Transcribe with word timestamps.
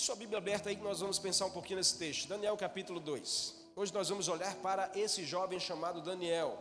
Sua 0.00 0.16
Bíblia 0.16 0.38
aberta 0.38 0.70
aí 0.70 0.76
que 0.76 0.82
nós 0.82 1.00
vamos 1.00 1.18
pensar 1.18 1.44
um 1.44 1.50
pouquinho 1.50 1.76
nesse 1.76 1.98
texto. 1.98 2.26
Daniel 2.26 2.56
capítulo 2.56 2.98
2. 2.98 3.54
Hoje 3.76 3.92
nós 3.92 4.08
vamos 4.08 4.28
olhar 4.28 4.54
para 4.54 4.90
esse 4.94 5.26
jovem 5.26 5.60
chamado 5.60 6.00
Daniel. 6.00 6.58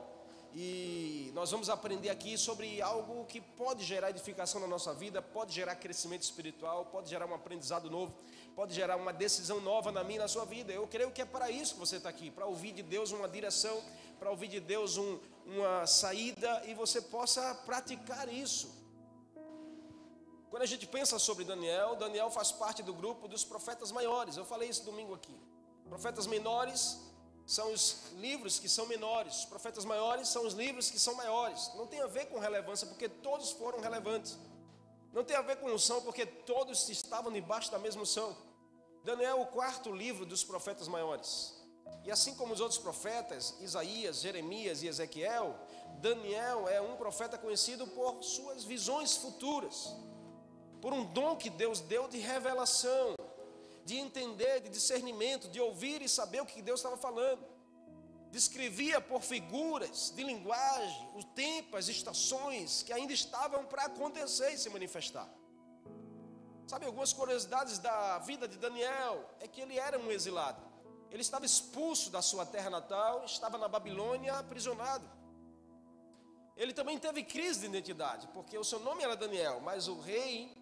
E 0.53 1.31
nós 1.33 1.49
vamos 1.49 1.69
aprender 1.69 2.09
aqui 2.09 2.37
sobre 2.37 2.81
algo 2.81 3.23
que 3.27 3.39
pode 3.39 3.85
gerar 3.85 4.09
edificação 4.09 4.59
na 4.59 4.67
nossa 4.67 4.93
vida, 4.93 5.21
pode 5.21 5.53
gerar 5.53 5.75
crescimento 5.75 6.23
espiritual, 6.23 6.87
pode 6.87 7.09
gerar 7.09 7.27
um 7.27 7.33
aprendizado 7.33 7.89
novo, 7.89 8.13
pode 8.57 8.73
gerar 8.73 8.97
uma 8.97 9.13
decisão 9.13 9.61
nova 9.61 9.89
na 9.89 10.03
minha 10.03 10.17
e 10.17 10.23
na 10.23 10.27
sua 10.27 10.43
vida. 10.43 10.73
Eu 10.73 10.85
creio 10.85 11.09
que 11.09 11.21
é 11.21 11.25
para 11.25 11.49
isso 11.49 11.75
que 11.75 11.79
você 11.79 11.95
está 11.95 12.09
aqui, 12.09 12.29
para 12.29 12.45
ouvir 12.45 12.73
de 12.73 12.83
Deus 12.83 13.13
uma 13.13 13.29
direção, 13.29 13.81
para 14.19 14.29
ouvir 14.29 14.49
de 14.49 14.59
Deus 14.59 14.97
um, 14.97 15.17
uma 15.45 15.87
saída 15.87 16.61
e 16.67 16.73
você 16.73 17.01
possa 17.01 17.55
praticar 17.65 18.27
isso. 18.27 18.69
Quando 20.49 20.63
a 20.63 20.65
gente 20.65 20.87
pensa 20.87 21.19
sobre 21.19 21.43
Daniel, 21.45 21.95
Daniel 21.95 22.31
faz 22.31 22.51
parte 22.51 22.81
do 22.81 22.93
grupo 22.93 23.27
dos 23.27 23.45
profetas 23.45 23.91
maiores. 23.91 24.35
Eu 24.35 24.45
falei 24.45 24.67
isso 24.67 24.83
domingo 24.83 25.13
aqui. 25.13 25.39
Profetas 25.87 26.25
menores 26.25 26.99
são 27.45 27.71
os 27.71 28.11
livros 28.17 28.59
que 28.59 28.69
são 28.69 28.85
menores, 28.85 29.39
os 29.39 29.45
profetas 29.45 29.85
maiores 29.85 30.27
são 30.27 30.45
os 30.45 30.53
livros 30.53 30.89
que 30.89 30.99
são 30.99 31.15
maiores. 31.15 31.71
Não 31.75 31.87
tem 31.87 32.01
a 32.01 32.07
ver 32.07 32.25
com 32.27 32.39
relevância, 32.39 32.87
porque 32.87 33.07
todos 33.07 33.51
foram 33.51 33.79
relevantes. 33.79 34.37
Não 35.13 35.23
tem 35.23 35.35
a 35.35 35.41
ver 35.41 35.57
com 35.57 35.71
unção, 35.71 36.01
porque 36.01 36.25
todos 36.25 36.87
estavam 36.89 37.31
debaixo 37.31 37.71
da 37.71 37.79
mesma 37.79 38.01
unção. 38.03 38.35
Daniel 39.03 39.37
é 39.37 39.41
o 39.41 39.47
quarto 39.47 39.91
livro 39.91 40.25
dos 40.25 40.43
profetas 40.43 40.87
maiores. 40.87 41.55
E 42.05 42.11
assim 42.11 42.33
como 42.35 42.53
os 42.53 42.59
outros 42.59 42.79
profetas, 42.79 43.55
Isaías, 43.59 44.21
Jeremias 44.21 44.83
e 44.83 44.87
Ezequiel, 44.87 45.55
Daniel 45.99 46.67
é 46.67 46.79
um 46.79 46.95
profeta 46.95 47.37
conhecido 47.37 47.85
por 47.87 48.23
suas 48.23 48.63
visões 48.63 49.17
futuras, 49.17 49.95
por 50.81 50.93
um 50.93 51.03
dom 51.05 51.35
que 51.35 51.49
Deus 51.49 51.81
deu 51.81 52.07
de 52.07 52.19
revelação, 52.19 53.15
de 53.85 53.97
entender, 53.97 54.61
de 54.61 54.69
discernimento, 54.69 55.47
de 55.47 55.59
ouvir 55.59 56.01
e 56.01 56.09
saber 56.09 56.41
o 56.41 56.45
que 56.45 56.61
Deus 56.61 56.79
estava 56.79 56.97
falando. 56.97 57.43
Descrevia 58.31 59.01
por 59.01 59.21
figuras 59.21 60.11
de 60.15 60.23
linguagem 60.23 61.09
o 61.15 61.23
tempo, 61.23 61.75
as 61.75 61.87
estações 61.87 62.83
que 62.83 62.93
ainda 62.93 63.11
estavam 63.11 63.65
para 63.65 63.85
acontecer 63.85 64.51
e 64.51 64.57
se 64.57 64.69
manifestar. 64.69 65.27
Sabe, 66.67 66.85
algumas 66.85 67.11
curiosidades 67.11 67.79
da 67.79 68.19
vida 68.19 68.47
de 68.47 68.57
Daniel 68.57 69.27
é 69.39 69.47
que 69.47 69.59
ele 69.59 69.79
era 69.79 69.97
um 69.97 70.11
exilado. 70.11 70.61
Ele 71.09 71.23
estava 71.23 71.43
expulso 71.43 72.11
da 72.11 72.21
sua 72.21 72.45
terra 72.45 72.69
natal, 72.69 73.25
estava 73.25 73.57
na 73.57 73.67
Babilônia 73.67 74.35
aprisionado. 74.35 75.09
Ele 76.55 76.71
também 76.71 76.99
teve 76.99 77.23
crise 77.23 77.61
de 77.61 77.65
identidade, 77.65 78.27
porque 78.27 78.55
o 78.55 78.63
seu 78.63 78.79
nome 78.81 79.01
era 79.01 79.15
Daniel, 79.15 79.59
mas 79.61 79.87
o 79.87 79.99
rei 79.99 80.58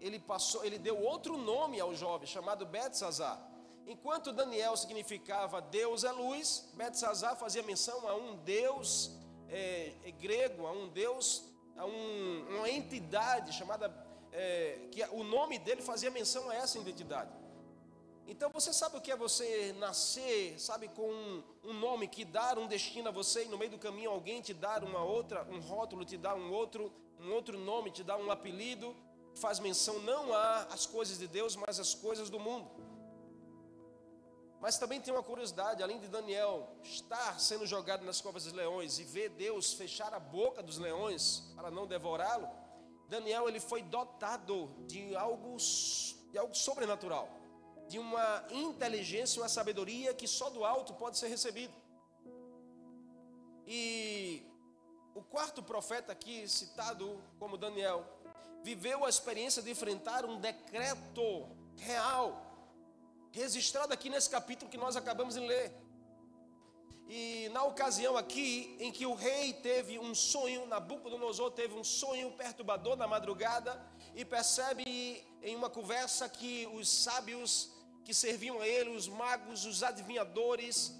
ele 0.00 0.18
passou, 0.18 0.64
ele 0.64 0.78
deu 0.78 0.98
outro 0.98 1.36
nome 1.36 1.78
ao 1.78 1.94
jovem 1.94 2.26
chamado 2.26 2.64
Betsazar. 2.64 3.38
Enquanto 3.86 4.32
Daniel 4.32 4.76
significava 4.76 5.60
Deus 5.60 6.04
é 6.04 6.12
luz, 6.12 6.70
Betsazar 6.74 7.36
fazia 7.36 7.62
menção 7.62 8.08
a 8.08 8.14
um 8.14 8.36
Deus 8.36 9.10
é, 9.48 9.92
grego, 10.20 10.66
a 10.66 10.72
um 10.72 10.88
Deus, 10.88 11.44
a 11.76 11.84
um, 11.84 12.46
uma 12.56 12.70
entidade 12.70 13.52
chamada 13.52 13.92
é, 14.32 14.88
que 14.90 15.02
o 15.10 15.24
nome 15.24 15.58
dele 15.58 15.82
fazia 15.82 16.10
menção 16.10 16.48
a 16.48 16.54
essa 16.54 16.78
identidade. 16.78 17.30
Então 18.26 18.48
você 18.48 18.72
sabe 18.72 18.96
o 18.96 19.00
que 19.00 19.10
é 19.10 19.16
você 19.16 19.74
nascer, 19.78 20.58
sabe, 20.60 20.86
com 20.88 21.10
um, 21.10 21.42
um, 21.64 21.72
nome 21.72 22.06
que 22.06 22.24
dar 22.24 22.58
um 22.58 22.68
destino 22.68 23.08
a 23.08 23.10
você 23.12 23.44
e 23.44 23.48
no 23.48 23.58
meio 23.58 23.72
do 23.72 23.78
caminho 23.78 24.10
alguém 24.10 24.40
te 24.40 24.54
dar 24.54 24.84
uma 24.84 25.02
outra, 25.02 25.44
um 25.50 25.58
rótulo, 25.58 26.04
te 26.04 26.16
dá 26.16 26.32
um 26.32 26.52
outro, 26.52 26.92
um 27.18 27.32
outro 27.32 27.58
nome, 27.58 27.90
te 27.90 28.04
dá 28.04 28.16
um 28.16 28.30
apelido 28.30 28.94
faz 29.34 29.58
menção 29.58 29.98
não 30.00 30.32
às 30.34 30.86
coisas 30.86 31.18
de 31.18 31.26
Deus, 31.26 31.56
mas 31.56 31.78
às 31.78 31.94
coisas 31.94 32.28
do 32.30 32.38
mundo. 32.38 32.70
Mas 34.60 34.76
também 34.76 35.00
tem 35.00 35.12
uma 35.12 35.22
curiosidade, 35.22 35.82
além 35.82 35.98
de 35.98 36.06
Daniel 36.06 36.68
estar 36.82 37.40
sendo 37.40 37.66
jogado 37.66 38.04
nas 38.04 38.20
covas 38.20 38.44
dos 38.44 38.52
leões 38.52 38.98
e 38.98 39.04
ver 39.04 39.30
Deus 39.30 39.72
fechar 39.72 40.12
a 40.12 40.20
boca 40.20 40.62
dos 40.62 40.76
leões 40.76 41.50
para 41.56 41.70
não 41.70 41.86
devorá-lo, 41.86 42.46
Daniel 43.08 43.48
ele 43.48 43.58
foi 43.58 43.82
dotado 43.82 44.68
de 44.86 45.16
algo, 45.16 45.56
de 46.30 46.38
algo 46.38 46.54
sobrenatural, 46.54 47.28
de 47.88 47.98
uma 47.98 48.44
inteligência, 48.50 49.40
uma 49.40 49.48
sabedoria 49.48 50.12
que 50.12 50.28
só 50.28 50.50
do 50.50 50.64
alto 50.64 50.92
pode 50.94 51.16
ser 51.18 51.28
recebido. 51.28 51.74
E 53.66 54.46
o 55.14 55.22
quarto 55.22 55.62
profeta 55.62 56.12
aqui 56.12 56.46
citado 56.46 57.18
como 57.38 57.56
Daniel, 57.56 58.04
viveu 58.62 59.04
a 59.04 59.08
experiência 59.08 59.62
de 59.62 59.70
enfrentar 59.70 60.24
um 60.24 60.38
decreto 60.38 61.48
real, 61.76 62.46
registrado 63.32 63.92
aqui 63.92 64.08
nesse 64.10 64.28
capítulo 64.28 64.70
que 64.70 64.76
nós 64.76 64.96
acabamos 64.96 65.34
de 65.34 65.40
ler. 65.40 65.72
E 67.08 67.48
na 67.48 67.64
ocasião 67.64 68.16
aqui 68.16 68.76
em 68.78 68.92
que 68.92 69.04
o 69.04 69.14
rei 69.14 69.52
teve 69.52 69.98
um 69.98 70.14
sonho, 70.14 70.66
Nabucodonosor 70.66 71.50
teve 71.50 71.74
um 71.74 71.82
sonho 71.82 72.30
perturbador 72.32 72.96
na 72.96 73.08
madrugada 73.08 73.84
e 74.14 74.24
percebe 74.24 75.24
em 75.42 75.56
uma 75.56 75.68
conversa 75.68 76.28
que 76.28 76.68
os 76.72 76.88
sábios 76.88 77.72
que 78.04 78.14
serviam 78.14 78.60
a 78.60 78.68
ele, 78.68 78.90
os 78.90 79.08
magos, 79.08 79.64
os 79.64 79.82
adivinhadores, 79.82 80.94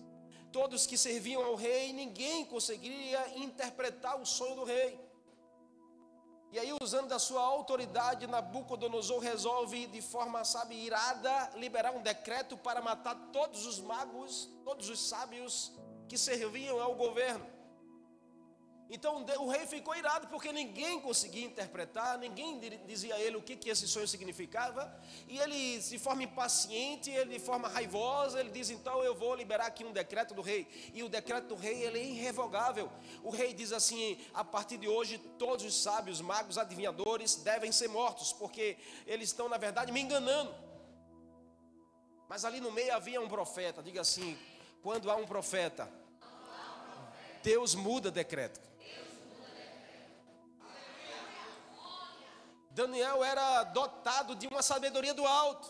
todos 0.50 0.86
que 0.86 0.98
serviam 0.98 1.44
ao 1.44 1.54
rei, 1.54 1.92
ninguém 1.92 2.44
conseguiria 2.44 3.38
interpretar 3.38 4.20
o 4.20 4.26
sonho 4.26 4.56
do 4.56 4.64
rei. 4.64 4.98
E 6.52 6.58
aí, 6.58 6.72
usando 6.82 7.08
da 7.08 7.18
sua 7.18 7.42
autoridade, 7.42 8.26
Nabucodonosor 8.26 9.20
resolve, 9.20 9.86
de 9.86 10.02
forma, 10.02 10.44
sabe, 10.44 10.74
irada, 10.74 11.50
liberar 11.54 11.92
um 11.92 12.02
decreto 12.02 12.56
para 12.56 12.82
matar 12.82 13.14
todos 13.32 13.66
os 13.66 13.78
magos, 13.78 14.50
todos 14.64 14.88
os 14.88 15.00
sábios 15.08 15.72
que 16.08 16.18
serviam 16.18 16.80
ao 16.80 16.96
governo. 16.96 17.59
Então 18.92 19.24
o 19.38 19.48
rei 19.48 19.64
ficou 19.66 19.94
irado 19.94 20.26
porque 20.26 20.52
ninguém 20.52 21.00
conseguia 21.00 21.46
interpretar, 21.46 22.18
ninguém 22.18 22.58
dizia 22.88 23.14
a 23.14 23.20
ele 23.20 23.36
o 23.36 23.42
que, 23.42 23.54
que 23.54 23.70
esse 23.70 23.86
sonho 23.86 24.08
significava, 24.08 24.92
e 25.28 25.38
ele, 25.38 25.78
de 25.78 25.96
forma 25.96 26.24
impaciente, 26.24 27.08
ele, 27.08 27.38
de 27.38 27.38
forma 27.38 27.68
raivosa, 27.68 28.40
ele 28.40 28.50
diz: 28.50 28.68
Então 28.68 29.00
eu 29.04 29.14
vou 29.14 29.36
liberar 29.36 29.66
aqui 29.66 29.84
um 29.84 29.92
decreto 29.92 30.34
do 30.34 30.42
rei, 30.42 30.66
e 30.92 31.04
o 31.04 31.08
decreto 31.08 31.46
do 31.46 31.54
rei 31.54 31.84
ele 31.84 32.00
é 32.00 32.04
irrevogável. 32.04 32.90
O 33.22 33.30
rei 33.30 33.54
diz 33.54 33.72
assim: 33.72 34.18
A 34.34 34.42
partir 34.42 34.76
de 34.76 34.88
hoje, 34.88 35.18
todos 35.38 35.64
os 35.64 35.80
sábios, 35.80 36.20
magos, 36.20 36.58
adivinhadores 36.58 37.36
devem 37.36 37.70
ser 37.70 37.86
mortos, 37.86 38.32
porque 38.32 38.76
eles 39.06 39.28
estão, 39.28 39.48
na 39.48 39.56
verdade, 39.56 39.92
me 39.92 40.00
enganando. 40.00 40.52
Mas 42.28 42.44
ali 42.44 42.60
no 42.60 42.72
meio 42.72 42.92
havia 42.92 43.20
um 43.20 43.28
profeta, 43.28 43.84
diga 43.84 44.00
assim: 44.00 44.36
quando 44.82 45.08
há 45.12 45.14
um 45.14 45.26
profeta, 45.26 45.88
Deus 47.40 47.76
muda 47.76 48.10
decreto. 48.10 48.69
Daniel 52.80 53.22
era 53.22 53.62
dotado 53.64 54.34
de 54.34 54.46
uma 54.46 54.62
sabedoria 54.62 55.12
do 55.12 55.26
alto. 55.26 55.68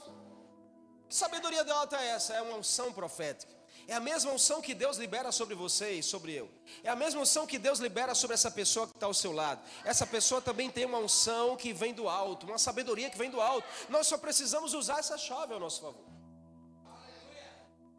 Que 1.09 1.15
sabedoria 1.15 1.65
do 1.65 1.73
alto 1.73 1.97
é 1.97 2.07
essa? 2.11 2.35
É 2.35 2.43
uma 2.43 2.57
unção 2.57 2.93
profética. 2.93 3.53
É 3.89 3.95
a 3.95 4.01
mesma 4.01 4.31
unção 4.31 4.63
que 4.63 4.75
Deus 4.75 4.97
libera 4.97 5.33
sobre 5.33 5.57
você 5.57 5.95
e 5.95 6.03
sobre 6.05 6.33
eu. 6.33 6.49
É 6.85 6.89
a 6.89 6.95
mesma 6.95 7.21
unção 7.23 7.49
que 7.49 7.59
Deus 7.59 7.81
libera 7.81 8.15
sobre 8.15 8.35
essa 8.35 8.49
pessoa 8.49 8.87
que 8.87 8.95
está 8.95 9.07
ao 9.07 9.15
seu 9.15 9.33
lado. 9.33 9.61
Essa 9.85 10.07
pessoa 10.07 10.41
também 10.41 10.71
tem 10.71 10.85
uma 10.85 10.99
unção 10.99 11.57
que 11.57 11.73
vem 11.73 11.93
do 11.93 12.09
alto, 12.09 12.47
uma 12.47 12.59
sabedoria 12.59 13.11
que 13.11 13.19
vem 13.19 13.31
do 13.31 13.41
alto. 13.41 13.67
Nós 13.89 14.07
só 14.07 14.17
precisamos 14.17 14.73
usar 14.73 15.01
essa 15.01 15.19
chave 15.19 15.53
ao 15.53 15.59
nosso 15.59 15.81
favor. 15.81 16.05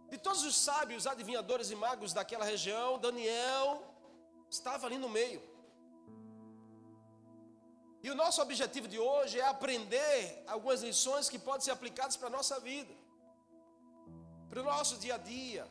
De 0.10 0.18
todos 0.18 0.44
os 0.44 0.56
sábios, 0.56 1.06
adivinhadores 1.06 1.70
e 1.70 1.76
magos 1.76 2.14
daquela 2.14 2.46
região, 2.46 2.98
Daniel 2.98 3.84
estava 4.50 4.88
ali 4.88 4.98
no 4.98 5.10
meio. 5.10 5.51
E 8.12 8.14
o 8.14 8.16
nosso 8.24 8.42
objetivo 8.42 8.90
de 8.90 9.00
hoje 9.00 9.40
é 9.40 9.46
aprender 9.48 10.44
algumas 10.46 10.84
lições 10.84 11.30
que 11.30 11.40
podem 11.40 11.62
ser 11.62 11.72
aplicadas 11.72 12.18
para 12.18 12.28
a 12.28 12.30
nossa 12.38 12.60
vida, 12.60 12.94
para 14.50 14.60
o 14.60 14.66
nosso 14.66 14.98
dia 14.98 15.16
a 15.16 15.18
dia 15.18 15.66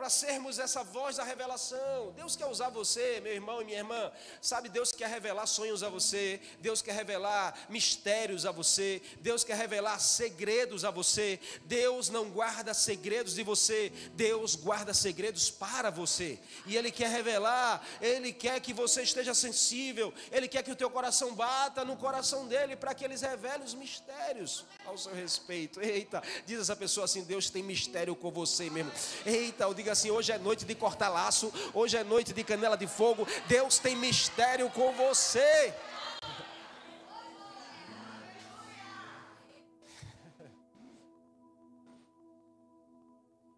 para 0.00 0.08
sermos 0.08 0.58
essa 0.58 0.82
voz 0.82 1.16
da 1.16 1.24
revelação. 1.24 2.10
Deus 2.16 2.34
quer 2.34 2.46
usar 2.46 2.70
você, 2.70 3.20
meu 3.20 3.34
irmão 3.34 3.60
e 3.60 3.66
minha 3.66 3.76
irmã. 3.76 4.10
Sabe, 4.40 4.70
Deus 4.70 4.92
quer 4.92 5.10
revelar 5.10 5.46
sonhos 5.46 5.82
a 5.82 5.90
você, 5.90 6.40
Deus 6.58 6.80
quer 6.80 6.94
revelar 6.94 7.54
mistérios 7.68 8.46
a 8.46 8.50
você, 8.50 9.02
Deus 9.20 9.44
quer 9.44 9.58
revelar 9.58 9.98
segredos 9.98 10.86
a 10.86 10.90
você. 10.90 11.38
Deus 11.66 12.08
não 12.08 12.30
guarda 12.30 12.72
segredos 12.72 13.34
de 13.34 13.42
você, 13.42 13.92
Deus 14.14 14.56
guarda 14.56 14.94
segredos 14.94 15.50
para 15.50 15.90
você. 15.90 16.38
E 16.64 16.78
Ele 16.78 16.90
quer 16.90 17.10
revelar, 17.10 17.86
Ele 18.00 18.32
quer 18.32 18.58
que 18.58 18.72
você 18.72 19.02
esteja 19.02 19.34
sensível, 19.34 20.14
Ele 20.32 20.48
quer 20.48 20.62
que 20.62 20.72
o 20.72 20.76
teu 20.76 20.88
coração 20.88 21.34
bata 21.34 21.84
no 21.84 21.94
coração 21.94 22.48
dele 22.48 22.74
para 22.74 22.94
que 22.94 23.04
eles 23.04 23.20
revelem 23.20 23.66
os 23.66 23.74
mistérios 23.74 24.64
ao 24.86 24.96
seu 24.96 25.12
respeito. 25.14 25.78
Eita, 25.78 26.22
diz 26.46 26.58
essa 26.58 26.74
pessoa 26.74 27.04
assim: 27.04 27.22
Deus 27.22 27.50
tem 27.50 27.62
mistério 27.62 28.16
com 28.16 28.30
você 28.30 28.70
mesmo. 28.70 28.90
Eita, 29.26 29.64
eu 29.64 29.74
digo 29.74 29.89
diga 29.90 29.92
assim: 29.92 30.10
hoje 30.10 30.32
é 30.32 30.38
noite 30.38 30.64
de 30.64 30.74
cortar 30.74 31.08
laço, 31.08 31.52
hoje 31.74 31.96
é 31.96 32.04
noite 32.04 32.32
de 32.32 32.44
canela 32.44 32.76
de 32.76 32.86
fogo. 32.86 33.26
Deus 33.46 33.78
tem 33.78 33.96
mistério 33.96 34.70
com 34.70 34.92
você. 34.92 35.74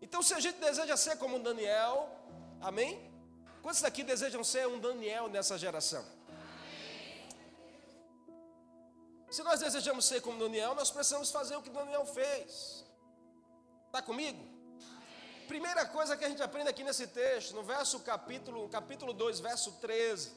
Então, 0.00 0.22
se 0.22 0.34
a 0.34 0.40
gente 0.40 0.58
deseja 0.58 0.94
ser 0.94 1.16
como 1.16 1.38
Daniel, 1.38 2.06
amém? 2.60 3.10
Quantos 3.62 3.80
daqui 3.80 4.02
desejam 4.02 4.44
ser 4.44 4.68
um 4.68 4.78
Daniel 4.78 5.26
nessa 5.28 5.56
geração? 5.56 6.04
Se 9.30 9.42
nós 9.42 9.60
desejamos 9.60 10.04
ser 10.04 10.20
como 10.20 10.38
Daniel, 10.38 10.74
nós 10.74 10.90
precisamos 10.90 11.30
fazer 11.30 11.56
o 11.56 11.62
que 11.62 11.70
Daniel 11.70 12.04
fez. 12.04 12.84
Está 13.86 14.02
comigo? 14.02 14.51
Primeira 15.52 15.84
coisa 15.84 16.16
que 16.16 16.24
a 16.24 16.30
gente 16.30 16.42
aprende 16.42 16.70
aqui 16.70 16.82
nesse 16.82 17.06
texto, 17.06 17.54
no 17.54 17.62
verso 17.62 18.00
capítulo, 18.00 18.70
capítulo 18.70 19.12
2, 19.12 19.38
verso 19.40 19.72
13. 19.82 20.32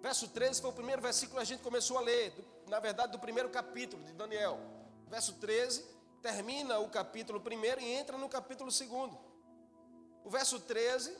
Verso 0.00 0.28
13 0.28 0.60
foi 0.60 0.70
o 0.70 0.72
primeiro 0.72 1.02
versículo 1.02 1.38
que 1.38 1.42
a 1.42 1.44
gente 1.44 1.60
começou 1.60 1.98
a 1.98 2.00
ler, 2.00 2.32
na 2.68 2.78
verdade, 2.78 3.10
do 3.10 3.18
primeiro 3.18 3.50
capítulo 3.50 4.00
de 4.04 4.12
Daniel. 4.12 4.60
Verso 5.08 5.32
13 5.40 5.84
termina 6.22 6.78
o 6.78 6.88
capítulo 6.88 7.40
primeiro 7.40 7.80
e 7.80 7.94
entra 7.94 8.16
no 8.16 8.28
capítulo 8.28 8.70
segundo. 8.70 9.18
O 10.24 10.30
verso 10.30 10.60
13, 10.60 11.16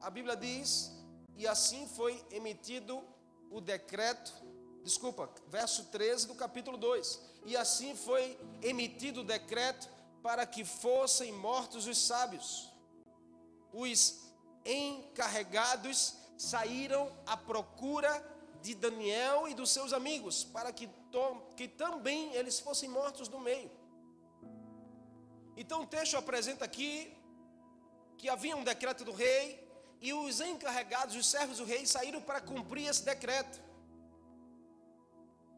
a 0.00 0.08
Bíblia 0.08 0.36
diz: 0.36 0.92
E 1.36 1.48
assim 1.48 1.88
foi 1.88 2.24
emitido 2.30 3.02
o 3.50 3.60
decreto, 3.60 4.32
desculpa, 4.84 5.28
verso 5.48 5.86
13 5.86 6.28
do 6.28 6.36
capítulo 6.36 6.76
2. 6.76 7.20
E 7.44 7.56
assim 7.56 7.96
foi 7.96 8.38
emitido 8.62 9.22
o 9.22 9.24
decreto 9.24 9.95
para 10.26 10.44
que 10.44 10.64
fossem 10.64 11.30
mortos 11.30 11.86
os 11.86 11.98
sábios. 11.98 12.68
Os 13.72 13.98
encarregados 14.64 16.16
saíram 16.36 17.16
à 17.24 17.36
procura 17.36 18.12
de 18.60 18.74
Daniel 18.74 19.46
e 19.46 19.54
dos 19.54 19.70
seus 19.70 19.92
amigos, 19.92 20.42
para 20.42 20.72
que, 20.72 20.90
que 21.56 21.68
também 21.68 22.34
eles 22.34 22.58
fossem 22.58 22.88
mortos 22.88 23.28
no 23.28 23.38
meio. 23.38 23.70
Então 25.56 25.82
o 25.82 25.86
texto 25.86 26.16
apresenta 26.16 26.64
aqui 26.64 27.16
que 28.18 28.28
havia 28.28 28.56
um 28.56 28.64
decreto 28.64 29.04
do 29.04 29.12
rei 29.12 29.64
e 30.00 30.12
os 30.12 30.40
encarregados, 30.40 31.14
os 31.14 31.28
servos 31.28 31.58
do 31.58 31.64
rei, 31.64 31.86
saíram 31.86 32.20
para 32.20 32.40
cumprir 32.40 32.88
esse 32.88 33.04
decreto. 33.04 33.60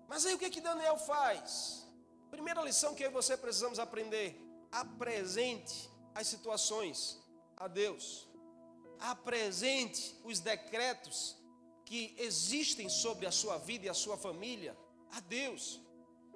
Mas 0.06 0.26
aí 0.26 0.34
o 0.34 0.38
que, 0.38 0.50
que 0.50 0.60
Daniel 0.60 0.98
faz? 0.98 1.86
Primeira 2.30 2.60
lição 2.60 2.94
que 2.94 3.02
eu 3.02 3.08
e 3.08 3.12
você 3.12 3.34
precisamos 3.34 3.78
aprender: 3.78 4.47
apresente 4.70 5.90
as 6.14 6.26
situações 6.26 7.18
a 7.56 7.68
Deus 7.68 8.28
apresente 9.00 10.18
os 10.24 10.40
decretos 10.40 11.36
que 11.84 12.14
existem 12.18 12.88
sobre 12.88 13.26
a 13.26 13.32
sua 13.32 13.58
vida 13.58 13.86
e 13.86 13.88
a 13.88 13.94
sua 13.94 14.16
família 14.16 14.76
a 15.12 15.20
Deus. 15.20 15.80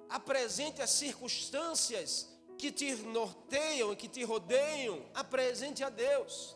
Apresente 0.09 0.81
as 0.81 0.89
circunstâncias 0.89 2.29
que 2.57 2.71
te 2.71 2.95
norteiam 2.95 3.91
e 3.91 3.95
que 3.95 4.07
te 4.07 4.23
rodeiam, 4.23 5.05
apresente 5.13 5.83
a 5.83 5.89
Deus. 5.89 6.55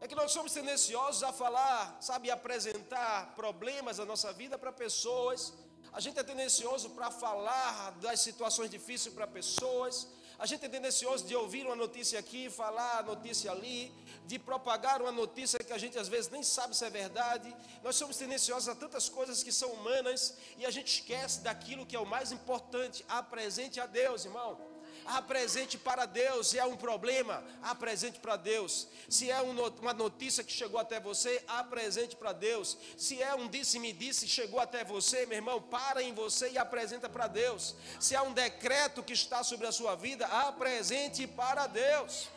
É 0.00 0.08
que 0.08 0.14
nós 0.14 0.32
somos 0.32 0.52
tendenciosos 0.52 1.22
a 1.22 1.32
falar, 1.32 1.96
sabe, 2.02 2.30
apresentar 2.30 3.34
problemas 3.36 3.98
da 3.98 4.04
nossa 4.04 4.32
vida 4.32 4.58
para 4.58 4.72
pessoas. 4.72 5.54
A 5.92 6.00
gente 6.00 6.18
é 6.18 6.24
tendencioso 6.24 6.90
para 6.90 7.10
falar 7.10 7.92
das 8.00 8.20
situações 8.20 8.68
difíceis 8.68 9.14
para 9.14 9.26
pessoas. 9.26 10.08
A 10.38 10.46
gente 10.46 10.64
é 10.64 10.68
tendencioso 10.68 11.26
de 11.26 11.36
ouvir 11.36 11.64
uma 11.66 11.76
notícia 11.76 12.18
aqui, 12.18 12.50
falar 12.50 12.98
a 12.98 13.02
notícia 13.02 13.50
ali, 13.50 13.92
de 14.26 14.38
propagar 14.38 15.00
uma 15.00 15.12
notícia 15.12 15.58
que 15.58 15.72
a 15.72 15.78
gente 15.78 15.98
às 15.98 16.08
vezes 16.08 16.30
nem 16.30 16.42
sabe 16.42 16.76
se 16.76 16.84
é 16.84 16.90
verdade. 16.90 17.54
Nós 17.82 17.96
somos 17.96 18.16
tendenciosos 18.16 18.68
a 18.68 18.74
tantas 18.74 19.08
coisas 19.08 19.42
que 19.42 19.52
são 19.52 19.70
humanas 19.70 20.36
e 20.58 20.66
a 20.66 20.70
gente 20.70 21.00
esquece 21.00 21.40
daquilo 21.40 21.86
que 21.86 21.94
é 21.94 22.00
o 22.00 22.06
mais 22.06 22.32
importante. 22.32 23.04
Apresente 23.08 23.80
a 23.80 23.86
Deus, 23.86 24.24
irmão 24.24 24.71
apresente 25.04 25.76
para 25.78 26.06
Deus. 26.06 26.48
Se 26.48 26.58
é 26.58 26.64
um 26.64 26.76
problema, 26.76 27.42
apresente 27.62 28.18
para 28.18 28.36
Deus. 28.36 28.88
Se 29.08 29.30
é 29.30 29.40
uma 29.40 29.92
notícia 29.92 30.44
que 30.44 30.52
chegou 30.52 30.78
até 30.78 31.00
você, 31.00 31.42
apresente 31.46 32.16
para 32.16 32.32
Deus. 32.32 32.76
Se 32.96 33.22
é 33.22 33.34
um 33.34 33.48
disse-me-disse 33.48 34.26
que 34.26 34.32
chegou 34.32 34.60
até 34.60 34.84
você, 34.84 35.26
meu 35.26 35.36
irmão, 35.36 35.60
para 35.60 36.02
em 36.02 36.12
você 36.12 36.50
e 36.50 36.58
apresenta 36.58 37.08
para 37.08 37.26
Deus. 37.26 37.74
Se 38.00 38.14
é 38.14 38.22
um 38.22 38.32
decreto 38.32 39.02
que 39.02 39.12
está 39.12 39.42
sobre 39.42 39.66
a 39.66 39.72
sua 39.72 39.94
vida, 39.94 40.26
apresente 40.26 41.26
para 41.26 41.66
Deus. 41.66 42.28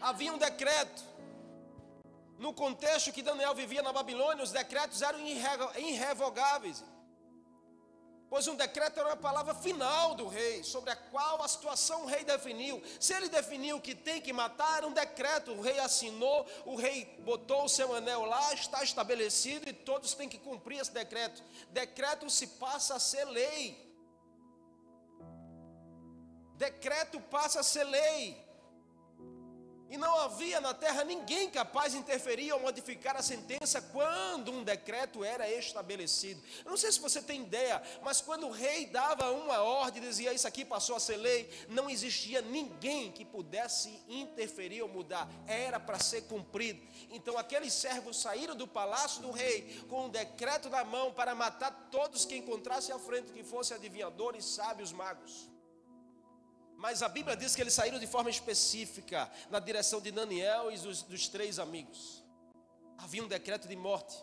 Havia 0.00 0.32
um 0.32 0.38
decreto. 0.38 1.14
No 2.38 2.52
contexto 2.52 3.12
que 3.12 3.22
Daniel 3.22 3.54
vivia 3.54 3.82
na 3.82 3.92
Babilônia, 3.92 4.42
os 4.42 4.50
decretos 4.50 5.00
eram 5.00 5.20
irrevogáveis. 5.76 6.82
Pois 8.34 8.48
um 8.48 8.56
decreto 8.56 8.98
era 8.98 9.10
uma 9.10 9.16
palavra 9.16 9.54
final 9.54 10.16
do 10.16 10.26
rei, 10.26 10.64
sobre 10.64 10.90
a 10.90 10.96
qual 10.96 11.40
a 11.40 11.46
situação 11.46 12.02
o 12.02 12.06
rei 12.06 12.24
definiu. 12.24 12.82
Se 12.98 13.14
ele 13.14 13.28
definiu 13.28 13.80
que 13.80 13.94
tem 13.94 14.20
que 14.20 14.32
matar, 14.32 14.78
era 14.78 14.88
um 14.88 14.92
decreto, 14.92 15.52
o 15.52 15.60
rei 15.60 15.78
assinou, 15.78 16.44
o 16.66 16.74
rei 16.74 17.04
botou 17.20 17.66
o 17.66 17.68
seu 17.68 17.94
anel 17.94 18.24
lá, 18.24 18.52
está 18.52 18.82
estabelecido 18.82 19.68
e 19.68 19.72
todos 19.72 20.14
têm 20.14 20.28
que 20.28 20.36
cumprir 20.36 20.80
esse 20.80 20.90
decreto. 20.90 21.44
Decreto 21.70 22.28
se 22.28 22.48
passa 22.48 22.96
a 22.96 22.98
ser 22.98 23.24
lei. 23.26 23.78
Decreto 26.56 27.20
passa 27.20 27.60
a 27.60 27.62
ser 27.62 27.84
lei. 27.84 28.43
E 29.90 29.96
não 29.96 30.18
havia 30.20 30.60
na 30.60 30.72
terra 30.72 31.04
ninguém 31.04 31.50
capaz 31.50 31.92
de 31.92 31.98
interferir 31.98 32.52
ou 32.52 32.60
modificar 32.60 33.16
a 33.16 33.22
sentença 33.22 33.82
quando 33.82 34.50
um 34.50 34.64
decreto 34.64 35.22
era 35.22 35.48
estabelecido. 35.50 36.42
Eu 36.64 36.70
não 36.70 36.76
sei 36.76 36.90
se 36.90 36.98
você 36.98 37.20
tem 37.20 37.42
ideia, 37.42 37.82
mas 38.02 38.20
quando 38.20 38.46
o 38.46 38.50
rei 38.50 38.86
dava 38.86 39.30
uma 39.30 39.62
ordem, 39.62 40.02
dizia 40.02 40.32
isso 40.32 40.48
aqui 40.48 40.64
passou 40.64 40.96
a 40.96 41.00
ser 41.00 41.18
lei, 41.18 41.48
não 41.68 41.90
existia 41.90 42.40
ninguém 42.40 43.12
que 43.12 43.24
pudesse 43.24 44.02
interferir 44.08 44.82
ou 44.82 44.88
mudar, 44.88 45.28
era 45.46 45.78
para 45.78 45.98
ser 45.98 46.22
cumprido. 46.22 46.80
Então 47.10 47.36
aqueles 47.36 47.72
servos 47.72 48.20
saíram 48.20 48.56
do 48.56 48.66
palácio 48.66 49.22
do 49.22 49.30
rei 49.30 49.84
com 49.88 50.06
um 50.06 50.08
decreto 50.08 50.70
na 50.70 50.82
mão 50.82 51.12
para 51.12 51.34
matar 51.34 51.88
todos 51.90 52.24
que 52.24 52.36
encontrassem 52.36 52.94
à 52.94 52.98
frente, 52.98 53.32
que 53.32 53.44
fossem 53.44 53.76
adivinhadores, 53.76 54.44
sábios, 54.44 54.92
magos. 54.92 55.53
Mas 56.84 57.02
a 57.02 57.08
Bíblia 57.08 57.34
diz 57.34 57.56
que 57.56 57.62
eles 57.62 57.72
saíram 57.72 57.98
de 57.98 58.06
forma 58.06 58.28
específica 58.28 59.32
na 59.48 59.58
direção 59.58 60.02
de 60.02 60.10
Daniel 60.10 60.70
e 60.70 60.76
dos, 60.76 61.00
dos 61.00 61.28
três 61.28 61.58
amigos. 61.58 62.22
Havia 62.98 63.24
um 63.24 63.26
decreto 63.26 63.66
de 63.66 63.74
morte. 63.74 64.22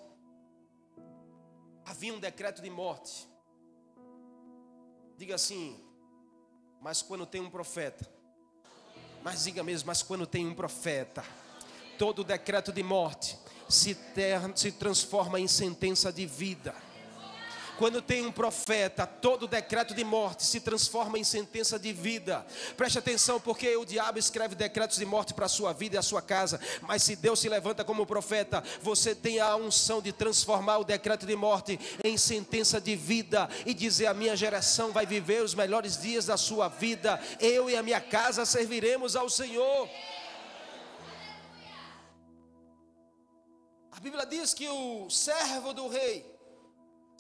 Havia 1.84 2.14
um 2.14 2.20
decreto 2.20 2.62
de 2.62 2.70
morte. 2.70 3.28
Diga 5.18 5.34
assim, 5.34 5.84
mas 6.80 7.02
quando 7.02 7.26
tem 7.26 7.42
um 7.42 7.50
profeta, 7.50 8.08
mas 9.24 9.46
diga 9.46 9.64
mesmo, 9.64 9.88
mas 9.88 10.04
quando 10.04 10.28
tem 10.28 10.46
um 10.46 10.54
profeta, 10.54 11.26
todo 11.98 12.24
decreto 12.24 12.72
de 12.72 12.84
morte 12.84 13.40
se, 13.68 13.96
ter, 13.96 14.40
se 14.56 14.72
transforma 14.72 15.40
em 15.40 15.48
sentença 15.48 16.14
de 16.14 16.28
vida. 16.28 16.76
Quando 17.82 18.00
tem 18.00 18.24
um 18.24 18.32
profeta, 18.32 19.08
todo 19.08 19.48
decreto 19.48 19.96
de 19.96 20.04
morte 20.04 20.44
se 20.44 20.60
transforma 20.60 21.18
em 21.18 21.24
sentença 21.24 21.80
de 21.80 21.92
vida. 21.92 22.46
Preste 22.78 23.00
atenção, 23.00 23.40
porque 23.40 23.76
o 23.76 23.84
diabo 23.84 24.20
escreve 24.20 24.54
decretos 24.54 25.00
de 25.00 25.06
morte 25.06 25.34
para 25.34 25.48
a 25.48 25.50
sua 25.50 25.74
vida 25.74 25.96
e 25.96 25.98
a 25.98 26.04
sua 26.04 26.22
casa. 26.22 26.62
Mas 26.84 27.02
se 27.02 27.16
Deus 27.16 27.40
se 27.40 27.50
levanta 27.50 27.84
como 27.84 28.06
profeta, 28.06 28.64
você 28.84 29.16
tem 29.16 29.40
a 29.40 29.56
unção 29.56 30.00
de 30.00 30.12
transformar 30.12 30.78
o 30.78 30.84
decreto 30.84 31.26
de 31.26 31.36
morte 31.36 31.80
em 32.04 32.20
sentença 32.20 32.80
de 32.80 32.96
vida 32.96 33.50
e 33.66 33.74
dizer: 33.74 34.06
a 34.06 34.14
minha 34.14 34.36
geração 34.36 34.92
vai 34.92 35.08
viver 35.08 35.42
os 35.42 35.56
melhores 35.56 36.00
dias 36.00 36.28
da 36.28 36.38
sua 36.38 36.68
vida. 36.68 37.20
Eu 37.40 37.68
e 37.68 37.76
a 37.76 37.82
minha 37.82 38.00
casa 38.00 38.46
serviremos 38.46 39.16
ao 39.16 39.28
Senhor. 39.28 39.90
A 43.92 44.00
Bíblia 44.00 44.28
diz 44.28 44.54
que 44.54 44.70
o 44.70 45.10
servo 45.10 45.74
do 45.74 45.88
rei 45.88 46.31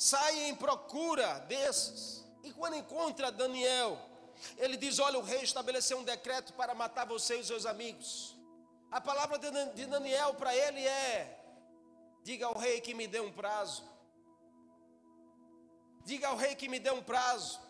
sai 0.01 0.50
em 0.50 0.55
procura 0.55 1.38
desses. 1.41 2.25
E 2.43 2.51
quando 2.51 2.75
encontra 2.75 3.31
Daniel, 3.31 4.00
ele 4.58 4.75
diz: 4.75 4.98
Olha, 4.98 5.20
o 5.20 5.22
rei 5.22 5.43
estabeleceu 5.43 6.00
um 6.00 6.03
decreto 6.03 6.53
para 6.53 6.74
matar 6.74 7.05
você 7.05 7.39
e 7.39 7.46
seus 7.46 7.67
amigos. 7.67 8.36
A 8.89 9.00
palavra 9.00 9.38
de 9.38 9.86
Daniel 9.86 10.34
para 10.34 10.55
ele 10.55 10.81
é: 10.88 11.39
Diga 12.24 12.48
ao 12.48 12.58
rei 12.58 12.81
que 12.81 12.96
me 12.96 13.05
dê 13.05 13.20
um 13.20 13.31
prazo. 13.31 13.84
Diga 16.03 16.29
ao 16.29 16.36
rei 16.36 16.55
que 16.55 16.67
me 16.67 16.79
dê 16.79 16.89
um 16.89 17.03
prazo. 17.03 17.62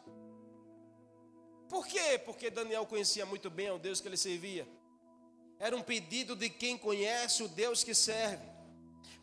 Por 1.67 1.85
quê? 1.85 2.17
Porque 2.17 2.49
Daniel 2.49 2.85
conhecia 2.85 3.25
muito 3.25 3.49
bem 3.49 3.71
o 3.71 3.77
Deus 3.77 3.99
que 3.99 4.07
ele 4.07 4.15
servia. 4.15 4.65
Era 5.59 5.75
um 5.75 5.81
pedido 5.81 6.33
de 6.33 6.49
quem 6.49 6.77
conhece 6.77 7.43
o 7.43 7.49
Deus 7.49 7.83
que 7.83 7.93
serve. 7.93 8.50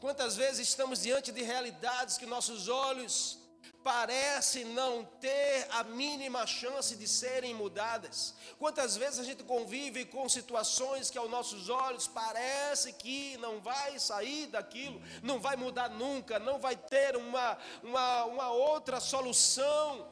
Quantas 0.00 0.36
vezes 0.36 0.68
estamos 0.68 1.02
diante 1.02 1.32
de 1.32 1.42
realidades 1.42 2.16
que 2.16 2.24
nossos 2.24 2.68
olhos 2.68 3.38
parecem 3.82 4.64
não 4.64 5.04
ter 5.04 5.66
a 5.70 5.82
mínima 5.82 6.46
chance 6.46 6.94
de 6.94 7.08
serem 7.08 7.52
mudadas? 7.52 8.32
Quantas 8.60 8.96
vezes 8.96 9.18
a 9.18 9.24
gente 9.24 9.42
convive 9.42 10.04
com 10.04 10.28
situações 10.28 11.10
que 11.10 11.18
aos 11.18 11.28
nossos 11.28 11.68
olhos 11.68 12.06
parece 12.06 12.92
que 12.92 13.36
não 13.38 13.60
vai 13.60 13.98
sair 13.98 14.46
daquilo, 14.46 15.02
não 15.20 15.40
vai 15.40 15.56
mudar 15.56 15.90
nunca, 15.90 16.38
não 16.38 16.60
vai 16.60 16.76
ter 16.76 17.16
uma, 17.16 17.58
uma, 17.82 18.24
uma 18.24 18.50
outra 18.52 19.00
solução? 19.00 20.08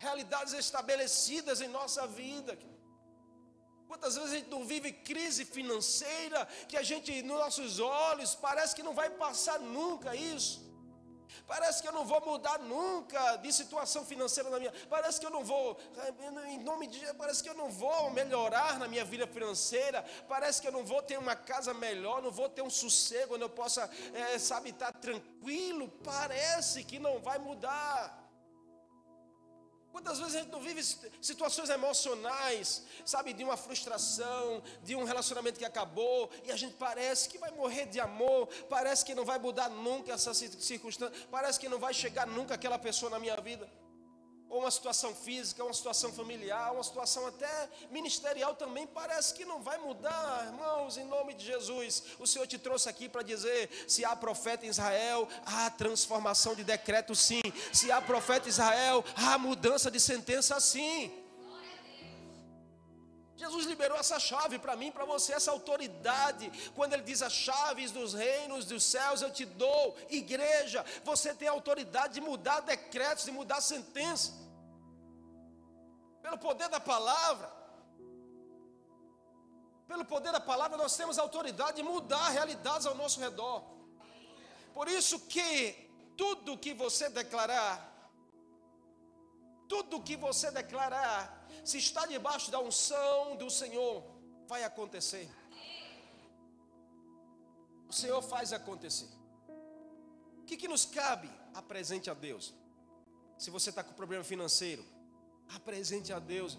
Realidades 0.00 0.54
estabelecidas 0.54 1.60
em 1.60 1.68
nossa 1.68 2.04
vida. 2.04 2.58
Quantas 3.94 4.16
vezes 4.16 4.32
a 4.32 4.36
gente 4.38 4.50
não 4.50 4.64
vive 4.64 4.90
crise 4.90 5.44
financeira, 5.44 6.48
que 6.68 6.76
a 6.76 6.82
gente, 6.82 7.22
nos 7.22 7.38
nossos 7.38 7.78
olhos, 7.78 8.34
parece 8.34 8.74
que 8.74 8.82
não 8.82 8.92
vai 8.92 9.08
passar 9.08 9.60
nunca 9.60 10.16
isso. 10.16 10.64
Parece 11.46 11.80
que 11.80 11.86
eu 11.86 11.92
não 11.92 12.04
vou 12.04 12.20
mudar 12.26 12.58
nunca 12.58 13.36
de 13.36 13.52
situação 13.52 14.04
financeira 14.04 14.50
na 14.50 14.58
minha. 14.58 14.72
Parece 14.90 15.20
que 15.20 15.26
eu 15.26 15.30
não 15.30 15.44
vou, 15.44 15.78
em 16.48 16.58
nome 16.58 16.88
de 16.88 16.98
Jesus, 16.98 17.16
parece 17.16 17.40
que 17.40 17.48
eu 17.48 17.54
não 17.54 17.70
vou 17.70 18.10
melhorar 18.10 18.80
na 18.80 18.88
minha 18.88 19.04
vida 19.04 19.28
financeira. 19.28 20.04
Parece 20.28 20.60
que 20.60 20.66
eu 20.66 20.72
não 20.72 20.84
vou 20.84 21.00
ter 21.00 21.16
uma 21.16 21.36
casa 21.36 21.72
melhor, 21.72 22.20
não 22.20 22.32
vou 22.32 22.48
ter 22.48 22.62
um 22.62 22.70
sossego 22.70 23.36
onde 23.36 23.44
eu 23.44 23.50
possa, 23.50 23.88
é, 24.12 24.36
sabe, 24.40 24.70
estar 24.70 24.92
tranquilo. 24.92 25.88
Parece 26.02 26.82
que 26.82 26.98
não 26.98 27.20
vai 27.20 27.38
mudar. 27.38 28.23
Quantas 29.94 30.18
vezes 30.18 30.34
a 30.34 30.38
gente 30.40 30.50
não 30.50 30.60
vive 30.60 30.82
situações 31.20 31.70
emocionais, 31.70 32.82
sabe, 33.04 33.32
de 33.32 33.44
uma 33.44 33.56
frustração, 33.56 34.60
de 34.82 34.96
um 34.96 35.04
relacionamento 35.04 35.56
que 35.56 35.64
acabou, 35.64 36.28
e 36.44 36.50
a 36.50 36.56
gente 36.56 36.74
parece 36.74 37.28
que 37.28 37.38
vai 37.38 37.52
morrer 37.52 37.86
de 37.86 38.00
amor, 38.00 38.48
parece 38.68 39.04
que 39.04 39.14
não 39.14 39.24
vai 39.24 39.38
mudar 39.38 39.68
nunca 39.70 40.10
essa 40.12 40.34
circunstância, 40.34 41.14
parece 41.30 41.60
que 41.60 41.68
não 41.68 41.78
vai 41.78 41.94
chegar 41.94 42.26
nunca 42.26 42.54
aquela 42.54 42.76
pessoa 42.76 43.08
na 43.08 43.20
minha 43.20 43.36
vida 43.36 43.70
ou 44.54 44.60
uma 44.60 44.70
situação 44.70 45.12
física, 45.12 45.64
uma 45.64 45.74
situação 45.74 46.12
familiar, 46.12 46.72
uma 46.72 46.84
situação 46.84 47.26
até 47.26 47.68
ministerial 47.90 48.54
também, 48.54 48.86
parece 48.86 49.34
que 49.34 49.44
não 49.44 49.60
vai 49.60 49.78
mudar, 49.78 50.46
irmãos, 50.46 50.96
em 50.96 51.04
nome 51.04 51.34
de 51.34 51.44
Jesus. 51.44 52.04
O 52.20 52.26
Senhor 52.26 52.46
te 52.46 52.56
trouxe 52.56 52.88
aqui 52.88 53.08
para 53.08 53.22
dizer: 53.22 53.68
se 53.88 54.04
há 54.04 54.14
profeta 54.14 54.64
em 54.64 54.68
Israel, 54.68 55.26
há 55.44 55.68
transformação 55.70 56.54
de 56.54 56.62
decreto, 56.62 57.16
sim. 57.16 57.42
Se 57.72 57.90
há 57.90 58.00
profeta 58.00 58.46
em 58.46 58.50
Israel, 58.50 59.04
há 59.16 59.36
mudança 59.36 59.90
de 59.90 59.98
sentença, 59.98 60.60
sim. 60.60 61.12
Jesus 63.36 63.66
liberou 63.66 63.98
essa 63.98 64.20
chave 64.20 64.60
para 64.60 64.76
mim, 64.76 64.92
para 64.92 65.04
você, 65.04 65.32
essa 65.32 65.50
autoridade. 65.50 66.52
Quando 66.76 66.92
ele 66.92 67.02
diz 67.02 67.22
as 67.22 67.32
chaves 67.32 67.90
dos 67.90 68.14
reinos 68.14 68.64
dos 68.66 68.84
céus 68.84 69.20
eu 69.20 69.32
te 69.32 69.44
dou, 69.44 69.96
igreja, 70.08 70.84
você 71.02 71.34
tem 71.34 71.48
autoridade 71.48 72.14
de 72.14 72.20
mudar 72.20 72.60
decretos, 72.60 73.24
de 73.24 73.32
mudar 73.32 73.60
sentenças 73.60 74.43
pelo 76.24 76.38
poder 76.38 76.68
da 76.70 76.80
palavra. 76.80 77.48
Pelo 79.86 80.04
poder 80.06 80.32
da 80.32 80.40
palavra, 80.40 80.78
nós 80.78 80.96
temos 80.96 81.18
autoridade 81.18 81.76
de 81.76 81.82
mudar 81.82 82.30
realidades 82.30 82.86
ao 82.86 82.94
nosso 82.94 83.20
redor. 83.20 83.62
Por 84.72 84.88
isso 84.88 85.20
que 85.34 85.50
tudo 86.16 86.56
que 86.56 86.72
você 86.72 87.10
declarar, 87.10 87.76
tudo 89.68 90.02
que 90.02 90.16
você 90.16 90.50
declarar, 90.50 91.46
se 91.62 91.76
está 91.76 92.06
debaixo 92.06 92.50
da 92.50 92.58
unção 92.58 93.36
do 93.36 93.50
Senhor, 93.50 94.02
vai 94.46 94.64
acontecer. 94.64 95.30
O 97.86 97.92
Senhor 97.92 98.22
faz 98.22 98.50
acontecer. 98.54 99.10
O 100.40 100.44
que, 100.46 100.56
que 100.56 100.68
nos 100.68 100.86
cabe? 100.86 101.30
Apresente 101.52 102.08
a 102.08 102.14
Deus. 102.14 102.54
Se 103.36 103.50
você 103.50 103.68
está 103.68 103.84
com 103.84 103.92
problema 103.92 104.24
financeiro, 104.24 104.93
Apresente 105.48 106.12
a 106.12 106.18
Deus. 106.18 106.58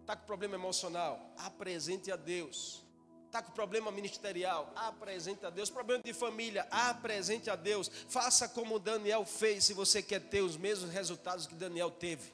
Está 0.00 0.14
com 0.14 0.24
problema 0.24 0.54
emocional? 0.54 1.34
Apresente 1.36 2.12
a 2.12 2.16
Deus. 2.16 2.86
Está 3.26 3.42
com 3.42 3.52
problema 3.52 3.90
ministerial? 3.90 4.72
Apresente 4.76 5.44
a 5.44 5.50
Deus. 5.50 5.68
Problema 5.68 6.02
de 6.02 6.14
família? 6.14 6.66
Apresente 6.70 7.50
a 7.50 7.56
Deus. 7.56 7.90
Faça 8.08 8.48
como 8.48 8.78
Daniel 8.78 9.24
fez, 9.24 9.64
se 9.64 9.74
você 9.74 10.02
quer 10.02 10.20
ter 10.20 10.40
os 10.40 10.56
mesmos 10.56 10.90
resultados 10.90 11.46
que 11.46 11.54
Daniel 11.54 11.90
teve. 11.90 12.32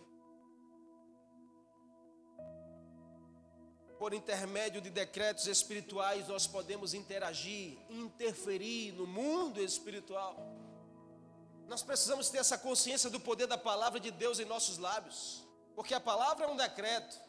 Por 3.98 4.12
intermédio 4.12 4.80
de 4.80 4.90
decretos 4.90 5.46
espirituais, 5.46 6.28
nós 6.28 6.46
podemos 6.46 6.92
interagir, 6.92 7.78
interferir 7.88 8.92
no 8.92 9.06
mundo 9.06 9.60
espiritual. 9.62 10.36
Nós 11.68 11.82
precisamos 11.82 12.28
ter 12.28 12.38
essa 12.38 12.58
consciência 12.58 13.08
do 13.08 13.18
poder 13.18 13.46
da 13.46 13.56
palavra 13.56 13.98
de 13.98 14.10
Deus 14.10 14.38
em 14.38 14.44
nossos 14.44 14.76
lábios. 14.76 15.46
Porque 15.74 15.94
a 15.94 16.00
palavra 16.00 16.46
é 16.46 16.48
um 16.48 16.56
decreto. 16.56 17.20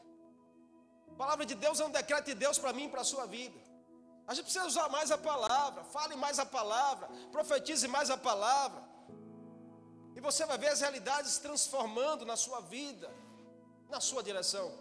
A 1.12 1.15
palavra 1.15 1.45
de 1.45 1.55
Deus 1.55 1.79
é 1.79 1.85
um 1.85 1.91
decreto 1.91 2.25
de 2.25 2.33
Deus 2.33 2.57
para 2.57 2.73
mim 2.73 2.85
e 2.85 2.89
para 2.89 3.01
a 3.01 3.03
sua 3.05 3.25
vida. 3.25 3.59
A 4.27 4.33
gente 4.33 4.45
precisa 4.45 4.65
usar 4.65 4.89
mais 4.89 5.12
a 5.12 5.17
palavra, 5.17 5.83
fale 5.83 6.15
mais 6.15 6.39
a 6.39 6.45
palavra, 6.45 7.07
profetize 7.31 7.88
mais 7.88 8.09
a 8.09 8.17
palavra. 8.17 8.81
E 10.15 10.21
você 10.21 10.45
vai 10.45 10.57
ver 10.57 10.69
as 10.69 10.81
realidades 10.81 11.38
transformando 11.38 12.25
na 12.25 12.35
sua 12.35 12.62
vida, 12.62 13.13
na 13.89 14.00
sua 14.00 14.23
direção. 14.23 14.71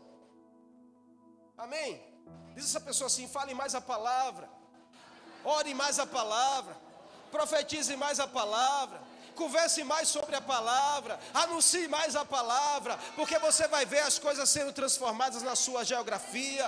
Amém? 1.56 2.00
Diz 2.54 2.64
essa 2.66 2.80
pessoa 2.80 3.06
assim: 3.06 3.26
fale 3.28 3.54
mais 3.54 3.74
a 3.74 3.80
palavra, 3.80 4.48
ore 5.44 5.74
mais 5.74 5.98
a 5.98 6.06
palavra, 6.06 6.76
profetize 7.30 7.96
mais 7.96 8.20
a 8.20 8.26
palavra 8.26 9.11
converse 9.32 9.82
mais 9.84 10.08
sobre 10.08 10.34
a 10.36 10.40
palavra, 10.40 11.18
anuncie 11.32 11.88
mais 11.88 12.14
a 12.16 12.24
palavra, 12.24 12.96
porque 13.16 13.38
você 13.38 13.66
vai 13.68 13.84
ver 13.84 14.00
as 14.00 14.18
coisas 14.18 14.48
sendo 14.48 14.72
transformadas 14.72 15.42
na 15.42 15.54
sua 15.56 15.84
geografia. 15.84 16.66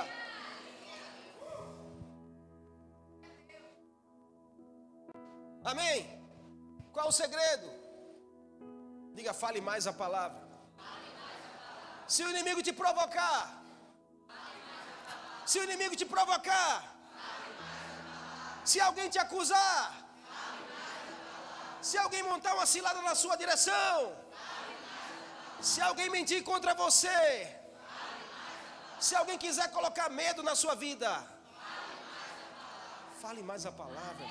Amém? 5.65 5.99
Qual 6.93 7.09
o 7.09 7.13
segredo? 7.13 7.69
Diga, 9.15 9.33
fale 9.33 9.61
mais 9.61 9.87
a 9.87 9.93
palavra. 9.93 10.43
Se 12.07 12.23
o 12.23 12.31
inimigo 12.31 12.63
te 12.63 12.73
provocar, 12.73 13.63
se 15.47 15.59
o 15.59 15.65
inimigo 15.65 15.97
te 15.97 16.05
provocar, 16.05 16.95
se 18.65 18.79
alguém 18.81 19.09
te 19.09 19.19
acusar, 19.19 20.04
se 21.89 21.97
alguém 21.99 22.23
montar 22.23 22.55
uma 22.55 22.65
cilada 22.65 23.01
na 23.03 23.15
sua 23.15 23.37
direção, 23.37 24.17
se 25.61 25.81
alguém 25.89 26.09
mentir 26.09 26.43
contra 26.43 26.73
você, 26.75 27.09
se 28.99 29.15
alguém 29.15 29.37
quiser 29.37 29.71
colocar 29.71 30.09
medo 30.09 30.43
na 30.43 30.55
sua 30.55 30.75
vida, 30.75 31.11
fale 33.21 33.43
mais 33.43 33.67
a 33.67 33.73
palavra. 33.73 34.27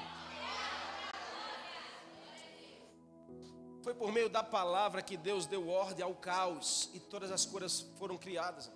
Foi 3.83 3.93
por 3.93 4.11
meio 4.11 4.29
da 4.29 4.41
palavra 4.41 5.01
que 5.03 5.15
Deus 5.15 5.45
deu 5.45 5.69
ordem 5.69 6.03
ao 6.03 6.15
caos 6.15 6.89
e 6.93 6.99
todas 6.99 7.31
as 7.31 7.45
coisas 7.45 7.85
foram 7.99 8.17
criadas. 8.17 8.71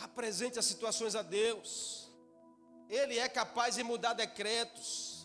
Apresente 0.00 0.58
as 0.58 0.64
situações 0.64 1.14
a 1.14 1.22
Deus. 1.22 2.10
Ele 2.88 3.18
é 3.18 3.28
capaz 3.28 3.76
de 3.76 3.84
mudar 3.84 4.14
decretos. 4.14 5.17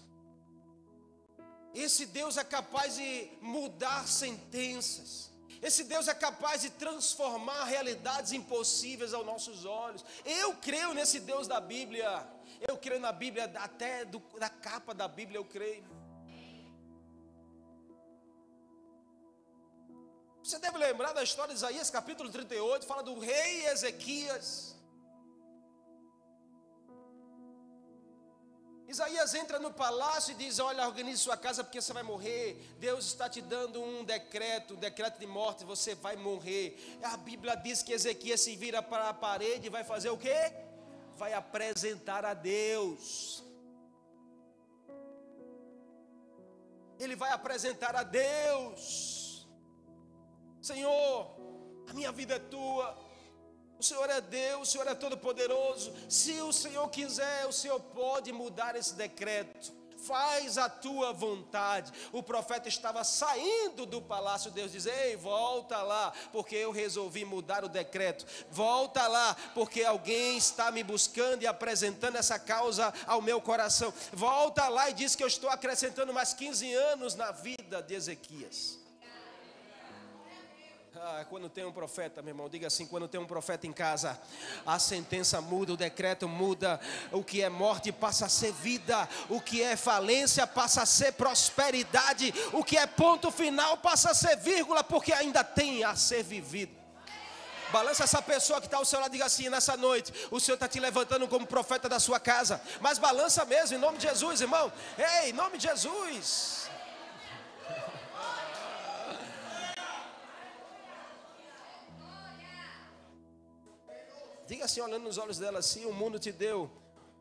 Esse 1.74 2.06
Deus 2.06 2.38
é 2.38 2.44
capaz 2.44 2.96
de 2.96 3.30
mudar 3.42 4.08
sentenças. 4.08 5.32
Esse 5.62 5.84
Deus 5.86 6.08
é 6.08 6.14
capaz 6.14 6.62
de 6.62 6.70
transformar 6.70 7.64
realidades 7.64 8.32
impossíveis 8.32 9.14
aos 9.14 9.26
nossos 9.26 9.66
olhos. 9.66 10.04
Eu 10.26 10.56
creio 10.58 10.94
nesse 10.94 11.20
Deus 11.20 11.48
da 11.48 11.60
Bíblia. 11.60 12.28
Eu 12.68 12.78
creio 12.78 13.00
na 13.00 13.12
Bíblia, 13.12 13.46
até 13.56 14.06
do, 14.06 14.20
da 14.38 14.50
capa 14.50 14.94
da 14.94 15.08
Bíblia 15.08 15.38
eu 15.38 15.46
creio. 15.46 15.86
Você 20.44 20.60
deve 20.60 20.78
lembrar 20.78 21.14
da 21.14 21.24
história 21.24 21.54
de 21.54 21.58
Isaías 21.58 21.90
capítulo 21.90 22.30
38, 22.30 22.86
fala 22.86 23.02
do 23.02 23.18
rei 23.18 23.66
Ezequias. 23.68 24.76
Isaías 28.94 29.34
entra 29.34 29.58
no 29.58 29.74
palácio 29.74 30.34
e 30.34 30.36
diz: 30.36 30.60
Olha, 30.60 30.86
organize 30.86 31.18
sua 31.18 31.36
casa 31.36 31.64
porque 31.64 31.82
você 31.82 31.92
vai 31.92 32.04
morrer. 32.04 32.64
Deus 32.80 33.06
está 33.08 33.28
te 33.28 33.42
dando 33.42 33.82
um 33.82 34.04
decreto, 34.04 34.76
um 34.76 34.78
decreto 34.78 35.18
de 35.20 35.26
morte, 35.26 35.66
você 35.66 35.96
vai 35.96 36.16
morrer. 36.16 36.78
A 37.02 37.18
Bíblia 37.18 37.56
diz 37.56 37.82
que 37.82 37.92
Ezequias 37.92 38.42
se 38.42 38.56
vira 38.56 38.84
para 38.84 39.10
a 39.10 39.14
parede 39.14 39.66
e 39.66 39.70
vai 39.70 39.84
fazer 39.84 40.12
o 40.12 40.18
quê? 40.18 40.54
Vai 41.16 41.34
apresentar 41.34 42.24
a 42.24 42.36
Deus. 42.36 43.44
Ele 47.00 47.16
vai 47.16 47.32
apresentar 47.32 47.96
a 47.96 48.04
Deus. 48.04 49.48
Senhor, 50.62 51.36
a 51.90 51.94
minha 51.94 52.12
vida 52.12 52.36
é 52.36 52.40
tua. 52.40 52.96
O 53.84 53.86
Senhor 53.86 54.10
é 54.10 54.22
Deus, 54.22 54.70
o 54.70 54.72
Senhor 54.72 54.88
é 54.88 54.96
todo-poderoso. 54.96 55.94
Se 56.08 56.42
o 56.42 56.54
Senhor 56.54 56.88
quiser, 56.88 57.46
o 57.46 57.52
Senhor 57.52 57.78
pode 57.82 58.32
mudar 58.32 58.78
esse 58.78 58.94
decreto. 58.94 59.74
Faz 59.98 60.58
a 60.58 60.70
tua 60.70 61.12
vontade. 61.12 61.92
O 62.14 62.24
profeta 62.24 62.70
estava 62.70 63.04
saindo 63.04 63.86
do 63.86 64.02
palácio. 64.02 64.52
Deus 64.52 64.72
diz: 64.72 64.86
Ei, 64.86 65.18
volta 65.18 65.82
lá, 65.82 66.14
porque 66.32 66.56
eu 66.56 66.72
resolvi 66.72 67.26
mudar 67.26 67.66
o 67.66 67.70
decreto. 67.70 68.26
Volta 68.50 69.06
lá, 69.06 69.36
porque 69.54 69.84
alguém 69.84 70.38
está 70.38 70.72
me 70.72 70.82
buscando 70.82 71.44
e 71.44 71.48
apresentando 71.48 72.16
essa 72.16 72.40
causa 72.40 72.94
ao 73.06 73.22
meu 73.22 73.42
coração. 73.42 73.94
Volta 74.14 74.70
lá 74.70 74.90
e 74.92 74.94
diz 74.94 75.14
que 75.14 75.24
eu 75.24 75.28
estou 75.28 75.50
acrescentando 75.50 76.14
mais 76.14 76.34
15 76.34 76.74
anos 76.74 77.16
na 77.16 77.32
vida 77.32 77.82
de 77.82 77.96
Ezequias. 77.96 78.83
Ah, 80.96 81.26
quando 81.28 81.50
tem 81.50 81.66
um 81.66 81.72
profeta, 81.72 82.22
meu 82.22 82.32
irmão, 82.32 82.48
diga 82.48 82.68
assim: 82.68 82.86
quando 82.86 83.08
tem 83.08 83.20
um 83.20 83.26
profeta 83.26 83.66
em 83.66 83.74
casa, 83.74 84.20
a 84.64 84.78
sentença 84.78 85.42
muda, 85.42 85.74
o 85.74 85.78
decreto 85.78 86.30
muda, 86.30 86.80
o 87.12 87.24
que 87.24 87.42
é 87.42 87.50
morte 87.50 87.92
passa 87.92 88.28
a 88.28 88.30
ser 88.30 88.54
vida, 88.54 89.10
o 89.28 89.42
que 89.42 89.64
é 89.64 89.76
falência 89.76 90.46
passa 90.46 90.84
a 90.84 90.86
ser 90.86 91.14
prosperidade, 91.14 92.32
o 92.52 92.64
que 92.64 92.78
é 92.78 92.86
ponto 92.86 93.32
final 93.32 93.78
passa 93.78 94.12
a 94.12 94.14
ser 94.14 94.38
vírgula, 94.38 94.84
porque 94.84 95.12
ainda 95.12 95.44
tem 95.44 95.84
a 95.84 95.96
ser 95.96 96.22
vivido. 96.22 96.76
Balança 97.72 98.04
essa 98.04 98.22
pessoa 98.22 98.62
que 98.62 98.68
está 98.68 98.78
ao 98.78 98.86
seu 98.86 99.00
lado 99.00 99.10
e 99.10 99.14
diga 99.14 99.26
assim: 99.26 99.50
nessa 99.50 99.76
noite, 99.76 100.14
o 100.30 100.40
Senhor 100.40 100.58
está 100.58 100.68
te 100.68 100.80
levantando 100.80 101.28
como 101.28 101.48
profeta 101.48 101.90
da 101.90 102.00
sua 102.00 102.20
casa. 102.20 102.62
Mas 102.80 103.00
balança 103.00 103.44
mesmo, 103.46 103.76
em 103.76 103.80
nome 103.80 103.98
de 103.98 104.08
Jesus, 104.08 104.42
irmão. 104.42 104.72
Ei, 104.96 105.32
em 105.32 105.34
nome 105.34 105.58
de 105.58 105.68
Jesus. 105.68 106.63
Diga 114.48 114.66
assim, 114.66 114.82
olhando 114.82 115.04
nos 115.04 115.18
olhos 115.18 115.38
dela 115.38 115.60
assim: 115.60 115.86
o 115.86 115.94
mundo 115.94 116.20
te 116.20 116.32
deu 116.32 116.70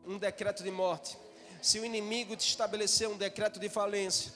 um 0.06 0.18
decreto 0.18 0.62
de 0.62 0.70
morte. 0.70 1.16
Se 1.60 1.78
o 1.78 1.84
inimigo 1.84 2.34
te 2.36 2.48
estabeleceu 2.48 3.10
um 3.10 3.16
decreto 3.16 3.60
de 3.60 3.68
falência 3.68 4.32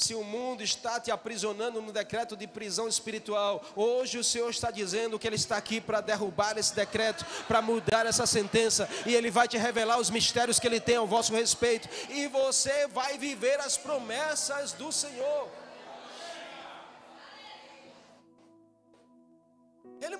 se 0.00 0.14
o 0.14 0.24
mundo 0.24 0.62
está 0.62 0.98
te 0.98 1.10
aprisionando 1.10 1.80
no 1.80 1.92
decreto 1.92 2.36
de 2.36 2.46
prisão 2.46 2.88
espiritual, 2.88 3.62
hoje 3.76 4.18
o 4.18 4.24
Senhor 4.24 4.48
está 4.48 4.70
dizendo 4.70 5.18
que 5.18 5.26
Ele 5.26 5.36
está 5.36 5.56
aqui 5.56 5.80
para 5.80 6.00
derrubar 6.00 6.56
esse 6.56 6.74
decreto, 6.74 7.24
para 7.46 7.60
mudar 7.60 8.06
essa 8.06 8.26
sentença, 8.26 8.88
e 9.04 9.14
Ele 9.14 9.30
vai 9.30 9.46
te 9.46 9.58
revelar 9.58 9.98
os 9.98 10.10
mistérios 10.10 10.58
que 10.58 10.66
Ele 10.66 10.80
tem 10.80 10.96
ao 10.96 11.06
vosso 11.06 11.34
respeito, 11.34 11.88
e 12.08 12.26
você 12.28 12.86
vai 12.88 13.18
viver 13.18 13.60
as 13.60 13.76
promessas 13.76 14.72
do 14.72 14.90
Senhor. 14.90 15.48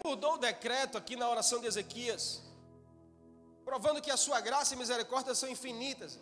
Mudou 0.04 0.34
o 0.34 0.38
decreto 0.38 0.96
aqui 0.96 1.16
na 1.16 1.28
oração 1.28 1.60
de 1.60 1.66
Ezequias, 1.66 2.42
provando 3.64 4.02
que 4.02 4.10
a 4.10 4.16
sua 4.16 4.40
graça 4.40 4.74
e 4.74 4.76
misericórdia 4.76 5.34
são 5.34 5.48
infinitas. 5.48 6.18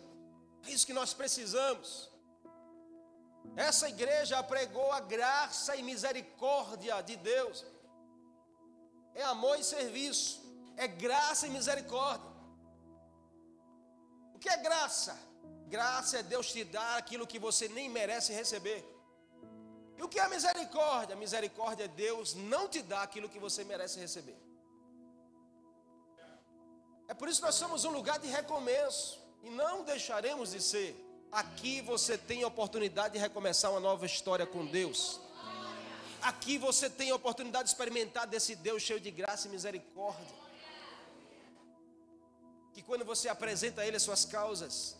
É 0.65 0.71
isso 0.71 0.85
que 0.85 0.93
nós 0.93 1.13
precisamos. 1.13 2.09
Essa 3.55 3.89
igreja 3.89 4.41
pregou 4.43 4.91
a 4.91 4.99
graça 4.99 5.75
e 5.75 5.83
misericórdia 5.83 7.01
de 7.01 7.15
Deus. 7.15 7.65
É 9.13 9.23
amor 9.23 9.57
e 9.59 9.63
serviço. 9.63 10.41
É 10.77 10.87
graça 10.87 11.47
e 11.47 11.49
misericórdia. 11.49 12.29
O 14.33 14.39
que 14.39 14.49
é 14.49 14.57
graça? 14.57 15.17
Graça 15.67 16.19
é 16.19 16.23
Deus 16.23 16.51
te 16.51 16.63
dar 16.63 16.97
aquilo 16.97 17.27
que 17.27 17.37
você 17.37 17.67
nem 17.67 17.89
merece 17.89 18.31
receber. 18.33 18.79
E 19.99 20.01
o 20.01 20.07
que 20.07 20.17
é 20.17 20.27
misericórdia? 20.29 21.13
Misericórdia 21.17 21.83
é 21.83 21.87
Deus 21.89 22.33
não 22.33 22.69
te 22.69 22.81
dar 22.81 23.03
aquilo 23.03 23.27
que 23.27 23.37
você 23.37 23.65
merece 23.65 23.99
receber. 23.99 24.37
É 27.05 27.13
por 27.13 27.27
isso 27.27 27.41
que 27.41 27.45
nós 27.45 27.55
somos 27.55 27.83
um 27.83 27.91
lugar 27.91 28.17
de 28.17 28.29
recomeço. 28.29 29.19
E 29.43 29.49
não 29.49 29.83
deixaremos 29.83 30.51
de 30.51 30.61
ser. 30.61 30.95
Aqui 31.29 31.81
você 31.81 32.17
tem 32.17 32.43
a 32.43 32.47
oportunidade 32.47 33.15
de 33.15 33.19
recomeçar 33.19 33.71
uma 33.71 33.81
nova 33.81 34.05
história 34.05 34.45
com 34.45 34.65
Deus. 34.65 35.19
Aqui 36.21 36.57
você 36.57 36.89
tem 36.89 37.11
a 37.11 37.15
oportunidade 37.15 37.65
de 37.65 37.71
experimentar 37.71 38.25
desse 38.25 38.55
Deus 38.55 38.81
cheio 38.81 39.01
de 39.01 39.11
graça 39.11 39.49
e 39.49 39.51
misericórdia. 39.51 40.33
Que 42.73 42.81
quando 42.81 43.03
você 43.03 43.27
apresenta 43.27 43.81
a 43.81 43.85
Ele 43.85 43.97
as 43.97 44.03
suas 44.03 44.23
causas, 44.23 44.95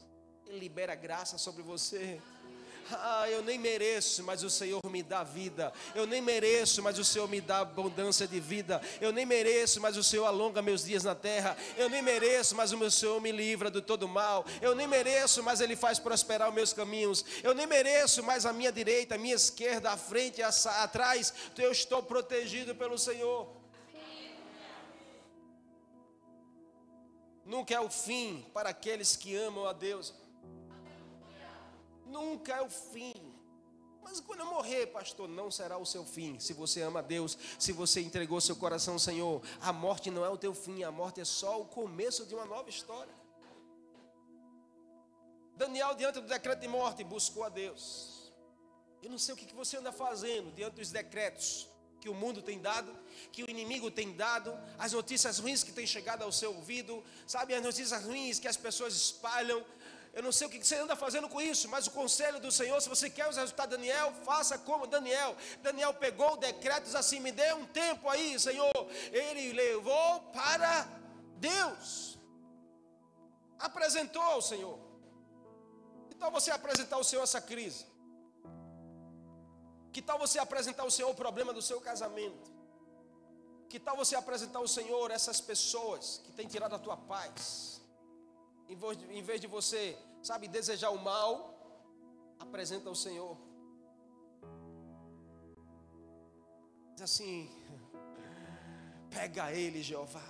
Ele 0.45 0.59
libera 0.59 0.93
graça 0.93 1.37
sobre 1.37 1.63
você. 1.63 2.21
Ah, 2.91 3.29
eu 3.29 3.43
nem 3.43 3.59
mereço, 3.59 4.23
mas 4.23 4.43
o 4.43 4.49
Senhor 4.49 4.81
me 4.89 5.03
dá 5.03 5.23
vida. 5.23 5.71
Eu 5.93 6.07
nem 6.07 6.21
mereço, 6.21 6.81
mas 6.81 6.97
o 6.97 7.03
Senhor 7.03 7.27
me 7.27 7.39
dá 7.39 7.59
abundância 7.59 8.27
de 8.27 8.39
vida. 8.39 8.81
Eu 8.99 9.11
nem 9.11 9.25
mereço, 9.25 9.79
mas 9.79 9.97
o 9.97 10.03
Senhor 10.03 10.25
alonga 10.25 10.61
meus 10.61 10.85
dias 10.85 11.03
na 11.03 11.13
terra. 11.13 11.55
Eu 11.77 11.89
nem 11.89 12.01
mereço, 12.01 12.55
mas 12.55 12.71
o 12.71 12.77
meu 12.77 12.89
Senhor 12.89 13.21
me 13.21 13.31
livra 13.31 13.69
do 13.69 13.81
todo 13.81 14.07
mal. 14.07 14.45
Eu 14.61 14.73
nem 14.73 14.87
mereço, 14.87 15.43
mas 15.43 15.61
Ele 15.61 15.75
faz 15.75 15.99
prosperar 15.99 16.49
os 16.49 16.55
meus 16.55 16.73
caminhos. 16.73 17.23
Eu 17.43 17.53
nem 17.53 17.67
mereço, 17.67 18.23
mas 18.23 18.45
a 18.45 18.53
minha 18.53 18.71
direita, 18.71 19.15
a 19.15 19.17
minha 19.17 19.35
esquerda, 19.35 19.91
a 19.91 19.97
frente, 19.97 20.41
a, 20.41 20.49
atrás, 20.83 21.33
eu 21.57 21.71
estou 21.71 22.01
protegido 22.01 22.75
pelo 22.75 22.97
Senhor. 22.97 23.47
Nunca 27.45 27.73
é 27.73 27.79
o 27.79 27.89
fim 27.89 28.45
para 28.53 28.69
aqueles 28.69 29.15
que 29.15 29.35
amam 29.35 29.65
a 29.65 29.73
Deus 29.73 30.13
nunca 32.09 32.53
é 32.53 32.61
o 32.61 32.69
fim. 32.69 33.13
Mas 34.01 34.19
quando 34.19 34.39
eu 34.39 34.45
morrer, 34.47 34.87
pastor, 34.87 35.27
não 35.27 35.51
será 35.51 35.77
o 35.77 35.85
seu 35.85 36.03
fim. 36.03 36.39
Se 36.39 36.53
você 36.53 36.81
ama 36.81 37.03
Deus, 37.03 37.37
se 37.57 37.71
você 37.71 38.01
entregou 38.01 38.41
seu 38.41 38.55
coração 38.55 38.95
ao 38.95 38.99
Senhor, 38.99 39.41
a 39.61 39.71
morte 39.71 40.09
não 40.09 40.25
é 40.25 40.29
o 40.29 40.37
teu 40.37 40.53
fim, 40.53 40.83
a 40.83 40.91
morte 40.91 41.21
é 41.21 41.25
só 41.25 41.61
o 41.61 41.65
começo 41.65 42.25
de 42.25 42.33
uma 42.33 42.45
nova 42.45 42.69
história. 42.69 43.13
Daniel, 45.55 45.93
diante 45.93 46.21
do 46.21 46.27
decreto 46.27 46.61
de 46.61 46.67
morte, 46.67 47.03
buscou 47.03 47.43
a 47.43 47.49
Deus. 47.49 48.31
Eu 49.03 49.09
não 49.09 49.17
sei 49.17 49.33
o 49.33 49.37
que 49.37 49.53
você 49.53 49.77
anda 49.77 49.91
fazendo 49.91 50.51
diante 50.55 50.75
dos 50.75 50.91
decretos 50.91 51.67
que 51.99 52.09
o 52.09 52.13
mundo 52.13 52.41
tem 52.41 52.59
dado, 52.59 52.91
que 53.31 53.43
o 53.43 53.49
inimigo 53.49 53.91
tem 53.91 54.15
dado, 54.15 54.57
as 54.77 54.93
notícias 54.93 55.39
ruins 55.39 55.63
que 55.63 55.71
têm 55.71 55.85
chegado 55.85 56.23
ao 56.23 56.31
seu 56.31 56.55
ouvido, 56.55 57.03
sabe, 57.27 57.53
as 57.53 57.61
notícias 57.61 58.03
ruins 58.03 58.39
que 58.39 58.47
as 58.47 58.55
pessoas 58.55 58.95
espalham, 58.95 59.63
eu 60.13 60.23
não 60.23 60.31
sei 60.31 60.47
o 60.47 60.49
que 60.49 60.63
você 60.63 60.75
anda 60.75 60.95
fazendo 60.95 61.29
com 61.29 61.39
isso, 61.39 61.69
mas 61.69 61.87
o 61.87 61.91
conselho 61.91 62.39
do 62.39 62.51
Senhor, 62.51 62.81
se 62.81 62.89
você 62.89 63.09
quer 63.09 63.29
os 63.29 63.37
resultados 63.37 63.77
de 63.77 63.77
Daniel, 63.77 64.11
faça 64.25 64.57
como 64.57 64.87
Daniel. 64.87 65.35
Daniel 65.61 65.93
pegou 65.93 66.35
decretos 66.37 66.95
assim, 66.95 67.19
me 67.19 67.31
dê 67.31 67.53
um 67.53 67.65
tempo 67.65 68.09
aí, 68.09 68.39
Senhor. 68.39 68.71
Ele 69.11 69.53
levou 69.53 70.21
para 70.33 70.87
Deus. 71.37 72.17
Apresentou 73.59 74.21
ao 74.21 74.41
Senhor. 74.41 74.79
Então 76.09 76.31
você 76.31 76.51
apresentar 76.51 76.95
ao 76.95 77.03
Senhor 77.03 77.23
essa 77.23 77.39
crise? 77.39 77.85
Que 79.93 80.01
tal 80.01 80.17
você 80.17 80.39
apresentar 80.39 80.83
ao 80.83 80.91
Senhor 80.91 81.09
o 81.09 81.15
problema 81.15 81.53
do 81.53 81.61
seu 81.61 81.79
casamento? 81.79 82.51
Que 83.69 83.79
tal 83.79 83.95
você 83.95 84.15
apresentar 84.15 84.59
ao 84.59 84.67
Senhor 84.67 85.11
essas 85.11 85.39
pessoas 85.39 86.19
que 86.23 86.31
têm 86.31 86.47
tirado 86.47 86.75
a 86.75 86.79
tua 86.79 86.97
paz? 86.97 87.78
Em 88.69 89.21
vez 89.23 89.41
de 89.41 89.47
você, 89.47 89.97
sabe, 90.21 90.47
desejar 90.47 90.91
o 90.91 90.99
mal, 90.99 91.33
apresenta 92.37 92.87
ao 92.87 92.95
Senhor. 92.95 93.35
Diz 96.93 97.01
assim: 97.01 97.49
pega 99.09 99.51
ele, 99.51 99.81
Jeová. 99.81 100.23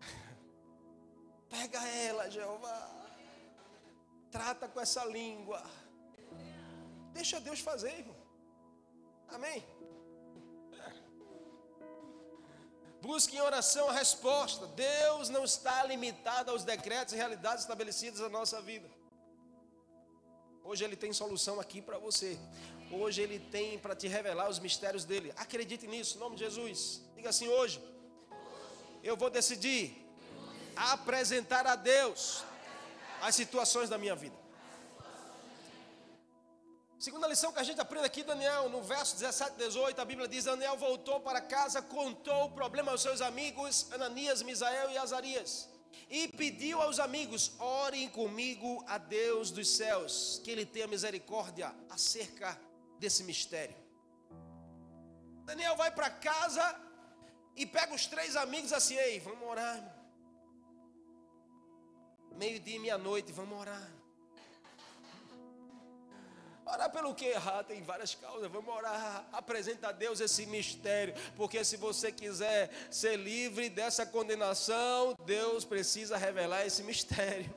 Pega 1.50 1.86
ela, 1.88 2.30
Jeová. 2.30 2.78
Trata 4.30 4.68
com 4.68 4.80
essa 4.80 5.04
língua. 5.04 5.62
Deixa 7.12 7.40
Deus 7.40 7.60
fazer, 7.60 7.98
irmão. 7.98 8.16
Amém? 9.28 9.64
Busque 13.06 13.36
em 13.36 13.40
oração 13.40 13.88
a 13.88 13.92
resposta. 13.92 14.66
Deus 14.66 15.28
não 15.28 15.44
está 15.44 15.84
limitado 15.84 16.50
aos 16.50 16.64
decretos 16.64 17.14
e 17.14 17.16
realidades 17.16 17.62
estabelecidas 17.62 18.18
na 18.18 18.28
nossa 18.28 18.60
vida. 18.60 18.88
Hoje 20.64 20.82
Ele 20.82 20.96
tem 20.96 21.12
solução 21.12 21.60
aqui 21.60 21.80
para 21.80 21.98
você. 21.98 22.36
Hoje 22.90 23.22
Ele 23.22 23.38
tem 23.38 23.78
para 23.78 23.94
te 23.94 24.08
revelar 24.08 24.48
os 24.48 24.58
mistérios 24.58 25.04
dele. 25.04 25.32
Acredite 25.36 25.86
nisso, 25.86 26.16
em 26.16 26.20
nome 26.20 26.34
de 26.34 26.44
Jesus. 26.44 27.00
Diga 27.14 27.28
assim: 27.28 27.46
hoje 27.46 27.80
eu 29.04 29.16
vou 29.16 29.30
decidir 29.30 30.04
apresentar 30.74 31.64
a 31.64 31.76
Deus 31.76 32.42
as 33.22 33.36
situações 33.36 33.88
da 33.88 33.96
minha 33.96 34.16
vida. 34.16 34.45
Segunda 36.98 37.28
lição 37.28 37.52
que 37.52 37.58
a 37.58 37.62
gente 37.62 37.78
aprende 37.78 38.06
aqui, 38.06 38.22
Daniel, 38.22 38.70
no 38.70 38.82
verso 38.82 39.16
17 39.16 39.52
e 39.56 39.64
18, 39.64 40.00
a 40.00 40.04
Bíblia 40.04 40.26
diz: 40.26 40.44
Daniel 40.44 40.78
voltou 40.78 41.20
para 41.20 41.42
casa, 41.42 41.82
contou 41.82 42.44
o 42.44 42.50
problema 42.50 42.90
aos 42.90 43.02
seus 43.02 43.20
amigos, 43.20 43.92
Ananias, 43.92 44.42
Misael 44.42 44.90
e 44.90 44.96
Azarias, 44.96 45.68
e 46.08 46.26
pediu 46.28 46.80
aos 46.80 46.98
amigos: 46.98 47.52
orem 47.58 48.08
comigo 48.08 48.82
a 48.88 48.96
Deus 48.96 49.50
dos 49.50 49.68
céus, 49.68 50.40
que 50.42 50.50
Ele 50.50 50.64
tenha 50.64 50.86
misericórdia 50.86 51.74
acerca 51.90 52.58
desse 52.98 53.22
mistério. 53.24 53.76
Daniel 55.44 55.76
vai 55.76 55.90
para 55.90 56.08
casa 56.08 56.80
e 57.54 57.66
pega 57.66 57.94
os 57.94 58.06
três 58.06 58.36
amigos 58.36 58.72
assim: 58.72 58.94
ei, 58.94 59.20
vamos 59.20 59.46
orar. 59.46 59.94
Meio-dia 62.36 62.76
e 62.76 62.78
meia-noite, 62.78 63.32
vamos 63.32 63.58
orar. 63.58 64.05
Orar 66.66 66.90
pelo 66.90 67.14
que 67.14 67.24
errar, 67.26 67.62
tem 67.62 67.80
várias 67.80 68.14
causas. 68.16 68.50
Vamos 68.50 68.74
orar, 68.74 69.24
apresenta 69.32 69.88
a 69.88 69.92
Deus 69.92 70.18
esse 70.18 70.46
mistério, 70.46 71.14
porque 71.36 71.64
se 71.64 71.76
você 71.76 72.10
quiser 72.10 72.70
ser 72.90 73.16
livre 73.16 73.70
dessa 73.70 74.04
condenação, 74.04 75.14
Deus 75.24 75.64
precisa 75.64 76.16
revelar 76.16 76.66
esse 76.66 76.82
mistério. 76.82 77.54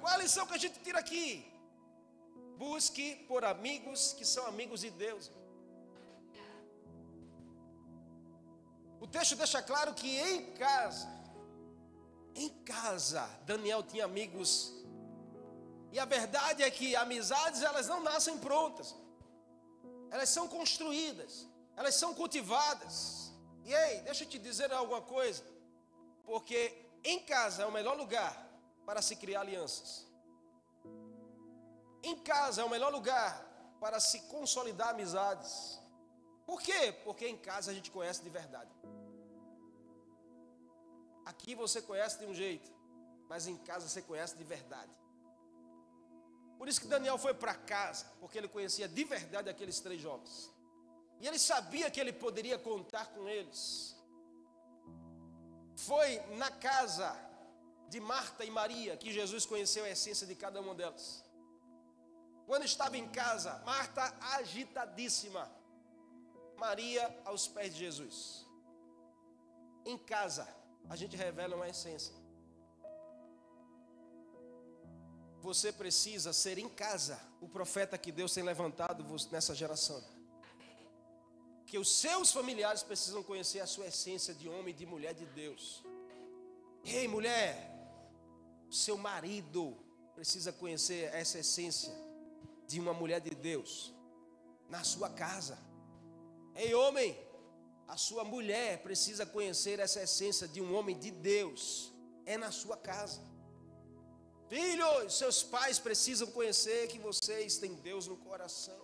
Qual 0.00 0.14
a 0.14 0.16
lição 0.16 0.46
que 0.46 0.54
a 0.54 0.58
gente 0.58 0.80
tira 0.80 0.98
aqui? 0.98 1.46
Busque 2.56 3.16
por 3.28 3.44
amigos 3.44 4.14
que 4.14 4.24
são 4.24 4.46
amigos 4.46 4.80
de 4.80 4.90
Deus. 4.90 5.30
O 8.98 9.06
texto 9.06 9.36
deixa 9.36 9.62
claro 9.62 9.92
que 9.92 10.18
em 10.18 10.52
casa, 10.54 11.08
em 12.34 12.48
casa, 12.64 13.28
Daniel 13.44 13.82
tinha 13.82 14.06
amigos. 14.06 14.79
E 15.92 15.98
a 15.98 16.04
verdade 16.04 16.62
é 16.62 16.70
que 16.70 16.94
amizades 16.94 17.62
elas 17.62 17.86
não 17.88 18.00
nascem 18.02 18.38
prontas. 18.38 18.94
Elas 20.10 20.28
são 20.28 20.46
construídas, 20.48 21.46
elas 21.76 21.94
são 21.94 22.14
cultivadas. 22.14 23.32
E 23.64 23.72
ei, 23.72 24.00
deixa 24.02 24.24
eu 24.24 24.28
te 24.28 24.38
dizer 24.38 24.72
alguma 24.72 25.02
coisa. 25.02 25.42
Porque 26.24 26.58
em 27.04 27.20
casa 27.20 27.62
é 27.62 27.66
o 27.66 27.72
melhor 27.72 27.96
lugar 27.96 28.34
para 28.84 29.02
se 29.02 29.16
criar 29.16 29.40
alianças. 29.40 30.06
Em 32.02 32.16
casa 32.18 32.62
é 32.62 32.64
o 32.64 32.70
melhor 32.70 32.92
lugar 32.92 33.32
para 33.78 33.98
se 34.00 34.20
consolidar 34.34 34.90
amizades. 34.90 35.80
Por 36.46 36.60
quê? 36.60 36.92
Porque 37.04 37.26
em 37.28 37.36
casa 37.36 37.70
a 37.70 37.74
gente 37.74 37.90
conhece 37.90 38.22
de 38.22 38.30
verdade. 38.30 38.70
Aqui 41.24 41.54
você 41.54 41.80
conhece 41.80 42.18
de 42.18 42.26
um 42.26 42.34
jeito, 42.34 42.70
mas 43.28 43.46
em 43.46 43.56
casa 43.56 43.88
você 43.88 44.02
conhece 44.02 44.36
de 44.36 44.44
verdade. 44.44 44.99
Por 46.60 46.68
isso 46.68 46.82
que 46.82 46.88
Daniel 46.94 47.16
foi 47.16 47.32
para 47.32 47.54
casa, 47.54 48.04
porque 48.20 48.36
ele 48.36 48.46
conhecia 48.46 48.86
de 48.86 49.02
verdade 49.02 49.48
aqueles 49.48 49.80
três 49.80 49.98
jovens. 49.98 50.52
E 51.18 51.26
ele 51.26 51.38
sabia 51.38 51.90
que 51.90 51.98
ele 51.98 52.12
poderia 52.12 52.58
contar 52.58 53.06
com 53.14 53.26
eles. 53.26 53.96
Foi 55.74 56.20
na 56.36 56.50
casa 56.50 57.08
de 57.88 57.98
Marta 57.98 58.44
e 58.44 58.50
Maria 58.50 58.94
que 58.98 59.10
Jesus 59.10 59.46
conheceu 59.46 59.84
a 59.86 59.88
essência 59.88 60.26
de 60.26 60.34
cada 60.34 60.60
uma 60.60 60.74
delas. 60.74 61.24
Quando 62.46 62.66
estava 62.66 62.98
em 62.98 63.08
casa, 63.08 63.58
Marta 63.64 64.14
agitadíssima, 64.36 65.50
Maria 66.58 67.04
aos 67.24 67.48
pés 67.48 67.72
de 67.72 67.80
Jesus. 67.86 68.46
Em 69.86 69.96
casa, 69.96 70.46
a 70.90 70.94
gente 70.94 71.16
revela 71.16 71.56
uma 71.56 71.70
essência. 71.70 72.19
Você 75.42 75.72
precisa 75.72 76.32
ser 76.32 76.58
em 76.58 76.68
casa 76.68 77.18
o 77.40 77.48
profeta 77.48 77.96
que 77.96 78.12
Deus 78.12 78.34
tem 78.34 78.42
levantado 78.42 79.04
nessa 79.30 79.54
geração. 79.54 80.02
Que 81.66 81.78
os 81.78 81.90
seus 81.90 82.30
familiares 82.30 82.82
precisam 82.82 83.22
conhecer 83.22 83.60
a 83.60 83.66
sua 83.66 83.86
essência 83.86 84.34
de 84.34 84.48
homem 84.48 84.74
e 84.74 84.76
de 84.76 84.84
mulher 84.84 85.14
de 85.14 85.24
Deus. 85.26 85.82
Ei, 86.84 87.08
mulher, 87.08 87.70
seu 88.70 88.98
marido 88.98 89.76
precisa 90.14 90.52
conhecer 90.52 91.12
essa 91.14 91.38
essência 91.38 91.92
de 92.66 92.78
uma 92.78 92.92
mulher 92.92 93.20
de 93.20 93.30
Deus 93.30 93.94
na 94.68 94.84
sua 94.84 95.08
casa. 95.08 95.58
Ei, 96.54 96.74
homem, 96.74 97.16
a 97.88 97.96
sua 97.96 98.24
mulher 98.24 98.82
precisa 98.82 99.24
conhecer 99.24 99.78
essa 99.78 100.02
essência 100.02 100.46
de 100.46 100.60
um 100.60 100.74
homem 100.74 100.98
de 100.98 101.10
Deus, 101.10 101.92
é 102.26 102.36
na 102.36 102.50
sua 102.50 102.76
casa. 102.76 103.29
Filhos, 104.52 105.16
seus 105.20 105.38
pais 105.54 105.78
precisam 105.78 106.28
conhecer 106.36 106.88
que 106.92 106.98
vocês 106.98 107.58
têm 107.62 107.74
Deus 107.88 108.08
no 108.12 108.16
coração, 108.28 108.80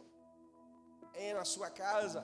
é 1.12 1.35
na 1.38 1.44
sua 1.44 1.68
casa. 1.68 2.20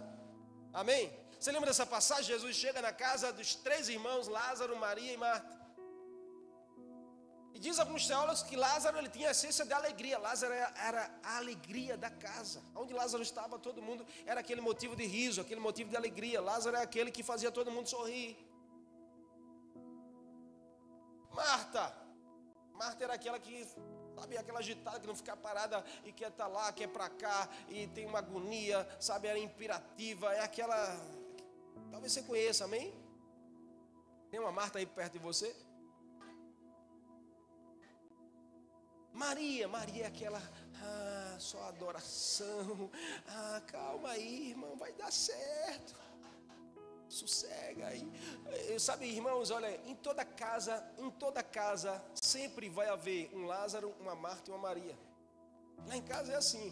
Amém? 0.73 1.05
Você 1.39 1.51
lembra 1.51 1.71
dessa 1.71 1.85
passagem? 1.85 2.27
Jesus 2.35 2.55
chega 2.55 2.81
na 2.81 2.93
casa 2.93 3.33
dos 3.33 3.57
três 3.57 3.89
irmãos, 3.89 4.29
Lázaro, 4.29 4.77
Maria 4.77 5.13
e 5.13 5.17
Marta. 5.17 5.55
E 7.55 7.59
diz 7.59 7.81
alguns 7.81 8.07
teólogos 8.07 8.45
que 8.45 8.55
Lázaro 8.55 8.97
ele 8.99 9.09
tinha 9.09 9.29
a 9.29 9.33
essência 9.33 9.65
de 9.65 9.73
alegria. 9.73 10.21
Lázaro 10.21 10.55
era, 10.55 11.11
a 11.25 11.37
alegria 11.39 11.97
da 11.97 12.11
casa. 12.11 12.63
Onde 12.77 12.95
Lázaro 12.95 13.25
estava, 13.25 13.59
todo 13.59 13.83
mundo 13.83 14.07
era 14.25 14.39
aquele 14.39 14.61
motivo 14.61 14.95
de 14.95 15.05
riso, 15.05 15.41
aquele 15.41 15.61
motivo 15.61 15.91
de 15.91 15.97
alegria. 15.97 16.41
Lázaro 16.41 16.77
é 16.77 16.83
aquele 16.83 17.11
que 17.11 17.25
fazia 17.25 17.51
todo 17.51 17.73
mundo 17.73 17.89
sorrir. 17.89 18.39
Marta, 21.33 22.02
Marta 22.75 23.05
era 23.05 23.15
aquela 23.15 23.39
que, 23.39 23.67
sabe, 24.15 24.37
aquela 24.37 24.59
agitada 24.59 25.01
que 25.01 25.07
não 25.07 25.15
fica 25.15 25.37
parada 25.37 25.85
e 26.05 26.13
quer 26.13 26.29
estar 26.29 26.45
tá 26.45 26.51
lá, 26.51 26.73
quer 26.73 26.89
para 26.89 27.09
cá 27.09 27.49
e 27.69 27.87
tem 27.89 28.07
uma 28.07 28.19
agonia, 28.19 28.87
sabe, 29.01 29.29
era 29.29 29.39
imperativa. 29.39 30.33
É 30.35 30.41
aquela, 30.41 30.77
talvez 31.91 32.13
você 32.13 32.23
conheça, 32.23 32.65
amém? 32.65 32.95
Tem 34.31 34.41
uma 34.41 34.53
Marta 34.53 34.79
aí 34.79 34.87
perto 34.87 35.13
de 35.13 35.19
você? 35.19 35.55
Maria, 39.13 39.69
Maria 39.69 40.05
é 40.05 40.07
aquela, 40.07 40.43
ah, 40.83 41.37
só 41.39 41.63
adoração. 41.65 42.91
Ah, 43.29 43.61
calma 43.67 44.11
aí, 44.11 44.51
irmão, 44.51 44.75
vai 44.77 44.93
dar 44.93 45.13
certo. 45.13 45.95
Sossega 47.23 47.87
aí. 47.87 48.05
Eh, 48.47 48.79
sabe, 48.79 49.07
irmãos, 49.07 49.51
olha, 49.53 49.71
em 49.87 49.95
toda 49.95 50.25
casa, 50.25 50.75
em 50.99 51.11
toda 51.11 51.41
casa, 51.43 52.03
sempre 52.21 52.69
vai 52.69 52.89
haver 52.89 53.31
um 53.33 53.45
Lázaro, 53.47 53.95
uma 54.01 54.15
Marta 54.15 54.51
e 54.51 54.53
uma 54.53 54.63
Maria. 54.69 54.97
Lá 55.87 55.97
em 55.97 56.03
casa 56.03 56.33
é 56.33 56.37
assim. 56.37 56.69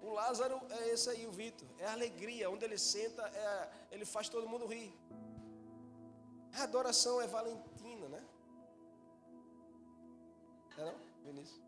O 0.00 0.10
Lázaro 0.12 0.58
é 0.70 0.88
esse 0.88 1.10
aí, 1.10 1.26
o 1.26 1.32
Vitor. 1.32 1.68
É 1.78 1.86
a 1.86 1.92
alegria. 1.92 2.48
Onde 2.48 2.64
ele 2.64 2.78
senta, 2.78 3.22
é, 3.28 3.70
ele 3.90 4.06
faz 4.14 4.28
todo 4.28 4.48
mundo 4.48 4.66
rir. 4.66 4.90
A 6.54 6.62
adoração 6.62 7.20
é 7.20 7.26
Valentina, 7.26 8.08
né? 8.08 8.22
É 10.78 10.84
não, 10.84 10.98
Vinícius? 11.24 11.62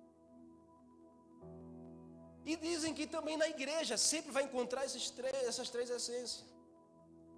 E 2.46 2.56
dizem 2.56 2.94
que 2.94 3.06
também 3.06 3.36
na 3.36 3.46
igreja 3.46 3.98
sempre 3.98 4.30
vai 4.30 4.44
encontrar 4.44 4.86
esses 4.86 5.10
três, 5.10 5.34
essas 5.50 5.68
três 5.68 5.90
essências. 5.90 6.44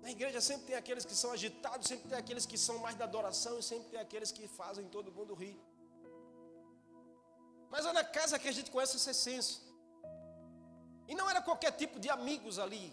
Na 0.03 0.11
igreja 0.11 0.41
sempre 0.41 0.67
tem 0.69 0.77
aqueles 0.77 1.05
que 1.05 1.15
são 1.15 1.31
agitados, 1.33 1.87
sempre 1.87 2.09
tem 2.09 2.19
aqueles 2.19 2.47
que 2.47 2.59
são 2.67 2.79
mais 2.79 2.97
da 2.97 3.05
adoração 3.05 3.59
e 3.59 3.63
sempre 3.63 3.91
tem 3.91 4.01
aqueles 4.01 4.33
que 4.33 4.47
fazem 4.49 4.87
todo 4.89 5.13
mundo 5.13 5.35
rir. 5.35 5.59
Mas 7.71 7.85
é 7.87 7.93
na 7.93 8.05
casa 8.05 8.39
que 8.39 8.49
a 8.49 8.53
gente 8.53 8.71
conhece 8.71 8.97
essa 8.97 9.11
essência. 9.11 9.61
E 11.07 11.15
não 11.15 11.29
era 11.29 11.43
qualquer 11.43 11.73
tipo 11.73 11.99
de 12.01 12.09
amigos 12.09 12.59
ali 12.59 12.93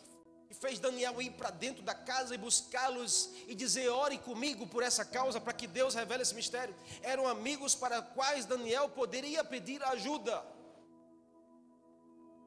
e 0.50 0.54
fez 0.54 0.80
Daniel 0.80 1.22
ir 1.22 1.32
para 1.32 1.50
dentro 1.50 1.84
da 1.84 1.94
casa 1.94 2.34
e 2.34 2.38
buscá-los 2.38 3.32
e 3.48 3.56
dizer: 3.56 3.90
ore 3.90 4.18
comigo 4.18 4.66
por 4.66 4.82
essa 4.82 5.04
causa, 5.04 5.42
para 5.42 5.54
que 5.54 5.68
Deus 5.68 5.94
revele 5.94 6.24
esse 6.24 6.36
mistério. 6.36 6.76
Eram 7.02 7.28
amigos 7.28 7.76
para 7.76 8.02
quais 8.02 8.46
Daniel 8.46 8.90
poderia 8.90 9.44
pedir 9.44 9.84
ajuda. 9.84 10.44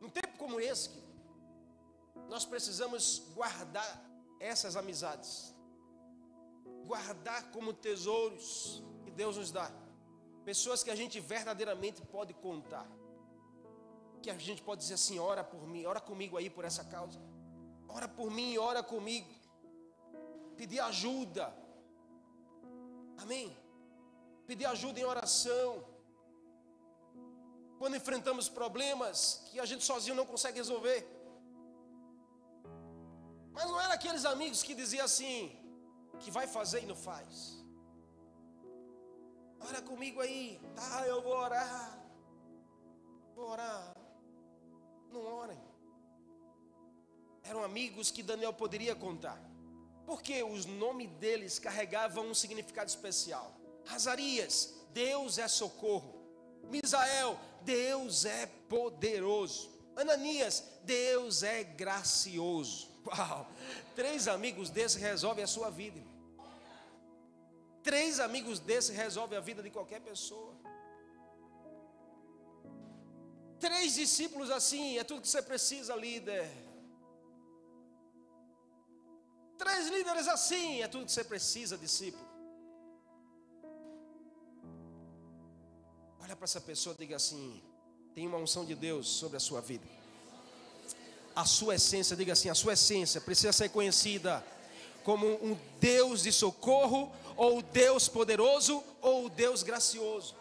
Num 0.01 0.09
tempo 0.09 0.39
como 0.39 0.59
esse, 0.59 0.91
nós 2.29 2.45
precisamos 2.47 3.23
guardar 3.35 4.10
essas 4.41 4.75
amizades, 4.75 5.55
guardar 6.87 7.51
como 7.53 7.73
tesouros 7.73 8.83
que 9.05 9.11
Deus 9.11 9.37
nos 9.37 9.53
dá, 9.53 9.71
pessoas 10.45 10.83
que 10.83 10.91
a 10.91 10.97
gente 10.97 11.21
verdadeiramente 11.21 12.03
pode 12.03 12.33
contar, 12.35 12.89
que 14.23 14.31
a 14.31 14.39
gente 14.39 14.63
pode 14.63 14.81
dizer 14.81 14.95
assim: 14.95 15.19
ora 15.19 15.45
por 15.45 15.67
mim, 15.69 15.85
ora 15.85 16.01
comigo 16.01 16.37
aí 16.37 16.49
por 16.51 16.65
essa 16.65 16.85
causa. 16.85 17.21
Ora 17.89 18.09
por 18.09 18.31
mim, 18.31 18.57
ora 18.57 18.83
comigo. 18.83 19.29
Pedir 20.57 20.81
ajuda. 20.81 21.55
Amém? 23.19 23.57
Pedir 24.47 24.67
ajuda 24.67 25.01
em 25.01 25.05
oração. 25.05 25.85
Quando 27.79 27.97
enfrentamos 27.97 28.49
problemas 28.49 29.43
que 29.51 29.59
a 29.59 29.65
gente 29.65 29.85
sozinho 29.85 30.15
não 30.15 30.27
consegue 30.27 30.59
resolver. 30.59 31.20
Mas 33.53 33.65
não 33.65 33.81
era 33.81 33.95
aqueles 33.95 34.25
amigos 34.25 34.63
que 34.63 34.75
diziam 34.75 35.05
assim, 35.05 35.57
que 36.21 36.31
vai 36.31 36.47
fazer 36.47 36.83
e 36.83 36.87
não 36.87 36.97
faz. 36.97 37.59
Ora 39.61 39.83
comigo 39.83 40.21
aí, 40.21 40.61
tá, 40.75 41.07
eu 41.07 41.21
vou 41.23 41.37
orar. 41.37 41.99
Vou 43.35 43.49
orar. 43.51 43.95
Não 45.13 45.23
orem 45.23 45.71
eram 47.51 47.65
amigos 47.65 48.11
que 48.11 48.23
Daniel 48.23 48.53
poderia 48.53 48.95
contar. 48.95 49.41
Porque 50.07 50.43
os 50.43 50.67
nomes 50.67 51.11
deles 51.19 51.59
carregavam 51.59 52.27
um 52.31 52.35
significado 52.35 52.89
especial. 52.89 53.55
Azarias, 53.89 54.75
Deus 54.93 55.39
é 55.39 55.49
socorro. 55.49 56.21
Misael, 56.65 57.39
Deus 57.63 58.25
é 58.25 58.47
poderoso. 58.69 59.71
Ananias, 59.97 60.65
Deus 60.85 61.43
é 61.43 61.65
gracioso. 61.65 62.90
Uau! 63.07 63.47
Três 63.95 64.29
amigos 64.29 64.71
desses 64.71 65.01
resolvem 65.01 65.45
a 65.45 65.47
sua 65.47 65.71
vida. 65.71 66.01
Três 67.83 68.21
amigos 68.21 68.59
desses 68.59 68.95
resolvem 68.95 69.39
a 69.39 69.41
vida 69.41 69.63
de 69.63 69.71
qualquer 69.71 70.01
pessoa. 70.01 70.55
Três 73.59 73.95
discípulos 73.95 74.51
assim, 74.51 74.99
é 74.99 75.05
tudo 75.05 75.23
que 75.23 75.29
você 75.29 75.43
precisa, 75.43 75.95
líder. 75.95 76.51
Três 79.59 79.89
líderes 79.89 80.27
assim 80.27 80.81
é 80.83 80.89
tudo 80.89 81.05
que 81.05 81.13
você 81.13 81.25
precisa, 81.25 81.77
discípulo. 81.77 82.27
Olha 86.19 86.35
para 86.35 86.45
essa 86.45 86.61
pessoa 86.61 86.95
e 86.95 86.99
diga 86.99 87.17
assim: 87.17 87.63
tem 88.15 88.27
uma 88.27 88.39
unção 88.39 88.65
de 88.65 88.75
Deus 88.75 89.09
sobre 89.09 89.37
a 89.37 89.41
sua 89.41 89.61
vida. 89.61 90.00
A 91.41 91.45
sua 91.47 91.77
essência, 91.77 92.15
diga 92.15 92.35
assim, 92.35 92.51
a 92.51 92.55
sua 92.55 92.75
essência 92.75 93.19
precisa 93.19 93.53
ser 93.61 93.71
conhecida 93.71 94.45
como 95.03 95.27
um 95.27 95.57
Deus 95.81 96.23
de 96.23 96.31
socorro, 96.31 97.11
ou 97.35 97.63
Deus 97.63 98.09
poderoso, 98.09 98.85
ou 99.01 99.31
Deus 99.31 99.63
gracioso. 99.63 100.35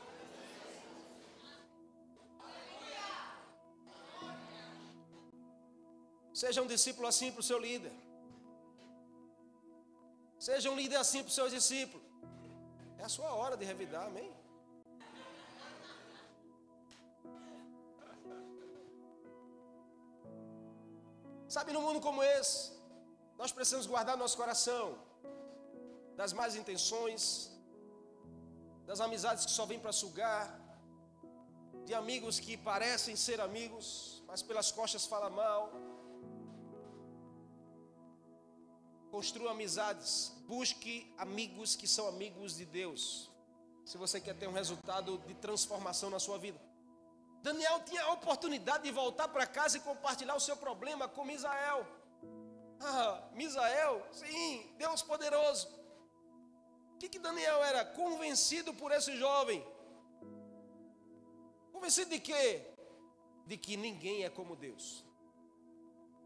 Seja 6.34 6.62
um 6.62 6.68
discípulo 6.68 7.08
assim 7.08 7.32
para 7.32 7.40
o 7.40 7.44
seu 7.44 7.60
líder. 7.68 7.94
Seja 10.38 10.70
um 10.70 10.76
líder 10.76 10.98
assim 10.98 11.20
para 11.20 11.30
os 11.30 11.36
seus 11.36 11.52
discípulos. 11.52 12.06
É 12.98 13.04
a 13.06 13.10
sua 13.10 13.32
hora 13.34 13.56
de 13.56 13.64
revidar, 13.64 14.06
amém? 14.08 14.30
Sabe, 21.56 21.74
num 21.74 21.82
mundo 21.82 22.00
como 22.00 22.22
esse, 22.22 22.72
nós 23.36 23.52
precisamos 23.52 23.88
guardar 23.88 24.16
nosso 24.16 24.38
coração 24.38 24.86
das 26.16 26.32
más 26.32 26.56
intenções, 26.56 27.50
das 28.86 29.00
amizades 29.00 29.46
que 29.46 29.52
só 29.52 29.66
vêm 29.66 29.80
para 29.80 29.92
sugar, 29.92 30.44
de 31.88 31.94
amigos 31.96 32.40
que 32.40 32.56
parecem 32.56 33.16
ser 33.16 33.42
amigos, 33.42 34.24
mas 34.28 34.44
pelas 34.44 34.72
costas 34.72 35.08
falam 35.08 35.32
mal. 35.32 35.72
Construa 39.10 39.50
amizades, 39.50 40.32
busque 40.48 41.12
amigos 41.18 41.76
que 41.76 41.88
são 41.88 42.08
amigos 42.08 42.58
de 42.58 42.66
Deus. 42.66 43.32
Se 43.84 43.98
você 43.98 44.22
quer 44.22 44.36
ter 44.36 44.48
um 44.48 44.54
resultado 44.54 45.18
de 45.26 45.34
transformação 45.34 46.12
na 46.12 46.20
sua 46.20 46.38
vida. 46.38 46.69
Daniel 47.41 47.82
tinha 47.86 48.04
a 48.04 48.12
oportunidade 48.13 48.84
de 48.84 48.91
voltar 48.91 49.28
para 49.30 49.47
casa 49.47 49.78
e 49.78 49.82
compartilhar 49.82 50.36
o 50.36 50.39
seu 50.39 50.58
problema 50.58 51.08
com 51.08 51.23
Misael. 51.23 51.86
Ah, 52.82 53.30
Misael, 53.34 54.06
sim, 54.12 54.73
Deus 54.78 55.02
poderoso. 55.02 55.67
O 56.95 56.97
que, 56.99 57.10
que 57.10 57.19
Daniel 57.19 57.63
era? 57.63 57.86
Convencido 57.86 58.73
por 58.73 58.91
esse 58.91 59.15
jovem. 59.17 59.65
Convencido 61.71 62.10
de 62.12 62.19
quê? 62.19 62.73
De 63.45 63.58
que 63.58 63.78
ninguém 63.78 64.25
é 64.25 64.30
como 64.30 64.56
Deus. 64.56 65.06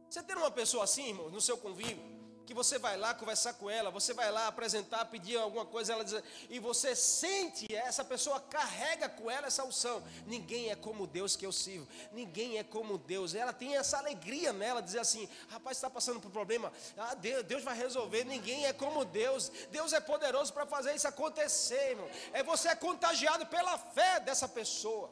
Você 0.10 0.22
tem 0.24 0.36
uma 0.36 0.52
pessoa 0.52 0.84
assim, 0.84 1.10
irmão, 1.10 1.30
no 1.30 1.42
seu 1.42 1.58
convívio, 1.58 2.13
que 2.46 2.54
você 2.54 2.78
vai 2.78 2.98
lá 2.98 3.14
conversar 3.14 3.54
com 3.54 3.70
ela, 3.70 3.90
você 3.90 4.14
vai 4.14 4.32
lá 4.32 4.48
apresentar, 4.48 5.06
pedir 5.06 5.38
alguma 5.38 5.66
coisa, 5.66 5.94
ela 5.94 6.04
diz, 6.04 6.22
e 6.50 6.60
você 6.60 6.96
sente, 6.96 7.74
essa 7.74 8.04
pessoa 8.04 8.40
carrega 8.40 9.08
com 9.10 9.32
ela 9.32 9.48
essa 9.48 9.64
unção. 9.64 10.04
Ninguém 10.26 10.70
é 10.70 10.76
como 10.76 11.08
Deus 11.08 11.36
que 11.36 11.46
eu 11.46 11.52
sirvo, 11.52 11.88
ninguém 12.12 12.58
é 12.58 12.64
como 12.64 12.98
Deus. 12.98 13.34
Ela 13.34 13.54
tem 13.54 13.76
essa 13.76 13.98
alegria 13.98 14.52
nela, 14.52 14.82
dizer 14.82 15.00
assim: 15.00 15.28
rapaz, 15.50 15.78
está 15.78 15.90
passando 15.90 16.20
por 16.20 16.32
problema, 16.32 16.72
ah, 16.98 17.14
Deus, 17.16 17.44
Deus 17.44 17.64
vai 17.64 17.78
resolver. 17.78 18.24
Ninguém 18.24 18.66
é 18.66 18.74
como 18.74 19.06
Deus, 19.06 19.50
Deus 19.72 19.94
é 19.94 20.00
poderoso 20.00 20.54
para 20.54 20.66
fazer 20.66 20.94
isso 20.94 21.08
acontecer, 21.08 21.92
irmão. 21.92 22.10
É 22.34 22.44
você 22.44 22.70
é 22.70 22.76
contagiado 22.76 23.46
pela 23.46 23.78
fé 23.78 24.20
dessa 24.20 24.48
pessoa. 24.48 25.10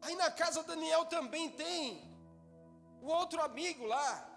Aí 0.00 0.14
na 0.16 0.30
casa 0.30 0.62
Daniel 0.62 1.04
também 1.06 1.50
tem 1.50 2.08
o 3.02 3.08
outro 3.08 3.40
amigo 3.40 3.84
lá, 3.86 4.27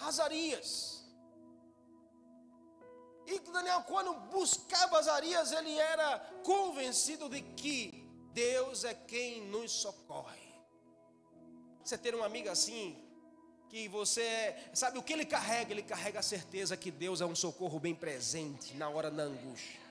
Azarias. 0.00 1.04
E 3.26 3.38
Daniel, 3.40 3.82
quando 3.82 4.14
buscava 4.30 4.98
Azarias, 4.98 5.52
ele 5.52 5.76
era 5.78 6.18
convencido 6.44 7.28
de 7.28 7.42
que 7.42 8.06
Deus 8.32 8.84
é 8.84 8.94
quem 8.94 9.42
nos 9.48 9.70
socorre. 9.70 10.48
Você 11.84 11.98
ter 11.98 12.14
um 12.14 12.24
amigo 12.24 12.48
assim, 12.48 12.96
que 13.68 13.88
você 13.88 14.56
sabe 14.72 14.98
o 14.98 15.02
que 15.02 15.12
ele 15.12 15.26
carrega, 15.26 15.72
ele 15.72 15.82
carrega 15.82 16.20
a 16.20 16.22
certeza 16.22 16.76
que 16.76 16.90
Deus 16.90 17.20
é 17.20 17.26
um 17.26 17.34
socorro 17.34 17.78
bem 17.78 17.94
presente 17.94 18.74
na 18.76 18.88
hora 18.88 19.10
da 19.10 19.24
angústia. 19.24 19.87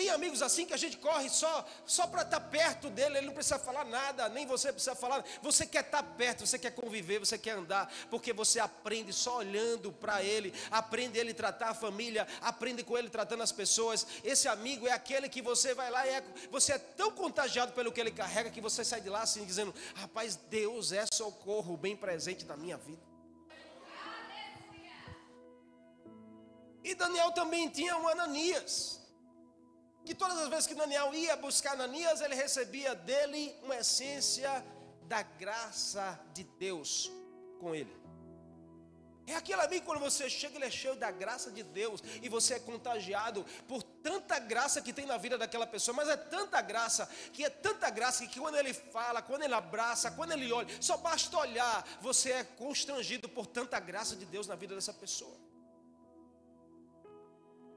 Tem 0.00 0.08
amigos 0.08 0.40
assim 0.40 0.64
que 0.64 0.72
a 0.72 0.78
gente 0.78 0.96
corre 0.96 1.28
só 1.28 1.62
só 1.84 2.06
para 2.06 2.22
estar 2.22 2.40
tá 2.40 2.46
perto 2.46 2.88
dele, 2.88 3.18
ele 3.18 3.26
não 3.26 3.34
precisa 3.34 3.58
falar 3.58 3.84
nada, 3.84 4.30
nem 4.30 4.46
você 4.46 4.72
precisa 4.72 4.94
falar. 4.94 5.22
Você 5.42 5.66
quer 5.66 5.84
estar 5.84 6.02
tá 6.02 6.08
perto, 6.08 6.46
você 6.46 6.58
quer 6.58 6.70
conviver, 6.70 7.18
você 7.18 7.36
quer 7.36 7.50
andar, 7.50 7.92
porque 8.08 8.32
você 8.32 8.58
aprende 8.58 9.12
só 9.12 9.36
olhando 9.36 9.92
para 9.92 10.22
ele, 10.22 10.54
aprende 10.70 11.18
ele 11.18 11.34
tratar 11.34 11.68
a 11.68 11.74
família, 11.74 12.26
aprende 12.40 12.82
com 12.82 12.96
ele 12.96 13.10
tratando 13.10 13.42
as 13.42 13.52
pessoas. 13.52 14.06
Esse 14.24 14.48
amigo 14.48 14.88
é 14.88 14.92
aquele 14.92 15.28
que 15.28 15.42
você 15.42 15.74
vai 15.74 15.90
lá 15.90 16.06
e 16.06 16.10
é, 16.12 16.24
você 16.50 16.72
é 16.72 16.78
tão 16.78 17.10
contagiado 17.10 17.72
pelo 17.72 17.92
que 17.92 18.00
ele 18.00 18.10
carrega 18.10 18.48
que 18.48 18.62
você 18.62 18.82
sai 18.82 19.02
de 19.02 19.10
lá 19.10 19.20
assim 19.20 19.44
dizendo: 19.44 19.74
"Rapaz, 19.96 20.34
Deus 20.34 20.92
é 20.92 21.04
socorro 21.12 21.76
bem 21.76 21.94
presente 21.94 22.46
na 22.46 22.56
minha 22.56 22.78
vida". 22.78 23.02
E 26.82 26.94
Daniel 26.94 27.32
também 27.32 27.68
tinha 27.68 27.98
um 27.98 28.08
Ananias 28.08 28.99
que 30.04 30.14
todas 30.14 30.38
as 30.38 30.48
vezes 30.48 30.66
que 30.66 30.74
Daniel 30.74 31.14
ia 31.14 31.36
buscar 31.36 31.72
Ananias, 31.72 32.20
ele 32.20 32.34
recebia 32.34 32.94
dele 32.94 33.54
uma 33.62 33.76
essência 33.76 34.64
da 35.02 35.22
graça 35.22 36.20
de 36.32 36.44
Deus 36.44 37.10
com 37.58 37.74
ele. 37.74 38.00
É 39.26 39.36
aquele 39.36 39.60
amigo 39.60 39.86
quando 39.86 40.00
você 40.00 40.28
chega, 40.28 40.56
ele 40.56 40.64
é 40.64 40.70
cheio 40.70 40.96
da 40.96 41.10
graça 41.10 41.52
de 41.52 41.62
Deus 41.62 42.02
e 42.20 42.28
você 42.28 42.54
é 42.54 42.58
contagiado 42.58 43.44
por 43.68 43.82
tanta 43.82 44.38
graça 44.40 44.82
que 44.82 44.92
tem 44.92 45.06
na 45.06 45.16
vida 45.16 45.38
daquela 45.38 45.66
pessoa, 45.66 45.94
mas 45.94 46.08
é 46.08 46.16
tanta 46.16 46.60
graça, 46.60 47.08
que 47.32 47.44
é 47.44 47.50
tanta 47.50 47.88
graça 47.90 48.26
que 48.26 48.40
quando 48.40 48.56
ele 48.56 48.74
fala, 48.74 49.22
quando 49.22 49.42
ele 49.42 49.54
abraça, 49.54 50.10
quando 50.10 50.32
ele 50.32 50.50
olha, 50.50 50.68
só 50.80 50.96
basta 50.96 51.36
olhar, 51.38 51.86
você 52.00 52.32
é 52.32 52.44
constrangido 52.44 53.28
por 53.28 53.46
tanta 53.46 53.78
graça 53.78 54.16
de 54.16 54.26
Deus 54.26 54.48
na 54.48 54.56
vida 54.56 54.74
dessa 54.74 54.92
pessoa. 54.92 55.49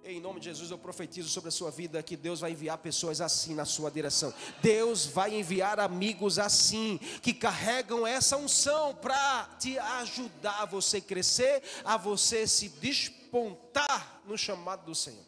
Em 0.06 0.20
nome 0.20 0.42
de 0.42 0.48
Jesus, 0.48 0.70
eu 0.70 0.78
profetizo 0.78 1.30
sobre 1.30 1.48
a 1.48 1.52
sua 1.52 1.72
vida 1.72 2.04
que 2.04 2.18
Deus 2.18 2.42
vai 2.42 2.52
enviar 2.52 2.78
pessoas 2.78 3.22
assim 3.22 3.56
na 3.56 3.63
sua 3.63 3.89
direção. 3.89 4.34
Deus 4.62 5.06
vai 5.06 5.34
enviar 5.34 5.80
amigos 5.80 6.38
assim, 6.38 6.98
que 7.22 7.34
carregam 7.34 8.06
essa 8.06 8.36
unção 8.36 8.94
para 8.94 9.46
te 9.58 9.80
ajudar 9.80 10.63
a 10.63 10.66
você 10.66 11.00
crescer, 11.00 11.63
a 11.86 11.96
você 11.96 12.46
se 12.46 12.68
despontar 12.68 14.22
no 14.26 14.38
chamado 14.38 14.84
do 14.84 14.94
Senhor. 14.94 15.24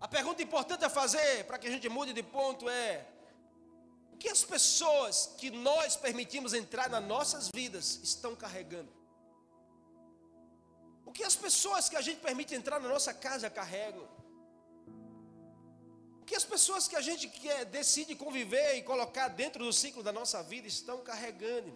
A 0.00 0.06
pergunta 0.06 0.40
importante 0.40 0.84
a 0.84 0.90
fazer 0.90 1.44
para 1.46 1.58
que 1.58 1.66
a 1.66 1.70
gente 1.70 1.88
mude 1.88 2.12
de 2.12 2.22
ponto 2.22 2.68
é: 2.68 3.04
o 4.12 4.16
que 4.16 4.28
as 4.28 4.44
pessoas 4.44 5.34
que 5.36 5.50
nós 5.50 5.96
permitimos 5.96 6.54
entrar 6.54 6.88
nas 6.88 7.04
nossas 7.04 7.48
vidas 7.52 7.98
estão 8.04 8.36
carregando? 8.36 9.01
O 11.12 11.14
que 11.14 11.24
as 11.24 11.36
pessoas 11.36 11.90
que 11.90 11.96
a 12.00 12.00
gente 12.00 12.20
permite 12.20 12.54
entrar 12.54 12.80
na 12.80 12.88
nossa 12.88 13.12
casa 13.12 13.50
carregam? 13.50 14.08
O 16.22 16.24
que 16.24 16.34
as 16.34 16.46
pessoas 16.52 16.88
que 16.88 16.96
a 16.96 17.02
gente 17.02 17.28
quer, 17.28 17.66
decide 17.66 18.14
conviver 18.14 18.76
e 18.76 18.82
colocar 18.82 19.28
dentro 19.28 19.62
do 19.62 19.74
ciclo 19.74 20.02
da 20.02 20.10
nossa 20.10 20.42
vida 20.42 20.66
estão 20.66 21.02
carregando? 21.02 21.70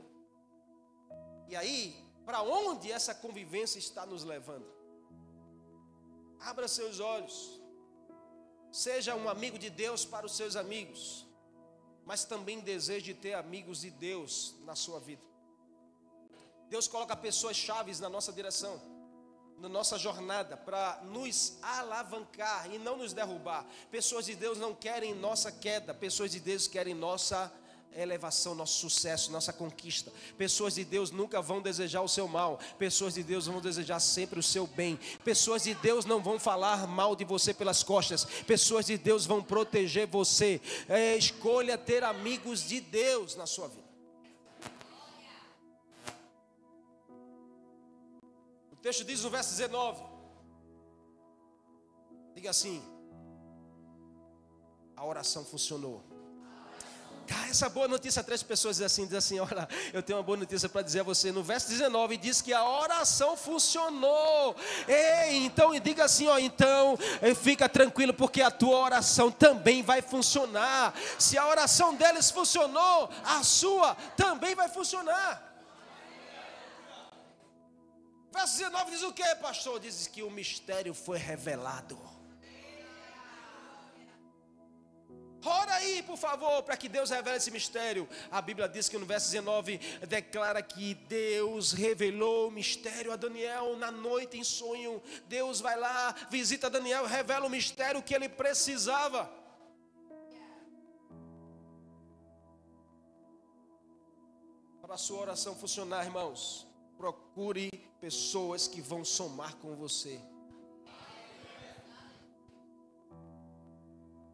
E 1.51 1.55
aí, 1.55 2.03
para 2.25 2.41
onde 2.41 2.91
essa 2.91 3.15
convivência 3.15 3.79
está 3.79 4.07
nos 4.07 4.25
levando? 4.25 4.67
Abra 6.41 6.67
seus 6.67 6.99
olhos. 6.99 7.61
Seja 8.73 9.15
um 9.15 9.29
amigo 9.29 9.59
de 9.59 9.69
Deus 9.69 10.07
para 10.07 10.25
os 10.25 10.35
seus 10.35 10.57
amigos, 10.57 11.27
mas 12.07 12.25
também 12.25 12.61
deseje 12.61 13.13
ter 13.13 13.35
amigos 13.35 13.83
de 13.83 13.91
Deus 13.91 14.55
na 14.65 14.75
sua 14.75 14.99
vida. 14.99 15.27
Deus 16.71 16.89
coloca 16.89 17.15
pessoas 17.15 17.55
chaves 17.55 18.01
na 18.01 18.09
nossa 18.09 18.33
direção 18.33 18.96
na 19.59 19.69
nossa 19.69 19.99
jornada 19.99 20.57
para 20.57 21.01
nos 21.05 21.59
alavancar 21.63 22.71
e 22.73 22.79
não 22.79 22.99
nos 22.99 23.13
derrubar. 23.13 23.67
Pessoas 23.91 24.27
de 24.27 24.35
Deus 24.35 24.59
não 24.59 24.75
querem 24.75 25.15
nossa 25.15 25.51
queda, 25.51 25.95
pessoas 25.95 26.31
de 26.31 26.41
Deus 26.41 26.67
querem 26.67 26.95
nossa 26.95 27.53
elevação, 27.95 28.55
nosso 28.55 28.79
sucesso, 28.79 29.33
nossa 29.33 29.53
conquista. 29.53 30.13
Pessoas 30.37 30.75
de 30.75 30.85
Deus 30.85 31.11
nunca 31.11 31.41
vão 31.41 31.63
desejar 31.63 32.03
o 32.03 32.09
seu 32.09 32.29
mal, 32.29 32.61
pessoas 32.79 33.15
de 33.15 33.23
Deus 33.23 33.47
vão 33.47 33.61
desejar 33.61 34.01
sempre 34.01 34.39
o 34.39 34.43
seu 34.43 34.67
bem. 34.67 34.99
Pessoas 35.25 35.63
de 35.65 35.75
Deus 35.75 36.05
não 36.05 36.23
vão 36.23 36.39
falar 36.39 36.87
mal 36.87 37.17
de 37.17 37.25
você 37.25 37.55
pelas 37.55 37.83
costas, 37.83 38.25
pessoas 38.47 38.87
de 38.87 38.99
Deus 38.99 39.25
vão 39.25 39.43
proteger 39.43 40.07
você. 40.07 40.61
É, 40.89 41.17
escolha 41.17 41.79
ter 41.79 42.05
amigos 42.05 42.69
de 42.69 42.81
Deus 42.81 43.35
na 43.37 43.47
sua 43.47 43.69
vida. 43.69 43.86
Texto 48.87 49.05
diz 49.05 49.25
no 49.25 49.31
verso 49.31 49.51
19: 49.51 50.01
Diga 52.37 52.51
assim: 52.51 52.81
a 54.95 55.05
oração 55.05 55.45
funcionou. 55.45 56.05
Cara, 57.27 57.49
essa 57.49 57.69
boa 57.69 57.89
notícia 57.89 58.21
a 58.21 58.23
três 58.23 58.45
pessoas 58.45 58.77
diz 58.77 58.87
assim, 58.87 59.05
diz 59.05 59.17
assim, 59.17 59.41
olha, 59.41 59.69
eu 59.93 60.01
tenho 60.01 60.17
uma 60.17 60.23
boa 60.23 60.39
notícia 60.39 60.69
para 60.69 60.83
dizer 60.83 61.01
a 61.01 61.03
você. 61.03 61.33
No 61.33 61.43
verso 61.43 61.69
19 61.69 62.17
diz 62.17 62.41
que 62.41 62.53
a 62.53 62.65
oração 62.65 63.37
funcionou. 63.37 64.55
Ei, 64.87 65.45
então 65.45 65.77
diga 65.81 66.05
assim, 66.05 66.29
ó, 66.29 66.39
então 66.39 66.97
eh, 67.21 67.35
fica 67.35 67.69
tranquilo 67.69 68.15
porque 68.15 68.41
a 68.41 68.53
tua 68.53 68.79
oração 68.79 69.29
também 69.33 69.83
vai 69.83 70.01
funcionar. 70.01 70.95
Se 71.19 71.37
a 71.37 71.49
oração 71.49 71.97
deles 71.97 72.31
funcionou, 72.31 73.11
a 73.25 73.43
sua 73.43 73.97
também 74.17 74.55
vai 74.55 74.69
funcionar. 74.69 75.46
Verso 78.37 78.59
19 78.59 78.91
diz 78.91 79.03
o 79.03 79.13
que, 79.13 79.35
pastor? 79.37 79.81
Diz 79.81 80.07
que 80.07 80.23
o 80.23 80.31
mistério 80.31 80.93
foi 80.93 81.17
revelado. 81.17 81.99
Ora 85.43 85.75
aí, 85.75 86.03
por 86.03 86.19
favor, 86.19 86.63
para 86.63 86.77
que 86.77 86.89
Deus 86.89 87.09
revele 87.09 87.37
esse 87.39 87.51
mistério. 87.51 88.07
A 88.31 88.43
Bíblia 88.43 88.69
diz 88.69 88.89
que 88.91 88.99
no 88.99 89.07
verso 89.07 89.31
19 89.31 89.79
declara 90.07 90.61
que 90.61 90.95
Deus 90.95 91.73
revelou 91.73 92.49
o 92.49 92.51
mistério 92.51 93.11
a 93.11 93.17
Daniel 93.17 93.77
na 93.77 93.91
noite 93.91 94.37
em 94.37 94.45
sonho. 94.45 95.03
Deus 95.29 95.61
vai 95.61 95.79
lá, 95.79 96.15
visita 96.29 96.69
Daniel, 96.69 97.07
revela 97.07 97.47
o 97.47 97.51
mistério 97.51 98.03
que 98.03 98.15
ele 98.15 98.29
precisava. 98.29 99.31
Para 104.83 104.95
a 104.95 104.99
sua 104.99 105.21
oração 105.21 105.55
funcionar, 105.55 106.05
irmãos, 106.05 106.67
procure 106.99 107.71
pessoas 108.01 108.67
que 108.69 108.81
vão 108.81 109.05
somar 109.05 109.57
com 109.57 109.75
você. 109.75 110.21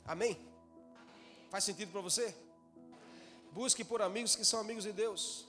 Amém? 0.04 0.38
Faz 1.50 1.64
sentido 1.64 1.92
para 1.92 2.00
você? 2.00 2.34
Busque 3.52 3.84
por 3.84 4.02
amigos 4.02 4.34
que 4.34 4.44
são 4.44 4.60
amigos 4.60 4.84
de 4.84 4.92
Deus. 4.92 5.46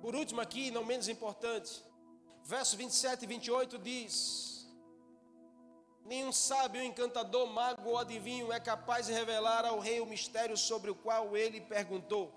Por 0.00 0.14
último, 0.14 0.40
aqui, 0.40 0.70
não 0.70 0.84
menos 0.84 1.08
importante, 1.08 1.82
verso 2.44 2.76
27 2.76 3.24
e 3.24 3.26
28 3.26 3.78
diz: 3.78 4.66
Nenhum 6.04 6.32
sábio, 6.32 6.82
encantador, 6.82 7.46
mago 7.46 7.90
ou 7.90 7.98
adivinho 7.98 8.52
é 8.52 8.60
capaz 8.60 9.06
de 9.06 9.12
revelar 9.12 9.64
ao 9.64 9.78
rei 9.78 10.00
o 10.00 10.06
mistério 10.06 10.56
sobre 10.56 10.90
o 10.90 10.94
qual 10.94 11.36
ele 11.36 11.60
perguntou. 11.60 12.32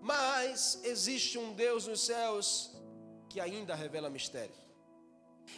Mas 0.00 0.80
existe 0.82 1.36
um 1.36 1.52
Deus 1.52 1.86
nos 1.86 2.00
céus 2.00 2.79
que 3.30 3.40
ainda 3.40 3.74
revela 3.74 4.10
mistério. 4.10 4.54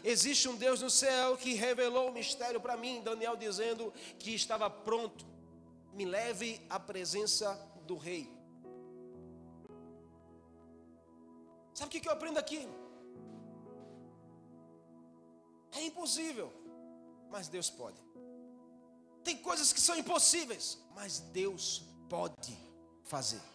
Existe 0.05 0.49
um 0.49 0.57
Deus 0.57 0.81
no 0.81 0.91
céu 0.91 1.37
que 1.37 1.55
revelou 1.55 2.09
o 2.11 2.13
mistério 2.13 2.61
para 2.61 2.77
mim, 2.77 3.03
Daniel 3.03 3.37
dizendo 3.37 3.93
que 4.19 4.35
estava 4.35 4.71
pronto 4.71 5.27
me 5.93 6.05
leve 6.05 6.65
à 6.71 6.79
presença 6.79 7.55
do 7.87 7.97
rei. 7.97 8.31
Sabe 11.75 11.89
o 11.89 12.01
que 12.01 12.09
eu 12.09 12.13
aprendo 12.13 12.39
aqui? 12.39 12.69
É 15.73 15.83
impossível, 15.85 16.53
mas 17.31 17.49
Deus 17.49 17.71
pode. 17.71 18.01
Tem 19.25 19.37
coisas 19.37 19.73
que 19.73 19.81
são 19.81 19.97
impossíveis, 19.97 20.79
mas 20.95 21.21
Deus 21.21 21.85
pode 22.09 22.57
fazer. 23.05 23.52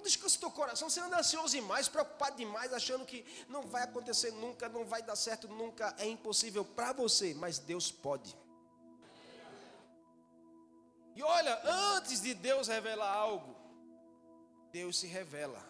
Então 0.00 0.08
descanse 0.08 0.38
teu 0.38 0.50
coração, 0.50 0.88
você 0.88 0.98
anda 0.98 1.18
ansioso 1.18 1.54
demais, 1.54 1.86
preocupado 1.86 2.34
demais, 2.34 2.72
achando 2.72 3.04
que 3.04 3.22
não 3.50 3.66
vai 3.66 3.82
acontecer 3.82 4.30
nunca, 4.30 4.66
não 4.66 4.82
vai 4.82 5.02
dar 5.02 5.14
certo 5.14 5.46
nunca, 5.46 5.94
é 5.98 6.06
impossível 6.06 6.64
para 6.64 6.94
você, 6.94 7.34
mas 7.34 7.58
Deus 7.58 7.92
pode. 7.92 8.34
E 11.14 11.22
olha, 11.22 11.60
antes 11.98 12.22
de 12.22 12.32
Deus 12.32 12.68
revelar 12.68 13.12
algo, 13.12 13.54
Deus 14.72 14.98
se 14.98 15.06
revela. 15.06 15.62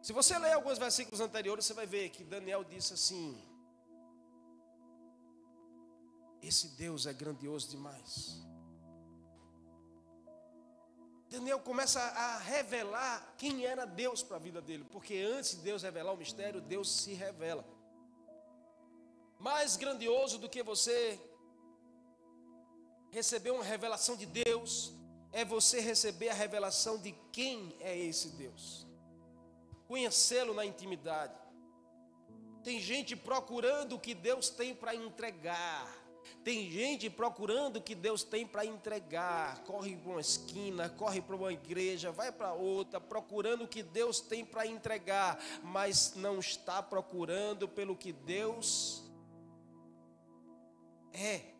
Se 0.00 0.14
você 0.14 0.38
ler 0.38 0.52
alguns 0.52 0.78
versículos 0.78 1.20
anteriores, 1.20 1.66
você 1.66 1.74
vai 1.74 1.86
ver 1.86 2.08
que 2.08 2.24
Daniel 2.24 2.64
disse 2.64 2.94
assim: 2.94 3.38
Esse 6.40 6.68
Deus 6.68 7.04
é 7.04 7.12
grandioso 7.12 7.68
demais. 7.68 8.53
Daniel 11.30 11.58
começa 11.60 12.00
a 12.00 12.38
revelar 12.38 13.34
quem 13.36 13.64
era 13.64 13.84
Deus 13.84 14.22
para 14.22 14.36
a 14.36 14.40
vida 14.40 14.60
dele, 14.60 14.84
porque 14.90 15.16
antes 15.16 15.56
de 15.56 15.62
Deus 15.62 15.82
revelar 15.82 16.12
o 16.12 16.16
mistério, 16.16 16.60
Deus 16.60 16.90
se 16.90 17.12
revela. 17.12 17.64
Mais 19.38 19.76
grandioso 19.76 20.38
do 20.38 20.48
que 20.48 20.62
você 20.62 21.20
receber 23.10 23.50
uma 23.50 23.64
revelação 23.64 24.16
de 24.16 24.26
Deus 24.26 24.92
é 25.32 25.44
você 25.44 25.80
receber 25.80 26.28
a 26.28 26.34
revelação 26.34 26.98
de 26.98 27.12
quem 27.32 27.76
é 27.80 27.96
esse 27.98 28.28
Deus, 28.30 28.86
conhecê-lo 29.88 30.54
na 30.54 30.64
intimidade. 30.64 31.34
Tem 32.62 32.80
gente 32.80 33.14
procurando 33.14 33.96
o 33.96 34.00
que 34.00 34.14
Deus 34.14 34.48
tem 34.48 34.74
para 34.74 34.94
entregar. 34.94 36.03
Tem 36.42 36.70
gente 36.70 37.08
procurando 37.10 37.76
o 37.76 37.82
que 37.82 37.94
Deus 37.94 38.22
tem 38.22 38.46
para 38.46 38.64
entregar. 38.64 39.62
Corre 39.64 39.96
para 39.96 40.10
uma 40.10 40.20
esquina, 40.20 40.88
corre 40.88 41.20
para 41.20 41.36
uma 41.36 41.52
igreja, 41.52 42.10
vai 42.10 42.32
para 42.32 42.52
outra, 42.52 43.00
procurando 43.00 43.64
o 43.64 43.68
que 43.68 43.82
Deus 43.82 44.20
tem 44.20 44.44
para 44.44 44.66
entregar, 44.66 45.38
mas 45.62 46.14
não 46.14 46.38
está 46.38 46.82
procurando 46.82 47.68
pelo 47.68 47.96
que 47.96 48.12
Deus 48.12 49.02
é. 51.12 51.54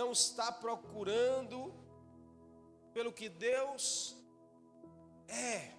não 0.00 0.12
está 0.12 0.50
procurando 0.50 1.74
pelo 2.94 3.12
que 3.12 3.28
Deus 3.28 4.16
é. 5.28 5.72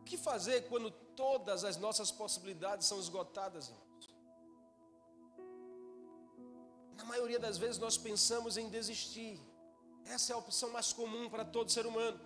O 0.00 0.04
que 0.04 0.16
fazer 0.16 0.68
quando 0.68 0.92
todas 1.16 1.64
as 1.64 1.76
nossas 1.76 2.10
possibilidades 2.10 2.86
são 2.86 2.98
esgotadas, 2.98 3.68
irmãos? 3.68 4.14
Na 6.96 7.04
maioria 7.04 7.38
das 7.38 7.58
vezes 7.58 7.78
nós 7.78 7.96
pensamos 7.96 8.56
em 8.56 8.68
desistir. 8.68 9.40
Essa 10.06 10.32
é 10.32 10.34
a 10.34 10.38
opção 10.38 10.70
mais 10.70 10.92
comum 10.92 11.28
para 11.28 11.44
todo 11.44 11.70
ser 11.70 11.86
humano. 11.86 12.20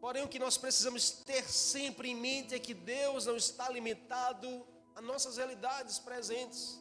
Porém, 0.00 0.24
o 0.24 0.28
que 0.28 0.38
nós 0.38 0.56
precisamos 0.56 1.10
ter 1.10 1.44
sempre 1.48 2.10
em 2.10 2.14
mente 2.14 2.54
é 2.54 2.58
que 2.58 2.74
Deus 2.74 3.26
não 3.26 3.36
está 3.36 3.68
limitado 3.70 4.66
a 4.94 5.00
nossas 5.00 5.36
realidades 5.36 5.98
presentes. 5.98 6.78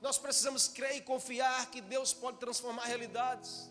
Nós 0.00 0.18
precisamos 0.18 0.68
crer 0.68 0.96
e 0.96 1.00
confiar 1.00 1.70
que 1.70 1.80
Deus 1.80 2.12
pode 2.12 2.38
transformar 2.38 2.84
realidades. 2.84 3.70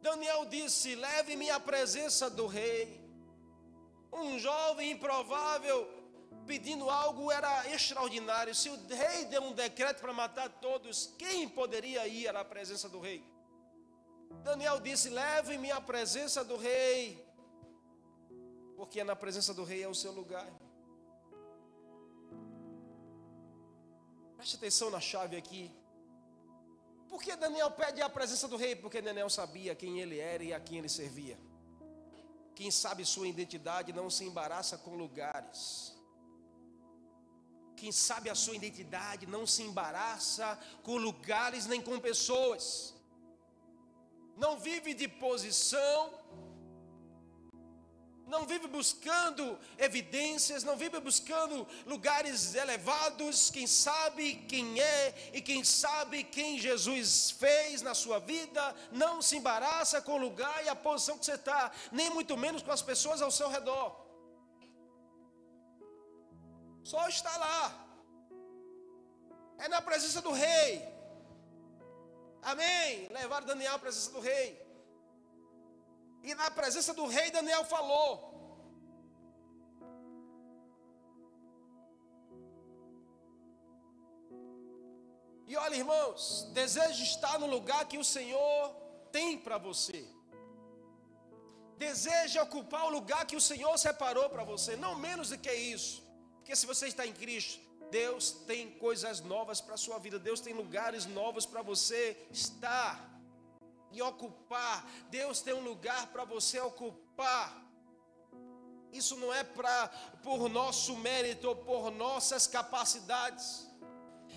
Daniel 0.00 0.44
disse: 0.44 0.94
Leve-me 0.94 1.50
à 1.50 1.58
presença 1.58 2.30
do 2.30 2.46
rei. 2.46 3.00
Um 4.12 4.38
jovem 4.38 4.92
improvável 4.92 5.97
pedindo 6.48 6.88
algo 6.88 7.30
era 7.30 7.52
extraordinário. 7.74 8.54
Se 8.54 8.68
o 8.70 8.76
rei 8.88 9.26
deu 9.26 9.42
um 9.42 9.52
decreto 9.52 10.00
para 10.00 10.12
matar 10.12 10.48
todos, 10.66 11.14
quem 11.18 11.48
poderia 11.48 12.08
ir 12.08 12.34
à 12.34 12.44
presença 12.44 12.88
do 12.88 12.98
rei? 12.98 13.22
Daniel 14.42 14.80
disse: 14.80 15.10
Leve-me 15.10 15.70
à 15.70 15.80
presença 15.80 16.42
do 16.42 16.56
rei, 16.56 17.22
porque 18.76 19.04
na 19.04 19.14
presença 19.14 19.52
do 19.52 19.62
rei 19.62 19.82
é 19.82 19.88
o 19.88 19.94
seu 19.94 20.12
lugar. 20.12 20.48
Preste 24.36 24.56
atenção 24.56 24.88
na 24.90 25.00
chave 25.00 25.36
aqui. 25.36 25.70
Por 27.08 27.22
que 27.22 27.34
Daniel 27.36 27.70
pede 27.70 28.00
a 28.00 28.08
presença 28.08 28.46
do 28.46 28.56
rei? 28.56 28.74
Porque 28.76 29.02
Daniel 29.02 29.28
sabia 29.28 29.74
quem 29.74 29.98
ele 30.00 30.18
era 30.18 30.44
e 30.44 30.54
a 30.54 30.60
quem 30.60 30.78
ele 30.78 30.88
servia. 30.88 31.38
Quem 32.54 32.70
sabe 32.70 33.04
sua 33.04 33.26
identidade 33.26 33.92
não 33.92 34.08
se 34.10 34.24
embaraça 34.24 34.76
com 34.78 34.94
lugares. 34.94 35.97
Quem 37.80 37.92
sabe 37.92 38.28
a 38.28 38.34
sua 38.34 38.56
identidade 38.56 39.26
não 39.26 39.46
se 39.46 39.62
embaraça 39.62 40.58
com 40.82 40.96
lugares 40.96 41.66
nem 41.66 41.80
com 41.80 41.98
pessoas. 42.00 42.94
Não 44.36 44.58
vive 44.58 44.94
de 44.94 45.08
posição, 45.08 46.12
não 48.28 48.44
vive 48.46 48.66
buscando 48.68 49.58
evidências, 49.78 50.62
não 50.62 50.76
vive 50.76 51.00
buscando 51.00 51.66
lugares 51.86 52.54
elevados. 52.54 53.50
Quem 53.50 53.66
sabe 53.66 54.34
quem 54.48 54.80
é 54.80 55.30
e 55.32 55.40
quem 55.40 55.64
sabe 55.64 56.24
quem 56.24 56.58
Jesus 56.58 57.30
fez 57.30 57.80
na 57.80 57.94
sua 57.94 58.18
vida, 58.18 58.76
não 58.92 59.22
se 59.22 59.36
embaraça 59.36 60.02
com 60.02 60.12
o 60.12 60.24
lugar 60.28 60.64
e 60.64 60.68
a 60.68 60.76
posição 60.76 61.16
que 61.18 61.24
você 61.24 61.34
está, 61.34 61.72
nem 61.90 62.10
muito 62.10 62.36
menos 62.36 62.62
com 62.62 62.70
as 62.70 62.82
pessoas 62.82 63.22
ao 63.22 63.30
seu 63.30 63.48
redor. 63.48 64.07
Só 66.82 67.08
está 67.08 67.36
lá, 67.36 67.86
é 69.58 69.68
na 69.68 69.82
presença 69.82 70.22
do 70.22 70.32
Rei. 70.32 70.98
Amém. 72.42 73.08
Levar 73.08 73.40
Daniel 73.42 73.74
à 73.74 73.78
presença 73.78 74.10
do 74.12 74.20
Rei. 74.20 74.68
E 76.22 76.34
na 76.34 76.50
presença 76.50 76.92
do 76.92 77.06
rei, 77.06 77.30
Daniel 77.30 77.64
falou. 77.64 78.10
E 85.46 85.56
olha, 85.56 85.76
irmãos, 85.76 86.50
deseja 86.52 87.02
estar 87.02 87.38
no 87.38 87.46
lugar 87.46 87.86
que 87.86 87.96
o 87.96 88.04
Senhor 88.04 88.74
tem 89.10 89.38
para 89.38 89.56
você. 89.56 90.06
Deseja 91.78 92.42
ocupar 92.42 92.84
o 92.86 92.90
lugar 92.90 93.24
que 93.24 93.36
o 93.36 93.40
Senhor 93.40 93.78
separou 93.78 94.28
para 94.28 94.44
você, 94.44 94.76
não 94.76 94.94
menos 94.96 95.30
do 95.30 95.38
que 95.38 95.52
isso. 95.52 96.07
Porque 96.48 96.56
se 96.56 96.64
você 96.64 96.86
está 96.86 97.06
em 97.06 97.12
Cristo, 97.12 97.60
Deus 97.90 98.30
tem 98.46 98.70
coisas 98.70 99.20
novas 99.20 99.60
para 99.60 99.74
a 99.74 99.76
sua 99.76 99.98
vida, 99.98 100.18
Deus 100.18 100.40
tem 100.40 100.54
lugares 100.54 101.04
novos 101.04 101.44
para 101.44 101.60
você 101.60 102.16
estar 102.30 103.20
e 103.92 104.00
ocupar. 104.00 104.82
Deus 105.10 105.42
tem 105.42 105.52
um 105.52 105.60
lugar 105.60 106.06
para 106.06 106.24
você 106.24 106.58
ocupar. 106.58 107.54
Isso 108.94 109.14
não 109.18 109.30
é 109.30 109.44
para 109.44 109.88
por 110.22 110.48
nosso 110.48 110.96
mérito 110.96 111.48
ou 111.48 111.56
por 111.56 111.90
nossas 111.90 112.46
capacidades, 112.46 113.68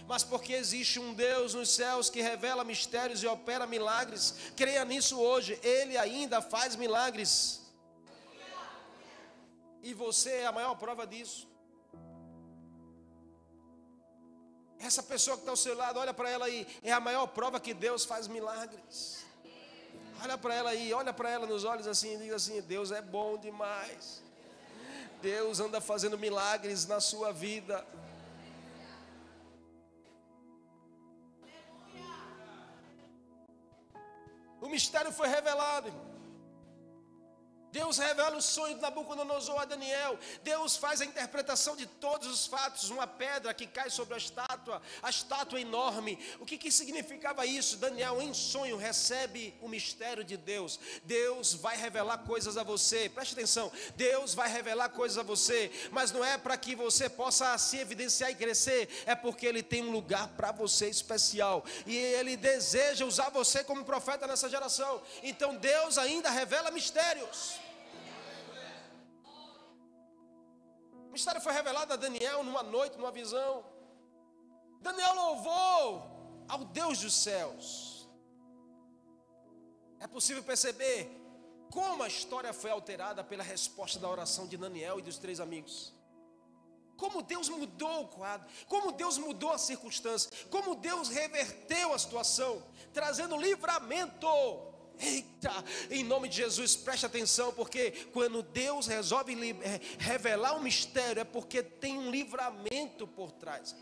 mas 0.06 0.22
porque 0.22 0.52
existe 0.52 1.00
um 1.00 1.14
Deus 1.14 1.54
nos 1.54 1.70
céus 1.70 2.10
que 2.10 2.22
revela 2.22 2.66
mistérios 2.66 3.24
e 3.24 3.28
opera 3.28 3.66
milagres. 3.66 4.36
Creia 4.58 4.84
nisso 4.84 5.18
hoje, 5.18 5.58
ele 5.64 5.98
ainda 5.98 6.42
faz 6.42 6.76
milagres. 6.76 7.62
E 9.82 9.94
você 9.94 10.32
é 10.32 10.46
a 10.46 10.52
maior 10.52 10.76
prova 10.76 11.08
disso. 11.08 11.50
Essa 14.84 15.04
pessoa 15.04 15.38
que 15.38 15.44
está 15.44 15.52
ao 15.52 15.58
seu 15.58 15.76
lado, 15.76 16.00
olha 16.00 16.14
para 16.14 16.30
ela 16.30 16.46
aí, 16.46 16.68
é 16.82 16.92
a 16.92 17.00
maior 17.00 17.28
prova 17.28 17.60
que 17.60 17.74
Deus 17.74 18.04
faz 18.04 18.28
milagres. 18.28 19.24
Olha 20.24 20.38
para 20.38 20.54
ela 20.56 20.70
aí, 20.72 20.92
olha 20.94 21.14
para 21.14 21.30
ela 21.30 21.46
nos 21.46 21.64
olhos 21.64 21.88
assim 21.88 22.16
e 22.16 22.18
diga 22.18 22.36
assim: 22.36 22.62
Deus 22.62 22.92
é 22.92 23.02
bom 23.02 23.38
demais. 23.38 24.24
Deus 25.22 25.60
anda 25.60 25.80
fazendo 25.80 26.18
milagres 26.18 26.88
na 26.88 27.00
sua 27.00 27.32
vida. 27.32 27.86
O 34.60 34.68
mistério 34.68 35.12
foi 35.12 35.28
revelado. 35.28 35.88
Irmão. 35.88 36.11
Deus 37.72 37.98
revela 37.98 38.36
o 38.36 38.42
sonho 38.42 38.76
de 38.76 38.82
Nabucodonosor 38.82 39.62
a 39.62 39.66
Daniel. 39.66 40.20
Deus 40.44 40.76
faz 40.76 41.00
a 41.00 41.06
interpretação 41.06 41.76
de 41.76 41.86
todos 41.86 42.28
os 42.28 42.46
fatos. 42.46 42.90
Uma 42.90 43.08
pedra 43.08 43.54
que 43.54 43.66
cai 43.66 43.90
sobre 43.90 44.14
a 44.14 44.18
estátua, 44.18 44.82
a 45.02 45.10
estátua 45.10 45.60
enorme. 45.60 46.20
O 46.40 46.46
que, 46.46 46.58
que 46.58 46.72
significava 46.72 47.46
isso? 47.46 47.78
Daniel, 47.78 48.22
em 48.22 48.34
sonho, 48.34 48.76
recebe 48.76 49.58
o 49.62 49.70
mistério 49.70 50.24
de 50.24 50.36
Deus. 50.36 50.80
Deus 51.04 51.54
vai 51.54 51.78
revelar 51.78 52.20
coisas 52.20 52.58
a 52.58 52.64
você. 52.64 53.08
Preste 53.10 53.34
atenção. 53.34 53.72
Deus 53.96 54.34
vai 54.34 54.50
revelar 54.50 54.90
coisas 54.90 55.18
a 55.18 55.24
você. 55.24 55.72
Mas 55.92 56.12
não 56.12 56.26
é 56.26 56.38
para 56.38 56.58
que 56.58 56.76
você 56.76 57.10
possa 57.10 57.58
se 57.58 57.78
evidenciar 57.78 58.32
e 58.32 58.36
crescer. 58.36 58.90
É 59.06 59.16
porque 59.16 59.46
Ele 59.46 59.64
tem 59.64 59.82
um 59.84 59.92
lugar 59.92 60.28
para 60.30 60.52
você 60.52 60.90
especial. 60.90 61.64
E 61.86 61.96
Ele 61.96 62.36
deseja 62.36 63.06
usar 63.06 63.30
você 63.30 63.64
como 63.64 63.86
profeta 63.86 64.28
nessa 64.28 64.50
geração. 64.50 65.02
Então 65.24 65.56
Deus 65.56 65.98
ainda 65.98 66.30
revela 66.30 66.70
mistérios. 66.72 67.61
O 71.12 71.14
mistério 71.14 71.42
foi 71.42 71.52
revelado 71.52 71.92
a 71.92 71.98
Daniel 71.98 72.42
numa 72.42 72.64
noite, 72.64 72.98
numa 72.98 73.12
visão. 73.12 73.66
Daniel 74.80 75.14
louvou 75.14 76.46
ao 76.48 76.60
Deus 76.64 77.00
dos 77.00 77.14
céus. 77.14 78.08
É 80.00 80.08
possível 80.08 80.42
perceber 80.42 81.12
como 81.70 82.02
a 82.02 82.08
história 82.08 82.54
foi 82.54 82.72
alterada 82.72 83.26
pela 83.26 83.44
resposta 83.44 84.00
da 84.00 84.10
oração 84.10 84.48
de 84.48 84.56
Daniel 84.56 85.00
e 85.00 85.02
dos 85.02 85.18
três 85.18 85.42
amigos. 85.42 85.94
Como 86.96 87.22
Deus 87.22 87.50
mudou 87.50 88.04
o 88.04 88.08
quadro, 88.08 88.48
como 88.70 88.94
Deus 88.94 89.18
mudou 89.18 89.52
a 89.52 89.58
circunstância, 89.58 90.32
como 90.50 90.76
Deus 90.76 91.10
reverteu 91.10 91.94
a 91.94 92.00
situação, 92.00 92.64
trazendo 92.94 93.36
livramento 93.36 94.26
Eita, 95.02 95.52
em 95.90 96.04
nome 96.04 96.30
de 96.30 96.38
Jesus, 96.38 96.76
preste 96.76 97.08
atenção, 97.08 97.52
porque 97.54 97.92
quando 98.14 98.44
Deus 98.44 98.86
resolve 98.86 99.34
eh, 99.34 99.82
revelar 99.98 100.56
um 100.56 100.62
mistério, 100.62 101.22
é 101.22 101.24
porque 101.24 101.64
tem 101.64 101.98
um 101.98 102.12
livramento 102.12 103.08
por 103.08 103.32
trás, 103.32 103.76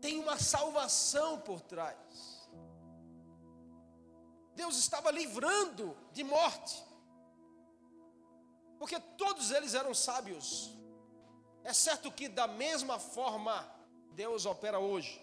tem 0.00 0.20
uma 0.20 0.38
salvação 0.38 1.40
por 1.40 1.60
trás. 1.60 1.96
Deus 4.54 4.76
estava 4.76 5.10
livrando 5.10 5.96
de 6.12 6.22
morte, 6.22 6.80
porque 8.78 9.00
todos 9.16 9.50
eles 9.50 9.74
eram 9.74 9.92
sábios. 9.92 10.70
É 11.64 11.72
certo 11.72 12.12
que, 12.12 12.28
da 12.28 12.46
mesma 12.46 13.00
forma, 13.00 13.68
Deus 14.12 14.46
opera 14.46 14.78
hoje. 14.78 15.20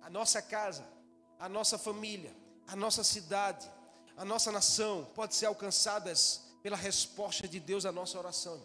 A 0.00 0.08
nossa 0.08 0.40
casa, 0.40 0.86
a 1.38 1.48
nossa 1.48 1.76
família, 1.76 2.34
a 2.66 2.76
nossa 2.76 3.04
cidade, 3.04 3.70
a 4.16 4.24
nossa 4.24 4.50
nação 4.50 5.06
pode 5.14 5.34
ser 5.34 5.46
alcançadas 5.46 6.42
pela 6.62 6.76
resposta 6.76 7.46
de 7.46 7.60
Deus 7.60 7.86
à 7.86 7.92
nossa 7.92 8.18
oração. 8.18 8.60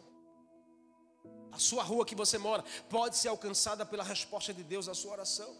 A 1.51 1.59
sua 1.59 1.83
rua 1.83 2.05
que 2.05 2.15
você 2.15 2.37
mora 2.37 2.63
pode 2.89 3.17
ser 3.17 3.27
alcançada 3.27 3.85
pela 3.85 4.03
resposta 4.03 4.53
de 4.53 4.63
Deus 4.63 4.87
à 4.87 4.93
sua 4.93 5.11
oração. 5.11 5.55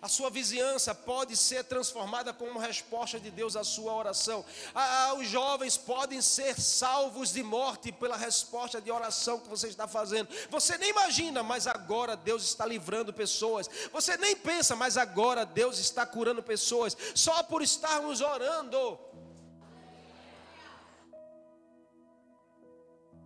A 0.00 0.08
sua 0.08 0.30
vizinhança 0.30 0.94
pode 0.94 1.36
ser 1.36 1.64
transformada 1.64 2.32
como 2.32 2.58
resposta 2.58 3.20
de 3.20 3.30
Deus 3.30 3.56
à 3.56 3.64
sua 3.64 3.92
oração. 3.94 4.44
Ah, 4.74 5.14
os 5.18 5.28
jovens 5.28 5.76
podem 5.76 6.22
ser 6.22 6.58
salvos 6.58 7.32
de 7.32 7.42
morte 7.42 7.92
pela 7.92 8.16
resposta 8.16 8.80
de 8.80 8.90
oração 8.90 9.40
que 9.40 9.48
você 9.48 9.68
está 9.68 9.86
fazendo. 9.86 10.28
Você 10.48 10.78
nem 10.78 10.90
imagina, 10.90 11.42
mas 11.42 11.66
agora 11.66 12.16
Deus 12.16 12.44
está 12.44 12.64
livrando 12.64 13.12
pessoas. 13.12 13.68
Você 13.92 14.16
nem 14.16 14.34
pensa, 14.36 14.74
mas 14.74 14.96
agora 14.96 15.44
Deus 15.44 15.78
está 15.78 16.06
curando 16.06 16.42
pessoas. 16.42 16.96
Só 17.14 17.42
por 17.42 17.62
estarmos 17.62 18.20
orando. 18.20 18.98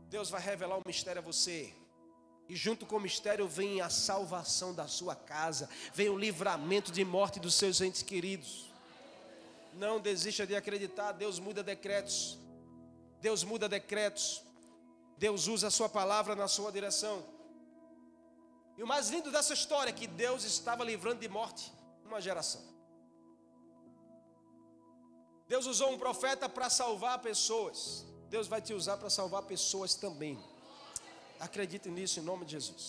Deus 0.09 0.31
vai 0.31 0.41
revelar 0.41 0.77
o 0.77 0.79
um 0.79 0.83
mistério 0.87 1.21
a 1.21 1.25
você. 1.25 1.75
E 2.49 2.55
junto 2.55 2.85
com 2.85 2.97
o 2.97 3.01
mistério 3.01 3.49
vem 3.49 3.81
a 3.81 3.89
salvação 3.89 4.75
da 4.75 4.87
sua 4.87 5.17
casa, 5.17 5.69
vem 5.95 6.09
o 6.09 6.19
livramento 6.19 6.93
de 6.93 7.05
morte 7.05 7.41
dos 7.41 7.55
seus 7.55 7.81
entes 7.81 8.03
queridos. 8.03 8.71
Não 9.73 9.99
desista 9.99 10.47
de 10.47 10.55
acreditar, 10.55 11.13
Deus 11.13 11.39
muda 11.39 11.63
decretos. 11.63 12.39
Deus 13.21 13.43
muda 13.43 13.69
decretos. 13.69 14.43
Deus 15.17 15.47
usa 15.47 15.69
a 15.69 15.71
sua 15.71 15.89
palavra 15.89 16.37
na 16.37 16.47
sua 16.47 16.71
direção. 16.71 17.25
E 18.77 18.83
o 18.83 18.87
mais 18.87 19.09
lindo 19.09 19.31
dessa 19.31 19.55
história 19.55 19.91
é 19.91 19.93
que 19.93 20.07
Deus 20.07 20.45
estava 20.45 20.85
livrando 20.85 21.21
de 21.21 21.29
morte 21.29 21.73
uma 22.05 22.21
geração. 22.21 22.63
Deus 25.49 25.67
usou 25.67 25.91
um 25.93 25.99
profeta 25.99 26.49
para 26.49 26.69
salvar 26.69 27.21
pessoas. 27.21 28.05
Deus 28.29 28.47
vai 28.49 28.61
te 28.61 28.75
usar 28.75 28.97
para 28.97 29.11
salvar 29.11 29.43
pessoas 29.43 29.95
também. 29.95 30.39
Acredite 31.47 31.89
nisso 31.97 32.19
em 32.21 32.23
nome 32.23 32.45
de 32.47 32.53
Jesus. 32.53 32.85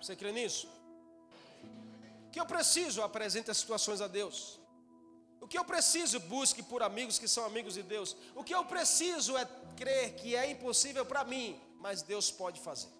Você 0.00 0.16
crê 0.20 0.32
nisso? 0.32 0.66
O 2.26 2.30
que 2.32 2.40
eu 2.40 2.46
preciso? 2.46 3.02
Apresente 3.02 3.50
as 3.50 3.58
situações 3.58 4.00
a 4.00 4.06
Deus. 4.06 4.58
O 5.38 5.46
que 5.46 5.58
eu 5.58 5.64
preciso? 5.72 6.18
Busque 6.20 6.62
por 6.62 6.82
amigos 6.82 7.18
que 7.18 7.28
são 7.28 7.44
amigos 7.44 7.74
de 7.74 7.82
Deus. 7.82 8.16
O 8.34 8.42
que 8.42 8.54
eu 8.54 8.64
preciso 8.64 9.36
é 9.36 9.44
crer 9.76 10.14
que 10.14 10.34
é 10.34 10.50
impossível 10.50 11.04
para 11.04 11.22
mim, 11.32 11.60
mas 11.78 12.00
Deus 12.00 12.30
pode 12.30 12.58
fazer. 12.58 12.92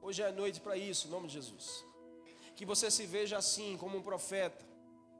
Hoje 0.00 0.22
é 0.22 0.32
noite 0.32 0.60
para 0.60 0.76
isso, 0.78 1.06
em 1.06 1.10
nome 1.10 1.26
de 1.28 1.34
Jesus. 1.34 1.84
Que 2.56 2.64
você 2.64 2.90
se 2.90 3.04
veja 3.04 3.36
assim, 3.36 3.76
como 3.76 3.98
um 3.98 4.02
profeta, 4.02 4.64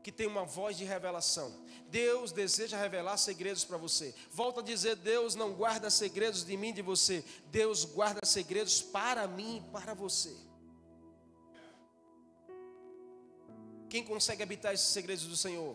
que 0.05 0.13
tem 0.13 0.27
uma 0.27 0.45
voz 0.45 0.77
de 0.77 0.85
revelação. 0.85 1.51
Deus 1.89 2.31
deseja 2.31 2.77
revelar 2.77 3.17
segredos 3.17 3.65
para 3.65 3.79
você. 3.79 4.15
Volto 4.31 4.61
a 4.61 4.63
dizer: 4.63 4.97
Deus 4.97 5.35
não 5.35 5.55
guarda 5.55 5.89
segredos 5.89 6.45
de 6.45 6.55
mim 6.59 6.69
e 6.69 6.75
de 6.75 6.83
você. 6.83 7.25
Deus 7.47 7.87
guarda 7.87 8.21
segredos 8.27 8.83
para 8.83 9.27
mim 9.27 9.57
e 9.57 9.71
para 9.73 9.95
você. 9.95 10.37
Quem 13.89 14.05
consegue 14.05 14.43
habitar 14.43 14.75
esses 14.75 14.89
segredos 14.89 15.25
do 15.25 15.37
Senhor? 15.37 15.75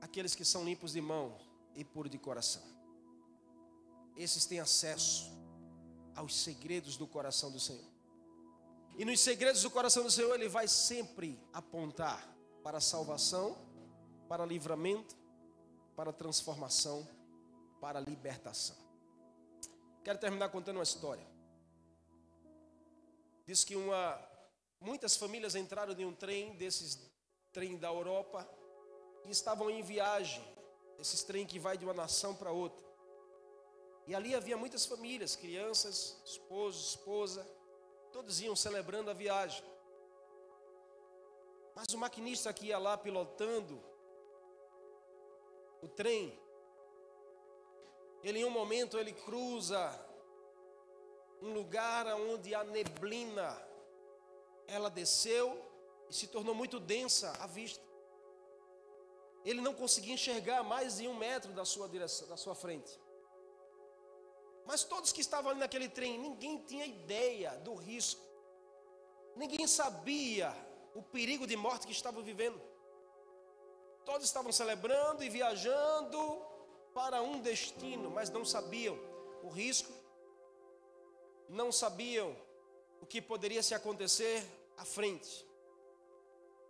Aqueles 0.00 0.34
que 0.34 0.46
são 0.46 0.64
limpos 0.64 0.92
de 0.92 1.02
mão 1.02 1.38
e 1.76 1.84
puros 1.84 2.10
de 2.10 2.18
coração. 2.18 2.62
Esses 4.16 4.46
têm 4.46 4.60
acesso 4.60 5.30
aos 6.14 6.34
segredos 6.34 6.96
do 6.96 7.06
coração 7.06 7.50
do 7.50 7.60
Senhor. 7.60 7.84
E 8.96 9.04
nos 9.04 9.20
segredos 9.20 9.62
do 9.62 9.70
coração 9.70 10.04
do 10.04 10.10
Senhor, 10.10 10.34
Ele 10.34 10.48
vai 10.48 10.66
sempre 10.66 11.38
apontar 11.52 12.32
para 12.62 12.80
salvação, 12.80 13.56
para 14.28 14.46
livramento, 14.46 15.16
para 15.96 16.12
transformação, 16.12 17.06
para 17.80 18.00
libertação. 18.00 18.76
Quero 20.04 20.18
terminar 20.18 20.48
contando 20.48 20.76
uma 20.76 20.82
história. 20.82 21.26
Diz 23.46 23.64
que 23.64 23.76
uma, 23.76 24.18
muitas 24.80 25.16
famílias 25.16 25.54
entraram 25.54 25.92
em 25.92 26.04
um 26.04 26.14
trem 26.14 26.56
desses 26.56 26.98
trem 27.52 27.76
da 27.76 27.88
Europa 27.88 28.48
e 29.24 29.30
estavam 29.30 29.70
em 29.70 29.82
viagem. 29.82 30.42
Esses 30.98 31.22
trem 31.22 31.46
que 31.46 31.58
vai 31.58 31.76
de 31.76 31.84
uma 31.84 31.94
nação 31.94 32.34
para 32.34 32.50
outra. 32.50 32.82
E 34.06 34.14
ali 34.14 34.34
havia 34.34 34.56
muitas 34.56 34.84
famílias, 34.86 35.36
crianças, 35.36 36.20
esposo, 36.24 36.80
esposa, 36.88 37.46
todos 38.12 38.40
iam 38.40 38.56
celebrando 38.56 39.10
a 39.10 39.14
viagem. 39.14 39.64
Mas 41.74 41.86
o 41.94 41.98
maquinista 41.98 42.52
que 42.52 42.66
ia 42.66 42.78
lá 42.78 42.96
pilotando 42.96 43.82
o 45.80 45.88
trem, 45.88 46.38
ele 48.22 48.40
em 48.40 48.44
um 48.44 48.50
momento 48.50 48.98
ele 48.98 49.12
cruza 49.12 49.80
um 51.40 51.52
lugar 51.52 52.06
onde 52.14 52.54
a 52.54 52.62
neblina 52.62 53.50
ela 54.68 54.88
desceu 54.88 55.60
e 56.08 56.14
se 56.14 56.28
tornou 56.28 56.54
muito 56.54 56.78
densa 56.78 57.32
à 57.40 57.46
vista. 57.46 57.84
Ele 59.44 59.60
não 59.60 59.74
conseguia 59.74 60.14
enxergar 60.14 60.62
mais 60.62 60.98
de 60.98 61.08
um 61.08 61.14
metro 61.16 61.52
da 61.52 61.64
sua 61.64 61.88
direção, 61.88 62.28
da 62.28 62.36
sua 62.36 62.54
frente. 62.54 63.00
Mas 64.64 64.84
todos 64.84 65.12
que 65.12 65.20
estavam 65.20 65.50
ali 65.50 65.58
naquele 65.58 65.88
trem, 65.88 66.16
ninguém 66.16 66.58
tinha 66.58 66.86
ideia 66.86 67.56
do 67.58 67.74
risco. 67.74 68.22
Ninguém 69.34 69.66
sabia 69.66 70.54
o 70.94 71.02
perigo 71.02 71.46
de 71.46 71.56
morte 71.56 71.86
que 71.86 71.92
estavam 71.92 72.22
vivendo. 72.22 72.60
Todos 74.04 74.26
estavam 74.26 74.52
celebrando 74.52 75.22
e 75.22 75.28
viajando 75.28 76.42
para 76.92 77.22
um 77.22 77.40
destino, 77.40 78.10
mas 78.10 78.30
não 78.30 78.44
sabiam 78.44 78.98
o 79.42 79.48
risco, 79.48 79.92
não 81.48 81.72
sabiam 81.72 82.36
o 83.00 83.06
que 83.06 83.20
poderia 83.20 83.62
se 83.62 83.74
acontecer 83.74 84.44
à 84.76 84.84
frente. 84.84 85.46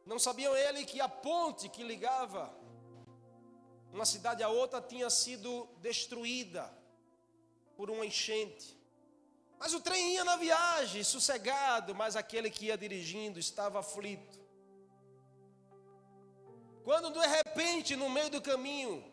Não 0.05 0.19
sabiam 0.19 0.57
ele 0.57 0.85
que 0.85 1.01
a 1.01 1.09
ponte 1.09 1.69
que 1.69 1.83
ligava 1.83 2.53
uma 3.93 4.07
cidade 4.07 4.43
a 4.43 4.49
outra 4.49 4.81
tinha 4.81 5.11
sido 5.11 5.69
destruída 5.79 6.73
por 7.77 7.91
uma 7.91 8.07
enchente. 8.07 8.77
Mas 9.63 9.75
o 9.75 9.81
trem 9.81 10.15
ia 10.15 10.25
na 10.25 10.35
viagem, 10.35 11.05
sossegado, 11.05 11.95
mas 11.95 12.17
aquele 12.17 12.51
que 12.51 12.65
ia 12.65 12.77
dirigindo 12.77 13.39
estava 13.39 13.79
aflito. 13.79 14.41
Quando 16.83 17.13
de 17.13 17.25
repente, 17.25 17.95
no 17.95 18.11
meio 18.11 18.29
do 18.29 18.43
caminho, 18.43 19.05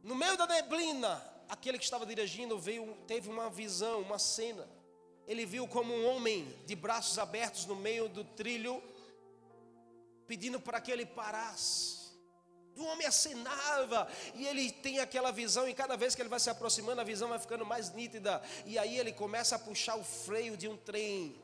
no 0.00 0.14
meio 0.14 0.36
da 0.36 0.46
neblina, 0.46 1.20
aquele 1.48 1.76
que 1.76 1.82
estava 1.82 2.06
dirigindo 2.06 2.56
veio, 2.56 2.94
teve 3.08 3.28
uma 3.28 3.50
visão, 3.50 4.02
uma 4.02 4.16
cena. 4.16 4.64
Ele 5.26 5.44
viu 5.44 5.66
como 5.66 5.92
um 5.92 6.06
homem 6.06 6.56
de 6.66 6.76
braços 6.76 7.18
abertos 7.18 7.66
no 7.66 7.74
meio 7.74 8.08
do 8.08 8.22
trilho, 8.22 8.80
pedindo 10.28 10.60
para 10.60 10.80
que 10.80 10.92
ele 10.92 11.04
parasse. 11.04 12.03
O 12.76 12.84
homem 12.84 13.06
acenava 13.06 14.08
e 14.34 14.46
ele 14.46 14.70
tem 14.70 14.98
aquela 14.98 15.30
visão, 15.30 15.68
e 15.68 15.74
cada 15.74 15.96
vez 15.96 16.14
que 16.14 16.22
ele 16.22 16.28
vai 16.28 16.40
se 16.40 16.50
aproximando, 16.50 17.00
a 17.00 17.04
visão 17.04 17.28
vai 17.28 17.38
ficando 17.38 17.64
mais 17.64 17.92
nítida. 17.92 18.42
E 18.66 18.78
aí 18.78 18.98
ele 18.98 19.12
começa 19.12 19.56
a 19.56 19.58
puxar 19.58 19.96
o 19.96 20.04
freio 20.04 20.56
de 20.56 20.68
um 20.68 20.76
trem. 20.76 21.40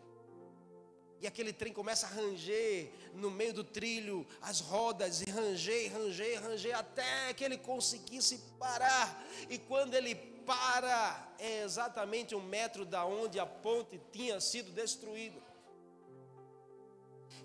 E 1.20 1.26
aquele 1.26 1.52
trem 1.52 1.72
começa 1.72 2.06
a 2.06 2.10
ranger 2.10 2.90
no 3.12 3.30
meio 3.30 3.52
do 3.52 3.62
trilho, 3.62 4.26
as 4.40 4.60
rodas, 4.60 5.20
e 5.20 5.30
ranger, 5.30 5.92
ranger, 5.92 6.42
ranger, 6.42 6.78
até 6.78 7.34
que 7.34 7.44
ele 7.44 7.58
conseguisse 7.58 8.38
parar. 8.58 9.22
E 9.50 9.58
quando 9.58 9.94
ele 9.94 10.14
para, 10.14 11.28
é 11.38 11.62
exatamente 11.62 12.34
um 12.34 12.42
metro 12.42 12.84
da 12.84 13.04
onde 13.04 13.38
a 13.38 13.46
ponte 13.46 14.00
tinha 14.10 14.40
sido 14.40 14.72
destruída. 14.72 15.49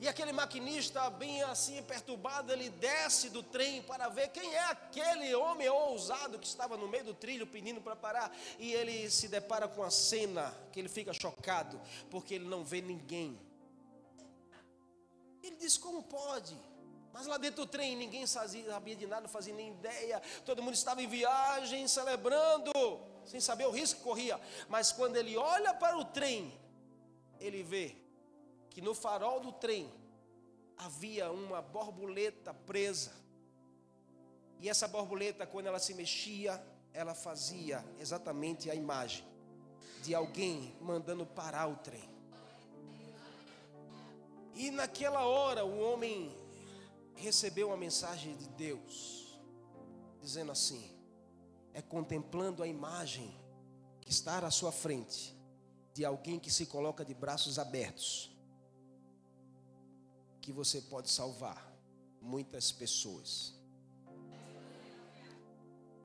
E 0.02 0.08
aquele 0.08 0.32
maquinista, 0.32 1.10
bem 1.10 1.42
assim 1.44 1.82
perturbado, 1.84 2.52
ele 2.52 2.70
desce 2.70 3.30
do 3.30 3.42
trem 3.42 3.82
para 3.82 4.10
ver 4.10 4.30
quem 4.30 4.54
é 4.54 4.66
aquele 4.66 5.34
homem 5.34 5.70
ousado 5.70 6.38
que 6.38 6.48
estava 6.48 6.76
no 6.76 6.88
meio 6.88 7.06
do 7.06 7.14
trilho 7.14 7.48
pedindo 7.48 7.80
para 7.80 7.96
parar. 7.96 8.36
E 8.60 8.74
ele 8.74 9.10
se 9.10 9.28
depara 9.28 9.68
com 9.68 9.84
a 9.84 9.90
cena 9.90 10.54
que 10.72 10.80
ele 10.80 10.90
fica 10.90 11.14
chocado, 11.14 11.82
porque 12.10 12.36
ele 12.36 12.46
não 12.46 12.64
vê 12.66 12.82
ninguém. 12.82 13.40
Ele 15.42 15.56
diz: 15.56 15.78
Como 15.78 16.04
pode? 16.04 16.58
Mas 17.14 17.28
lá 17.28 17.38
dentro 17.38 17.66
do 17.66 17.72
trem 17.72 17.96
ninguém 17.96 18.28
sabia 18.28 18.96
de 18.96 19.08
nada, 19.08 19.22
não 19.22 19.30
fazia 19.30 19.54
nem 19.54 19.70
ideia. 19.70 20.22
Todo 20.44 20.62
mundo 20.62 20.74
estava 20.74 21.02
em 21.02 21.08
viagem, 21.08 21.88
celebrando, 21.88 22.72
sem 23.26 23.40
saber 23.40 23.66
o 23.66 23.72
risco 23.72 24.00
que 24.00 24.04
corria. 24.04 24.38
Mas 24.68 24.92
quando 24.92 25.16
ele 25.16 25.38
olha 25.38 25.74
para 25.74 25.98
o 25.98 26.04
trem, 26.04 26.54
ele 27.40 27.64
vê 27.64 28.05
que 28.76 28.82
no 28.82 28.94
farol 28.94 29.40
do 29.40 29.54
trem 29.54 29.90
havia 30.76 31.32
uma 31.32 31.62
borboleta 31.62 32.54
presa. 32.54 33.14
E 34.60 34.68
essa 34.68 34.86
borboleta, 34.86 35.48
quando 35.48 35.68
ela 35.68 35.80
se 35.80 35.94
mexia, 35.94 36.62
ela 36.92 37.16
fazia 37.16 37.82
exatamente 37.98 38.70
a 38.70 38.76
imagem 38.76 39.24
de 40.04 40.14
alguém 40.14 40.76
mandando 40.82 41.26
parar 41.26 41.68
o 41.68 41.78
trem. 41.78 42.04
E 44.54 44.70
naquela 44.72 45.26
hora 45.26 45.64
o 45.64 45.80
homem 45.80 46.38
recebeu 47.16 47.68
uma 47.70 47.78
mensagem 47.78 48.36
de 48.36 48.50
Deus, 48.50 49.40
dizendo 50.22 50.52
assim: 50.52 50.94
é 51.74 51.82
contemplando 51.82 52.62
a 52.62 52.68
imagem 52.68 53.34
que 54.02 54.10
está 54.10 54.40
à 54.40 54.52
sua 54.52 54.74
frente, 54.74 55.34
de 55.94 56.04
alguém 56.04 56.38
que 56.38 56.52
se 56.52 56.66
coloca 56.66 57.06
de 57.06 57.14
braços 57.14 57.58
abertos, 57.58 58.35
que 60.46 60.52
você 60.52 60.80
pode 60.80 61.10
salvar 61.10 61.74
muitas 62.22 62.72
pessoas. 62.72 63.52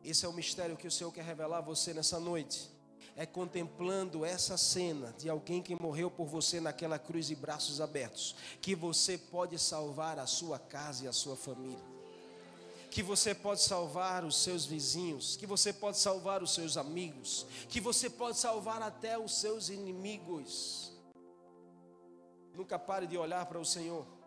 Esse 0.02 0.24
é 0.24 0.28
o 0.28 0.32
mistério 0.32 0.78
que 0.78 0.86
o 0.86 0.90
Senhor 0.90 1.12
quer 1.12 1.24
revelar 1.24 1.58
a 1.58 1.60
você 1.60 1.92
nessa 1.92 2.18
noite. 2.18 2.70
É 3.14 3.26
contemplando 3.26 4.24
essa 4.24 4.56
cena 4.56 5.14
de 5.18 5.28
alguém 5.28 5.60
que 5.60 5.74
morreu 5.74 6.10
por 6.10 6.26
você 6.26 6.58
naquela 6.58 6.98
cruz 6.98 7.30
e 7.30 7.34
braços 7.34 7.82
abertos, 7.82 8.34
que 8.62 8.74
você 8.74 9.18
pode 9.18 9.58
salvar 9.58 10.18
a 10.18 10.26
sua 10.26 10.58
casa 10.58 11.04
e 11.04 11.08
a 11.08 11.12
sua 11.12 11.36
família. 11.36 11.84
Que 12.90 13.02
você 13.02 13.34
pode 13.34 13.60
salvar 13.60 14.24
os 14.24 14.42
seus 14.42 14.64
vizinhos, 14.64 15.36
que 15.36 15.46
você 15.46 15.70
pode 15.70 15.98
salvar 15.98 16.42
os 16.42 16.54
seus 16.54 16.78
amigos, 16.78 17.44
que 17.68 17.78
você 17.78 18.08
pode 18.08 18.38
salvar 18.38 18.80
até 18.80 19.18
os 19.18 19.38
seus 19.38 19.68
inimigos. 19.68 20.92
Nunca 22.54 22.78
pare 22.78 23.06
de 23.06 23.18
olhar 23.18 23.44
para 23.44 23.60
o 23.60 23.66
Senhor. 23.66 24.19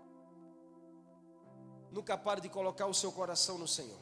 Nunca 1.94 2.18
pare 2.18 2.42
de 2.42 2.50
colocar 2.50 2.88
o 2.88 2.94
seu 2.94 3.12
coração 3.12 3.56
no 3.60 3.68
Senhor. 3.68 4.00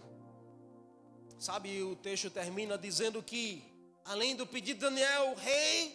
Sabe, 1.37 1.83
o 1.83 1.93
texto 1.93 2.29
termina 2.29 2.77
dizendo 2.77 3.21
que, 3.21 3.61
além 4.05 4.33
do 4.33 4.47
pedido 4.47 4.77
de 4.77 4.85
Daniel, 4.85 5.31
o 5.31 5.35
rei 5.35 5.93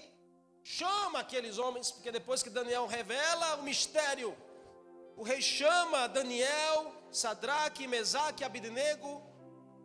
chama 0.62 1.20
aqueles 1.20 1.56
homens, 1.56 1.90
porque 1.90 2.12
depois 2.12 2.42
que 2.42 2.50
Daniel 2.50 2.86
revela 2.86 3.56
o 3.56 3.62
mistério, 3.62 4.36
o 5.16 5.22
rei 5.22 5.40
chama 5.40 6.06
Daniel, 6.06 6.92
Sadraque, 7.10 7.86
Mesaque 7.86 8.42
e 8.42 8.44
Abidnego 8.44 9.22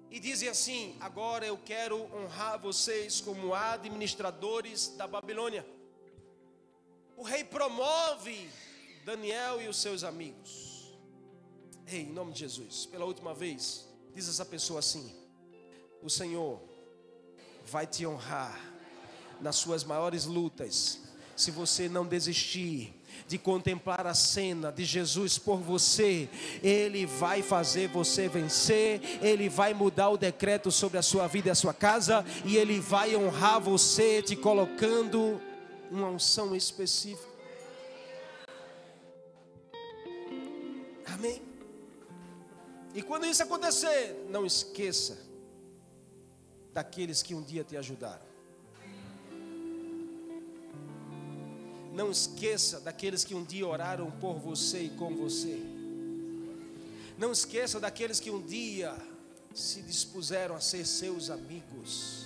e 0.09 0.20
dizem 0.20 0.49
assim: 0.49 0.97
Agora 0.99 1.45
eu 1.45 1.57
quero 1.57 1.97
honrar 2.14 2.59
vocês 2.59 3.22
como 3.22 3.55
administradores 3.55 4.89
da 4.97 5.07
Babilônia. 5.07 5.66
O 7.16 7.24
rei 7.24 7.45
promove 7.45 8.49
Daniel 9.05 9.62
e 9.62 9.70
os 9.70 9.78
seus 9.78 10.03
amigos. 10.03 10.71
Ei, 11.92 12.04
em 12.04 12.14
nome 12.14 12.32
de 12.32 12.39
Jesus, 12.39 12.86
pela 12.86 13.04
última 13.04 13.34
vez, 13.34 13.86
diz 14.16 14.30
essa 14.30 14.46
pessoa 14.46 14.80
assim: 14.80 15.14
O 16.02 16.10
Senhor 16.10 16.62
vai 17.66 17.86
te 17.86 18.08
honrar 18.08 18.58
nas 19.42 19.58
suas 19.58 19.84
maiores 19.84 20.24
lutas, 20.24 21.02
se 21.36 21.52
você 21.52 21.89
não 21.89 22.06
desistir 22.06 22.94
de 23.28 23.38
contemplar 23.38 24.08
a 24.08 24.14
cena 24.14 24.72
de 24.72 24.86
Jesus 24.86 25.38
por 25.38 25.58
você, 25.58 26.30
Ele 26.64 27.06
vai 27.06 27.42
fazer 27.42 27.89
você 27.89 28.30
vencer, 28.30 29.02
Ele 29.22 29.50
vai 29.50 29.74
mudar 29.74 30.12
o 30.12 30.18
decreto 30.18 30.72
sobre 30.72 30.98
a 30.98 31.02
sua 31.02 31.28
vida 31.28 31.50
e 31.50 31.52
a 31.52 31.56
sua 31.56 31.74
casa, 31.74 32.24
e 32.46 32.56
Ele 32.56 32.80
vai 32.80 33.18
honrar 33.18 33.60
você, 33.60 34.22
te 34.22 34.38
colocando 34.38 35.42
uma 35.92 36.08
unção 36.08 36.56
específica. 36.56 37.30
Amém. 41.06 41.51
E 42.94 43.02
quando 43.02 43.26
isso 43.26 43.42
acontecer, 43.44 44.28
não 44.30 44.46
esqueça 44.46 45.18
daqueles 46.74 47.22
que 47.22 47.34
um 47.34 47.42
dia 47.42 47.64
te 47.64 47.78
ajudaram. 47.78 48.32
Não 51.94 52.10
esqueça 52.10 52.80
daqueles 52.80 53.24
que 53.24 53.36
um 53.36 53.44
dia 53.44 53.68
oraram 53.68 54.10
por 54.12 54.36
você 54.39 54.84
e 54.84 54.89
com 54.89 55.16
você. 55.16 55.60
Não 57.18 57.32
esqueça 57.32 57.80
daqueles 57.80 58.20
que 58.20 58.32
um 58.32 58.42
dia 58.42 58.96
se 59.54 59.82
dispuseram 59.82 60.56
a 60.56 60.62
ser 60.62 60.86
seus 60.86 61.30
amigos. 61.30 62.26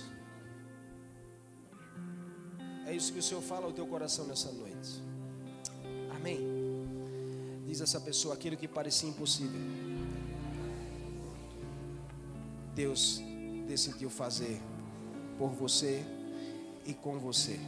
É 2.86 2.94
isso 2.94 3.12
que 3.12 3.18
o 3.18 3.22
Senhor 3.22 3.42
fala 3.42 3.66
ao 3.66 3.72
teu 3.72 3.86
coração 3.86 4.26
nessa 4.26 4.50
noite. 4.52 5.02
Amém. 6.14 6.40
Diz 7.66 7.80
essa 7.80 8.00
pessoa 8.00 8.34
aquilo 8.34 8.56
que 8.56 8.68
parecia 8.68 9.08
impossível. 9.08 9.60
Deus 12.76 13.22
decidiu 13.66 14.10
fazer 14.10 14.60
por 15.38 15.48
você 15.48 16.04
e 16.84 16.92
com 16.92 17.18
você. 17.18 17.58